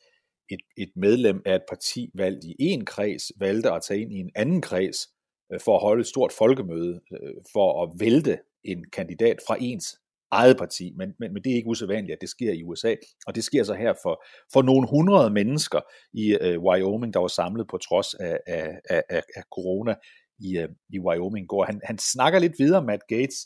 et, 0.50 0.60
et 0.76 0.90
medlem 0.96 1.42
af 1.46 1.54
et 1.54 1.64
parti 1.68 2.10
valgt 2.14 2.44
i 2.44 2.54
en 2.58 2.84
kreds 2.84 3.32
valgte 3.36 3.70
at 3.70 3.82
tage 3.82 4.00
ind 4.00 4.12
i 4.12 4.18
en 4.18 4.30
anden 4.34 4.62
kreds, 4.62 5.08
Øh, 5.52 5.60
for 5.60 5.76
at 5.76 5.82
holde 5.82 6.00
et 6.00 6.06
stort 6.06 6.32
folkemøde, 6.32 7.00
øh, 7.12 7.34
for 7.52 7.82
at 7.82 7.90
vælte 8.00 8.38
en 8.64 8.90
kandidat 8.90 9.36
fra 9.46 9.56
ens 9.60 9.96
eget 10.30 10.56
parti, 10.56 10.92
men, 10.96 11.14
men, 11.18 11.32
men 11.32 11.42
det 11.42 11.52
er 11.52 11.56
ikke 11.56 11.68
usædvanligt, 11.68 12.12
at 12.12 12.20
det 12.20 12.28
sker 12.28 12.52
i 12.52 12.62
USA, 12.62 12.94
og 13.26 13.34
det 13.34 13.44
sker 13.44 13.64
så 13.64 13.74
her 13.74 13.94
for, 14.02 14.24
for 14.52 14.62
nogle 14.62 14.88
hundrede 14.88 15.30
mennesker 15.30 15.80
i 16.12 16.38
øh, 16.40 16.62
Wyoming, 16.62 17.14
der 17.14 17.20
var 17.20 17.28
samlet 17.28 17.66
på 17.68 17.78
trods 17.78 18.14
af, 18.14 18.40
af, 18.46 18.80
af, 18.90 19.22
af 19.36 19.42
corona 19.54 19.94
i, 20.38 20.58
øh, 20.58 20.68
i 20.94 20.98
Wyoming 20.98 21.48
går. 21.48 21.64
Han, 21.64 21.80
han 21.84 21.98
snakker 21.98 22.38
lidt 22.38 22.58
videre, 22.58 22.84
Matt 22.84 23.02
Gates, 23.08 23.38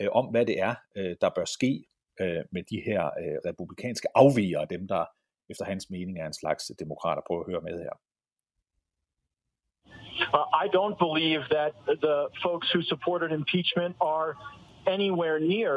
øh, 0.00 0.08
om 0.12 0.26
hvad 0.30 0.46
det 0.46 0.60
er, 0.60 0.74
øh, 0.96 1.16
der 1.20 1.30
bør 1.36 1.44
ske 1.44 1.84
øh, 2.20 2.42
med 2.52 2.62
de 2.70 2.78
her 2.86 3.02
øh, 3.06 3.38
republikanske 3.48 4.08
afvigere, 4.14 4.66
dem 4.70 4.88
der 4.88 5.04
efter 5.50 5.64
hans 5.64 5.90
mening 5.90 6.18
er 6.18 6.26
en 6.26 6.40
slags 6.42 6.64
demokrater. 6.78 7.22
Prøv 7.26 7.40
at 7.40 7.46
høre 7.50 7.60
med 7.60 7.78
her. 7.86 7.94
Uh, 10.36 10.46
I 10.64 10.66
don't 10.78 10.98
believe 11.06 11.42
that 11.56 11.72
the 12.06 12.18
folks 12.42 12.68
who 12.72 12.80
supported 12.82 13.30
impeachment 13.40 13.94
are 14.00 14.30
anywhere 14.94 15.38
near 15.40 15.74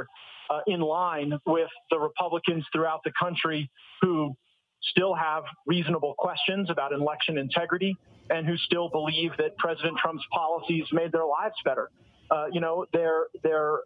uh, 0.49 0.59
in 0.67 0.81
line 0.81 1.33
with 1.45 1.69
the 1.91 1.99
Republicans 1.99 2.65
throughout 2.73 3.01
the 3.03 3.11
country 3.19 3.69
who 4.01 4.35
still 4.81 5.13
have 5.13 5.43
reasonable 5.65 6.15
questions 6.17 6.69
about 6.69 6.93
election 6.93 7.37
integrity 7.37 7.95
and 8.29 8.47
who 8.47 8.57
still 8.57 8.89
believe 8.89 9.31
that 9.37 9.57
President 9.57 9.97
Trump's 9.97 10.23
policies 10.31 10.85
made 10.91 11.11
their 11.11 11.25
lives 11.25 11.55
better. 11.65 11.89
Uh, 12.31 12.45
you 12.51 12.61
know, 12.61 12.85
they're 12.93 13.27
they're 13.43 13.79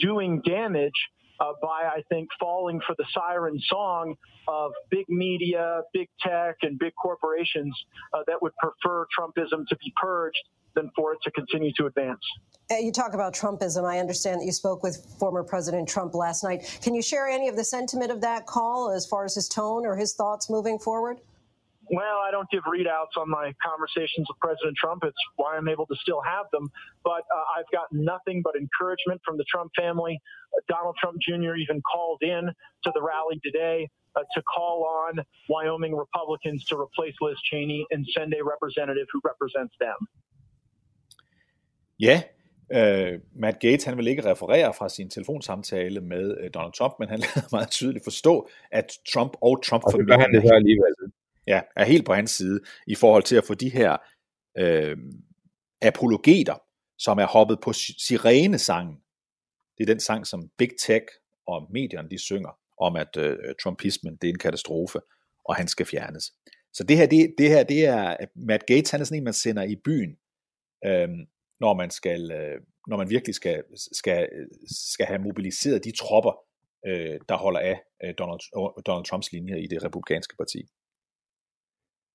doing 0.00 0.42
damage 0.44 0.92
uh, 1.40 1.52
by, 1.62 1.88
I 1.96 2.02
think, 2.08 2.28
falling 2.38 2.80
for 2.86 2.94
the 2.98 3.04
siren 3.12 3.58
song 3.66 4.14
of 4.46 4.72
big 4.90 5.08
media, 5.08 5.82
big 5.92 6.08
tech, 6.20 6.56
and 6.62 6.78
big 6.78 6.92
corporations 7.00 7.74
uh, 8.12 8.22
that 8.26 8.40
would 8.42 8.52
prefer 8.56 9.06
Trumpism 9.18 9.66
to 9.68 9.76
be 9.76 9.92
purged 9.96 10.42
than 10.74 10.90
for 10.96 11.12
it 11.12 11.18
to 11.24 11.30
continue 11.30 11.72
to 11.78 11.86
advance. 11.86 12.20
Uh, 12.70 12.76
you 12.76 12.92
talk 12.92 13.14
about 13.14 13.34
Trumpism. 13.34 13.84
I 13.84 13.98
understand 13.98 14.40
that 14.40 14.46
you 14.46 14.52
spoke 14.52 14.82
with 14.82 14.96
former 15.18 15.42
President 15.42 15.88
Trump 15.88 16.14
last 16.14 16.42
night. 16.42 16.78
Can 16.82 16.94
you 16.94 17.02
share 17.02 17.28
any 17.28 17.48
of 17.48 17.56
the 17.56 17.64
sentiment 17.64 18.10
of 18.10 18.20
that 18.22 18.46
call 18.46 18.90
as 18.90 19.06
far 19.06 19.24
as 19.24 19.34
his 19.34 19.48
tone 19.48 19.84
or 19.84 19.96
his 19.96 20.14
thoughts 20.14 20.48
moving 20.48 20.78
forward? 20.78 21.20
well, 21.90 22.18
I 22.26 22.30
don't 22.30 22.48
give 22.50 22.62
readouts 22.64 23.20
on 23.20 23.28
my 23.28 23.52
conversations 23.62 24.26
with 24.28 24.38
President 24.40 24.76
Trump. 24.76 25.02
It's 25.04 25.16
why 25.36 25.56
I'm 25.56 25.68
able 25.68 25.86
to 25.86 25.96
still 25.96 26.22
have 26.22 26.46
them. 26.52 26.70
But 27.02 27.22
uh, 27.34 27.58
I've 27.58 27.70
got 27.72 27.92
nothing 27.92 28.42
but 28.42 28.54
encouragement 28.56 29.20
from 29.24 29.36
the 29.36 29.44
Trump 29.44 29.72
family. 29.76 30.20
Uh, 30.56 30.60
Donald 30.68 30.96
Trump 30.98 31.18
Jr. 31.20 31.56
even 31.56 31.82
called 31.82 32.22
in 32.22 32.50
to 32.84 32.92
the 32.94 33.02
rally 33.02 33.40
today 33.44 33.88
uh, 34.16 34.20
to 34.34 34.42
call 34.42 34.84
on 34.84 35.24
Wyoming 35.48 35.94
Republicans 35.94 36.64
to 36.66 36.76
replace 36.78 37.14
Liz 37.20 37.36
Cheney 37.50 37.86
and 37.90 38.06
send 38.16 38.34
a 38.34 38.42
representative 38.42 39.06
who 39.12 39.20
represents 39.24 39.74
them. 39.78 39.96
Ja, 42.00 42.22
Uh, 42.70 43.20
Matt 43.40 43.60
Gates 43.60 43.84
han 43.84 43.96
vil 43.96 44.06
ikke 44.06 44.30
referere 44.30 44.74
fra 44.74 44.88
sin 44.88 45.10
telefonsamtale 45.10 46.00
med 46.00 46.30
uh, 46.30 46.50
Donald 46.54 46.72
Trump, 46.72 46.94
men 46.98 47.08
han 47.08 47.18
lader 47.24 47.48
meget 47.52 47.70
tydeligt 47.70 48.04
forstå, 48.04 48.48
at 48.72 48.92
Trump 49.12 49.32
og 49.40 49.62
Trump... 49.64 49.82
Og 49.84 49.92
det 49.92 50.08
det 50.08 50.52
alligevel 50.52 50.94
ja, 51.46 51.60
er 51.76 51.84
helt 51.84 52.06
på 52.06 52.14
hans 52.14 52.30
side 52.30 52.60
i 52.86 52.94
forhold 52.94 53.22
til 53.22 53.36
at 53.36 53.44
få 53.44 53.54
de 53.54 53.70
her 53.70 53.96
øh, 54.58 54.96
apologeter, 55.82 56.54
som 56.98 57.18
er 57.18 57.26
hoppet 57.26 57.58
på 57.62 57.72
sirene-sangen. 57.72 58.96
Det 59.78 59.84
er 59.84 59.92
den 59.92 60.00
sang, 60.00 60.26
som 60.26 60.50
Big 60.58 60.70
Tech 60.86 61.04
og 61.46 61.68
medierne 61.72 62.10
de 62.10 62.18
synger 62.18 62.58
om, 62.80 62.96
at 62.96 63.16
øh, 63.16 63.36
Trumpismen 63.62 64.16
det 64.16 64.28
er 64.28 64.32
en 64.32 64.38
katastrofe, 64.38 65.00
og 65.44 65.56
han 65.56 65.68
skal 65.68 65.86
fjernes. 65.86 66.32
Så 66.72 66.84
det 66.84 66.96
her, 66.96 67.06
det, 67.06 67.34
det 67.38 67.48
her, 67.48 67.62
det 67.62 67.86
er, 67.86 68.16
Matt 68.36 68.66
Gates, 68.66 68.90
han 68.90 69.00
er 69.00 69.04
sådan 69.04 69.18
en, 69.18 69.24
man 69.24 69.32
sender 69.32 69.62
i 69.62 69.76
byen, 69.84 70.16
øh, 70.86 71.08
når 71.60 71.74
man 71.74 71.90
skal, 71.90 72.32
øh, 72.32 72.60
når 72.86 72.96
man 72.96 73.10
virkelig 73.10 73.34
skal, 73.34 73.62
skal, 73.92 74.28
skal 74.90 75.06
have 75.06 75.18
mobiliseret 75.18 75.84
de 75.84 75.92
tropper, 75.96 76.32
øh, 76.86 77.20
der 77.28 77.36
holder 77.36 77.60
af 77.60 77.80
øh, 78.04 78.14
Donald, 78.18 78.40
Donald 78.86 79.04
Trumps 79.04 79.32
linje 79.32 79.60
i 79.60 79.66
det 79.66 79.84
republikanske 79.84 80.36
parti. 80.36 80.68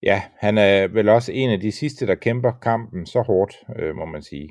Ja, 0.03 0.23
han 0.37 0.57
er 0.57 0.87
vel 0.87 1.09
også 1.09 1.31
en 1.31 1.49
af 1.49 1.59
de 1.59 1.71
sidste, 1.71 2.07
der 2.07 2.15
kæmper 2.15 2.51
kampen 2.61 3.05
så 3.05 3.21
hårdt, 3.21 3.53
øh, 3.79 3.95
må 3.95 4.05
man 4.05 4.21
sige. 4.21 4.49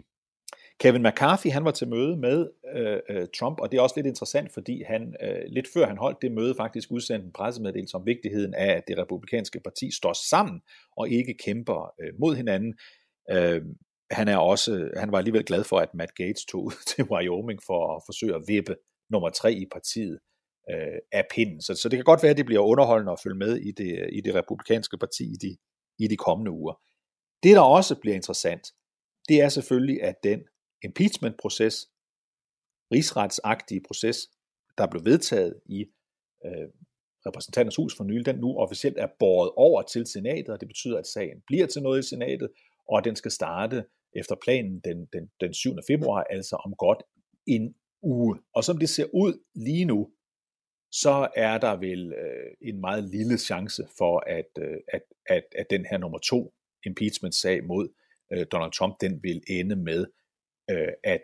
Kevin 0.81 1.03
McCarthy, 1.03 1.51
han 1.51 1.65
var 1.65 1.71
til 1.71 1.89
møde 1.89 2.17
med 2.17 2.51
øh, 2.77 2.99
øh, 3.11 3.27
Trump, 3.39 3.61
og 3.61 3.73
det 3.73 3.79
er 3.79 3.83
også 3.83 3.97
lidt 3.97 4.07
interessant, 4.07 4.53
fordi 4.53 4.83
han 4.87 5.15
øh, 5.23 5.43
lidt 5.47 5.67
før 5.75 5.87
han 5.87 5.99
holdt 5.99 6.23
det 6.23 6.33
møde, 6.33 6.55
faktisk 6.55 6.91
udsendte 6.91 7.27
en 7.27 7.33
pressemeddelelse 7.33 7.97
om 7.97 8.07
vigtigheden 8.07 8.55
af, 8.55 8.73
at 8.77 8.83
det 8.89 8.99
republikanske 8.99 9.61
parti 9.61 9.91
står 9.91 10.13
sammen 10.13 10.61
og 10.97 11.09
ikke 11.09 11.35
kæmper 11.45 11.95
øh, 12.01 12.13
mod 12.21 12.37
hinanden. 12.37 12.79
Øh, 13.31 13.63
han 14.11 14.29
er 14.29 14.37
også, 14.37 14.91
han 14.97 15.13
var 15.13 15.19
alligevel 15.19 15.45
glad 15.45 15.65
for, 15.65 15.79
at 15.79 15.95
Matt 15.95 16.15
Gates 16.15 16.45
tog 16.45 16.65
ud 16.65 16.85
til 16.91 17.05
Wyoming 17.05 17.61
for 17.67 17.97
at 17.97 18.03
forsøge 18.07 18.35
at 18.35 18.45
vippe 18.47 18.77
nummer 19.11 19.31
tre 19.31 19.53
i 19.53 19.67
partiet 19.73 20.19
øh, 20.71 20.99
af 21.13 21.25
pinden. 21.31 21.61
Så, 21.63 21.75
så 21.75 21.89
det 21.89 21.97
kan 21.97 22.05
godt 22.05 22.23
være, 22.23 22.31
at 22.31 22.37
det 22.37 22.47
bliver 22.47 22.63
underholdende 22.63 23.13
at 23.13 23.21
følge 23.23 23.39
med 23.39 23.57
i 23.57 23.73
det, 23.73 24.11
i 24.13 24.21
det 24.21 24.35
republikanske 24.35 24.99
parti 24.99 25.25
i 25.25 25.37
de, 25.45 25.57
i 25.99 26.07
de 26.09 26.17
kommende 26.17 26.51
uger. 26.51 26.75
Det, 27.43 27.57
der 27.57 27.61
også 27.61 27.95
bliver 28.01 28.15
interessant, 28.15 28.67
det 29.29 29.41
er 29.41 29.49
selvfølgelig, 29.49 30.03
at 30.03 30.15
den 30.23 30.41
impeachment-proces, 30.85 31.75
rigsretsagtige 32.93 33.81
proces, 33.87 34.19
der 34.79 34.87
blev 34.91 35.05
vedtaget 35.05 35.61
i 35.67 35.81
øh, 36.47 36.69
repræsentanternes 37.27 37.77
hus 37.77 37.97
for 37.97 38.05
nylig, 38.05 38.27
den 38.27 38.37
nu 38.37 38.59
officielt 38.59 38.99
er 38.99 39.09
båret 39.19 39.51
over 39.57 39.83
til 39.83 40.07
senatet, 40.07 40.49
og 40.49 40.61
det 40.61 40.69
betyder, 40.69 40.99
at 40.99 41.07
sagen 41.07 41.43
bliver 41.47 41.67
til 41.67 41.83
noget 41.83 41.99
i 41.99 42.09
senatet, 42.09 42.49
og 42.89 43.05
den 43.05 43.17
skal 43.17 43.31
starte 43.31 43.85
efter 44.17 44.35
planen 44.43 44.81
den, 44.81 45.07
den, 45.13 45.31
den 45.41 45.55
7. 45.55 45.71
februar, 45.87 46.23
altså 46.23 46.57
om 46.57 46.75
godt 46.75 47.03
en 47.47 47.75
uge. 48.03 48.39
Og 48.55 48.65
som 48.65 48.79
det 48.79 48.89
ser 48.89 49.07
ud 49.15 49.45
lige 49.55 49.85
nu, 49.85 50.09
så 50.93 51.29
er 51.37 51.59
der 51.59 51.77
vel 51.77 52.13
øh, 52.13 52.69
en 52.69 52.81
meget 52.81 53.05
lille 53.05 53.39
chance 53.39 53.83
for, 53.99 54.23
at, 54.27 54.51
øh, 54.59 54.77
at, 54.93 55.03
at, 55.27 55.45
at 55.59 55.67
den 55.71 55.87
her 55.91 55.99
nummer 55.99 56.19
to 56.19 56.53
impeachment-sag 56.87 57.65
mod 57.65 57.89
øh, 58.33 58.47
Donald 58.53 58.73
Trump, 58.73 58.95
den 59.01 59.23
vil 59.23 59.43
ende 59.49 59.77
med 59.77 60.07
øh, 60.71 60.93
at 61.05 61.23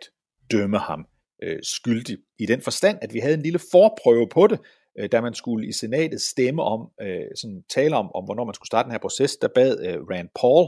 dømme 0.51 0.79
ham 0.79 1.07
øh, 1.43 1.59
skyldig. 1.63 2.17
I 2.39 2.45
den 2.45 2.61
forstand, 2.61 2.97
at 3.01 3.13
vi 3.13 3.19
havde 3.19 3.33
en 3.33 3.41
lille 3.41 3.59
forprøve 3.71 4.29
på 4.29 4.47
det, 4.47 4.59
øh, 4.99 5.11
da 5.11 5.21
man 5.21 5.33
skulle 5.33 5.67
i 5.67 5.71
senatet 5.71 6.21
stemme 6.21 6.63
om, 6.63 6.91
øh, 7.01 7.27
sådan 7.35 7.63
tale 7.69 7.95
om, 7.95 8.11
om, 8.15 8.25
hvornår 8.25 8.45
man 8.45 8.53
skulle 8.53 8.67
starte 8.67 8.85
den 8.85 8.91
her 8.91 8.99
proces, 8.99 9.37
der 9.37 9.47
bad 9.55 9.85
øh, 9.87 10.01
Rand 10.01 10.29
Paul, 10.41 10.67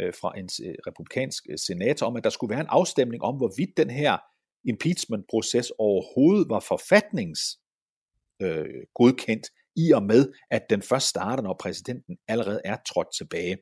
Øh, 0.00 0.12
fra 0.20 0.38
en 0.38 0.48
øh, 0.64 0.74
republikansk 0.86 1.46
øh, 1.50 1.58
senator 1.58 2.06
om, 2.06 2.16
at 2.16 2.24
der 2.24 2.30
skulle 2.30 2.50
være 2.50 2.60
en 2.60 2.66
afstemning 2.70 3.22
om, 3.22 3.36
hvorvidt 3.36 3.76
den 3.76 3.90
her 3.90 4.18
impeachment-proces 4.64 5.72
overhovedet 5.78 6.48
var 6.48 6.60
forfatnings 6.60 7.40
øh, 8.42 8.82
godkendt, 8.94 9.46
i 9.76 9.92
og 9.92 10.02
med, 10.02 10.32
at 10.50 10.62
den 10.70 10.82
først 10.82 11.08
starter, 11.08 11.42
når 11.42 11.56
præsidenten 11.60 12.18
allerede 12.28 12.60
er 12.64 12.76
trådt 12.86 13.08
tilbage. 13.16 13.56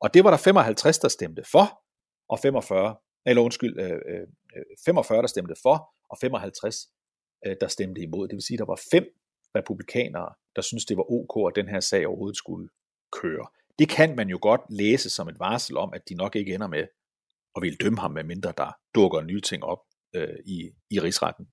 Og 0.00 0.14
det 0.14 0.24
var 0.24 0.30
der 0.30 0.36
55, 0.36 0.98
der 0.98 1.08
stemte 1.08 1.42
for, 1.52 1.82
og 2.28 2.38
45, 2.38 2.96
eller 3.26 3.42
undskyld, 3.42 3.80
øh, 3.80 3.90
øh, 3.90 4.26
45, 4.84 5.22
der 5.22 5.26
stemte 5.26 5.54
for, 5.62 5.94
og 6.10 6.18
55, 6.20 6.76
øh, 7.46 7.56
der 7.60 7.68
stemte 7.68 8.00
imod. 8.00 8.28
Det 8.28 8.34
vil 8.34 8.42
sige, 8.42 8.54
at 8.54 8.58
der 8.58 8.64
var 8.64 8.80
fem 8.92 9.04
republikanere, 9.56 10.34
der 10.56 10.62
synes 10.62 10.84
det 10.84 10.96
var 10.96 11.12
ok, 11.12 11.50
at 11.50 11.56
den 11.56 11.68
her 11.68 11.80
sag 11.80 12.06
overhovedet 12.06 12.36
skulle 12.36 12.68
køre. 13.12 13.46
Det 13.78 13.88
kan 13.88 14.16
man 14.16 14.28
jo 14.28 14.38
godt 14.42 14.60
læse 14.70 15.10
som 15.10 15.28
et 15.28 15.38
varsel 15.38 15.76
om, 15.76 15.92
at 15.94 16.02
de 16.08 16.14
nok 16.14 16.36
ikke 16.36 16.54
ender 16.54 16.66
med 16.66 16.84
at 17.56 17.62
ville 17.62 17.76
dømme 17.76 18.00
ham, 18.00 18.10
medmindre 18.10 18.52
der 18.56 18.72
dukker 18.94 19.22
nye 19.22 19.40
ting 19.40 19.64
op 19.64 19.78
øh, 20.14 20.38
i, 20.46 20.70
i 20.90 21.00
rigsretten. 21.00 21.46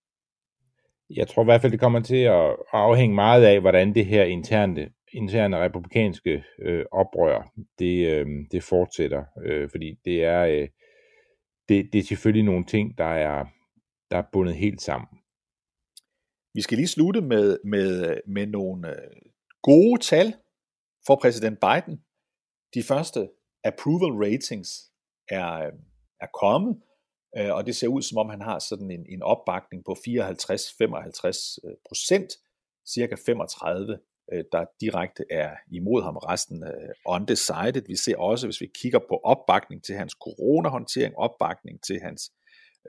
Jeg 1.09 1.28
tror 1.28 1.43
i 1.43 1.45
hvert 1.45 1.61
fald, 1.61 1.72
det 1.72 1.80
kommer 1.80 1.99
til 1.99 2.15
at 2.15 2.55
afhænge 2.74 3.15
meget 3.15 3.43
af, 3.43 3.61
hvordan 3.61 3.95
det 3.95 4.05
her 4.05 4.24
interne, 4.24 4.89
interne 5.13 5.57
republikanske 5.57 6.43
øh, 6.61 6.86
oprør, 6.91 7.51
det, 7.80 8.07
øh, 8.07 8.28
det 8.51 8.63
fortsætter. 8.63 9.24
Øh, 9.45 9.69
fordi 9.69 9.99
det 10.05 10.24
er, 10.24 10.41
øh, 10.41 10.67
det, 11.69 11.89
det 11.93 11.99
er 11.99 12.03
selvfølgelig 12.03 12.45
nogle 12.45 12.65
ting, 12.65 12.97
der 12.97 13.13
er, 13.13 13.45
der 14.11 14.17
er 14.17 14.24
bundet 14.34 14.55
helt 14.55 14.82
sammen. 14.82 15.07
Vi 16.53 16.61
skal 16.61 16.78
lige 16.78 16.88
slutte 16.88 17.22
med, 17.22 17.57
med, 17.65 18.17
med 18.28 18.47
nogle 18.47 18.89
øh, 18.89 19.11
gode 19.63 20.01
tal 20.01 20.34
for 21.07 21.15
præsident 21.22 21.59
Biden. 21.59 21.99
De 22.74 22.84
første 22.84 23.30
approval 23.63 24.11
ratings 24.26 24.69
er, 25.30 25.53
øhm, 25.53 25.82
er 26.22 26.28
kommet, 26.41 26.82
øh, 27.38 27.53
og 27.55 27.65
det 27.65 27.76
ser 27.76 27.88
ud 27.88 28.01
som 28.01 28.17
om 28.17 28.30
han 28.30 28.41
har 28.41 28.59
sådan 28.59 28.91
en, 28.91 29.05
en 29.09 29.24
opbakning 29.24 29.86
på 29.86 29.91
54-55 29.91 31.57
øh, 31.65 31.76
procent, 31.88 32.30
cirka 32.93 33.15
35 33.26 33.99
øh, 34.34 34.43
der 34.51 34.65
direkte 34.82 35.24
er 35.32 35.55
imod 35.72 36.03
ham, 36.03 36.17
resten 36.17 36.63
undecided. 37.05 37.88
Vi 37.88 37.95
ser 37.95 38.17
også, 38.17 38.47
hvis 38.47 38.61
vi 38.61 38.69
kigger 38.76 38.99
på 38.99 39.19
opbakning 39.24 39.84
til 39.84 39.95
hans 39.95 40.13
coronahåndtering, 40.13 41.17
opbakning 41.17 41.84
til 41.84 41.99
hans 42.01 42.32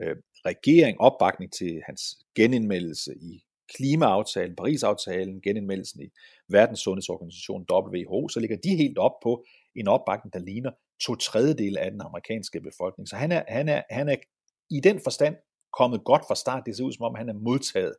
øh, 0.01 0.15
regering, 0.45 1.01
opbakning 1.01 1.53
til 1.53 1.81
hans 1.85 2.01
genindmeldelse 2.35 3.13
i 3.15 3.43
klimaaftalen, 3.75 4.55
Paris-aftalen, 4.55 5.41
genindmeldelsen 5.41 6.01
i 6.01 6.09
Verdenssundhedsorganisationen 6.49 7.65
WHO, 7.71 8.29
så 8.29 8.39
ligger 8.39 8.57
de 8.63 8.75
helt 8.75 8.97
op 8.97 9.15
på 9.23 9.45
en 9.75 9.87
opbakning, 9.87 10.33
der 10.33 10.39
ligner 10.39 10.71
to 11.05 11.15
tredjedele 11.15 11.79
af 11.79 11.91
den 11.91 12.01
amerikanske 12.01 12.61
befolkning. 12.61 13.07
Så 13.09 13.15
han 13.15 13.31
er, 13.31 13.43
han 13.47 13.69
er, 13.69 13.81
han 13.89 14.09
er 14.09 14.15
i 14.69 14.79
den 14.79 14.99
forstand 15.03 15.35
kommet 15.73 16.03
godt 16.03 16.23
fra 16.27 16.35
start. 16.35 16.63
Det 16.65 16.77
ser 16.77 16.83
ud 16.83 16.91
som 16.91 17.05
om, 17.05 17.15
han 17.15 17.29
er 17.29 17.33
modtaget 17.33 17.95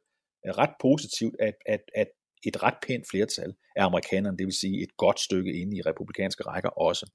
øh, 0.46 0.52
ret 0.52 0.74
positivt, 0.80 1.36
at, 1.40 1.54
at, 1.66 1.80
af 1.94 2.06
et 2.46 2.62
ret 2.62 2.74
pænt 2.86 3.04
flertal 3.10 3.54
af 3.76 3.84
amerikanerne, 3.84 4.36
det 4.36 4.46
vil 4.46 4.60
sige 4.60 4.82
et 4.82 4.96
godt 4.96 5.20
stykke 5.20 5.52
inde 5.52 5.76
i 5.76 5.80
republikanske 5.80 6.42
rækker 6.42 6.68
også. 6.68 7.10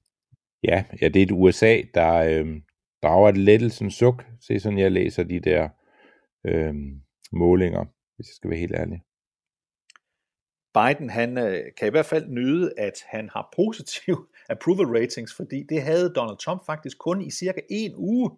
Ja, 0.62 0.84
ja 1.00 1.08
det 1.08 1.22
er 1.22 1.26
et 1.26 1.32
USA, 1.32 1.82
der 1.94 2.12
øh, 2.14 2.46
drager 3.02 3.28
et 3.28 3.36
lettelsens 3.36 3.94
suk, 3.94 4.24
se 4.40 4.60
sådan 4.60 4.78
jeg 4.78 4.92
læser 4.92 5.22
de 5.22 5.40
der 5.40 5.68
øh, 6.46 6.74
målinger 7.32 7.84
hvis 8.20 8.30
jeg 8.30 8.38
skal 8.38 8.50
være 8.50 8.64
helt 8.64 8.76
ærlig. 8.82 8.98
Biden 10.78 11.10
han 11.10 11.38
øh, 11.38 11.62
kan 11.78 11.88
i 11.88 11.90
hvert 11.90 12.06
fald 12.06 12.26
nyde, 12.28 12.72
at 12.78 12.96
han 13.14 13.28
har 13.34 13.52
positiv 13.56 14.14
approval 14.54 14.88
ratings, 14.98 15.34
fordi 15.36 15.58
det 15.68 15.82
havde 15.82 16.12
Donald 16.18 16.38
Trump 16.38 16.60
faktisk 16.66 16.98
kun 16.98 17.22
i 17.22 17.30
cirka 17.30 17.60
en 17.70 17.94
uge. 17.96 18.30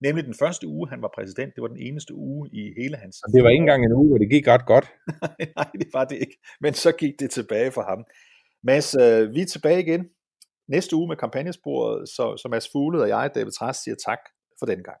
Nemlig 0.00 0.24
den 0.24 0.34
første 0.34 0.66
uge, 0.66 0.88
han 0.88 1.02
var 1.02 1.10
præsident. 1.14 1.54
Det 1.54 1.62
var 1.62 1.68
den 1.68 1.82
eneste 1.88 2.14
uge 2.14 2.50
i 2.52 2.62
hele 2.80 2.96
hans... 2.96 3.22
Og 3.24 3.32
det 3.32 3.42
var 3.42 3.50
ikke 3.50 3.62
engang 3.62 3.84
en 3.84 3.92
uge, 3.92 4.08
hvor 4.08 4.18
det 4.18 4.30
gik 4.30 4.48
ret 4.48 4.66
godt. 4.66 4.86
Nej, 5.56 5.70
det 5.80 5.88
var 5.92 6.04
det 6.04 6.16
ikke. 6.24 6.36
Men 6.60 6.74
så 6.74 6.92
gik 6.92 7.14
det 7.20 7.30
tilbage 7.30 7.70
for 7.70 7.82
ham. 7.82 8.04
Mads, 8.62 8.94
øh, 8.94 9.34
vi 9.34 9.40
er 9.40 9.46
tilbage 9.46 9.80
igen 9.80 10.02
næste 10.68 10.96
uge 10.96 11.08
med 11.08 11.16
kampagnesporet, 11.16 12.08
så, 12.08 12.36
så 12.36 12.48
Mads 12.50 12.68
Fugle 12.72 13.02
og 13.02 13.08
jeg, 13.08 13.30
David 13.34 13.52
Træs, 13.52 13.76
siger 13.76 13.96
tak 14.06 14.22
for 14.58 14.66
den 14.66 14.82
gang. 14.88 15.00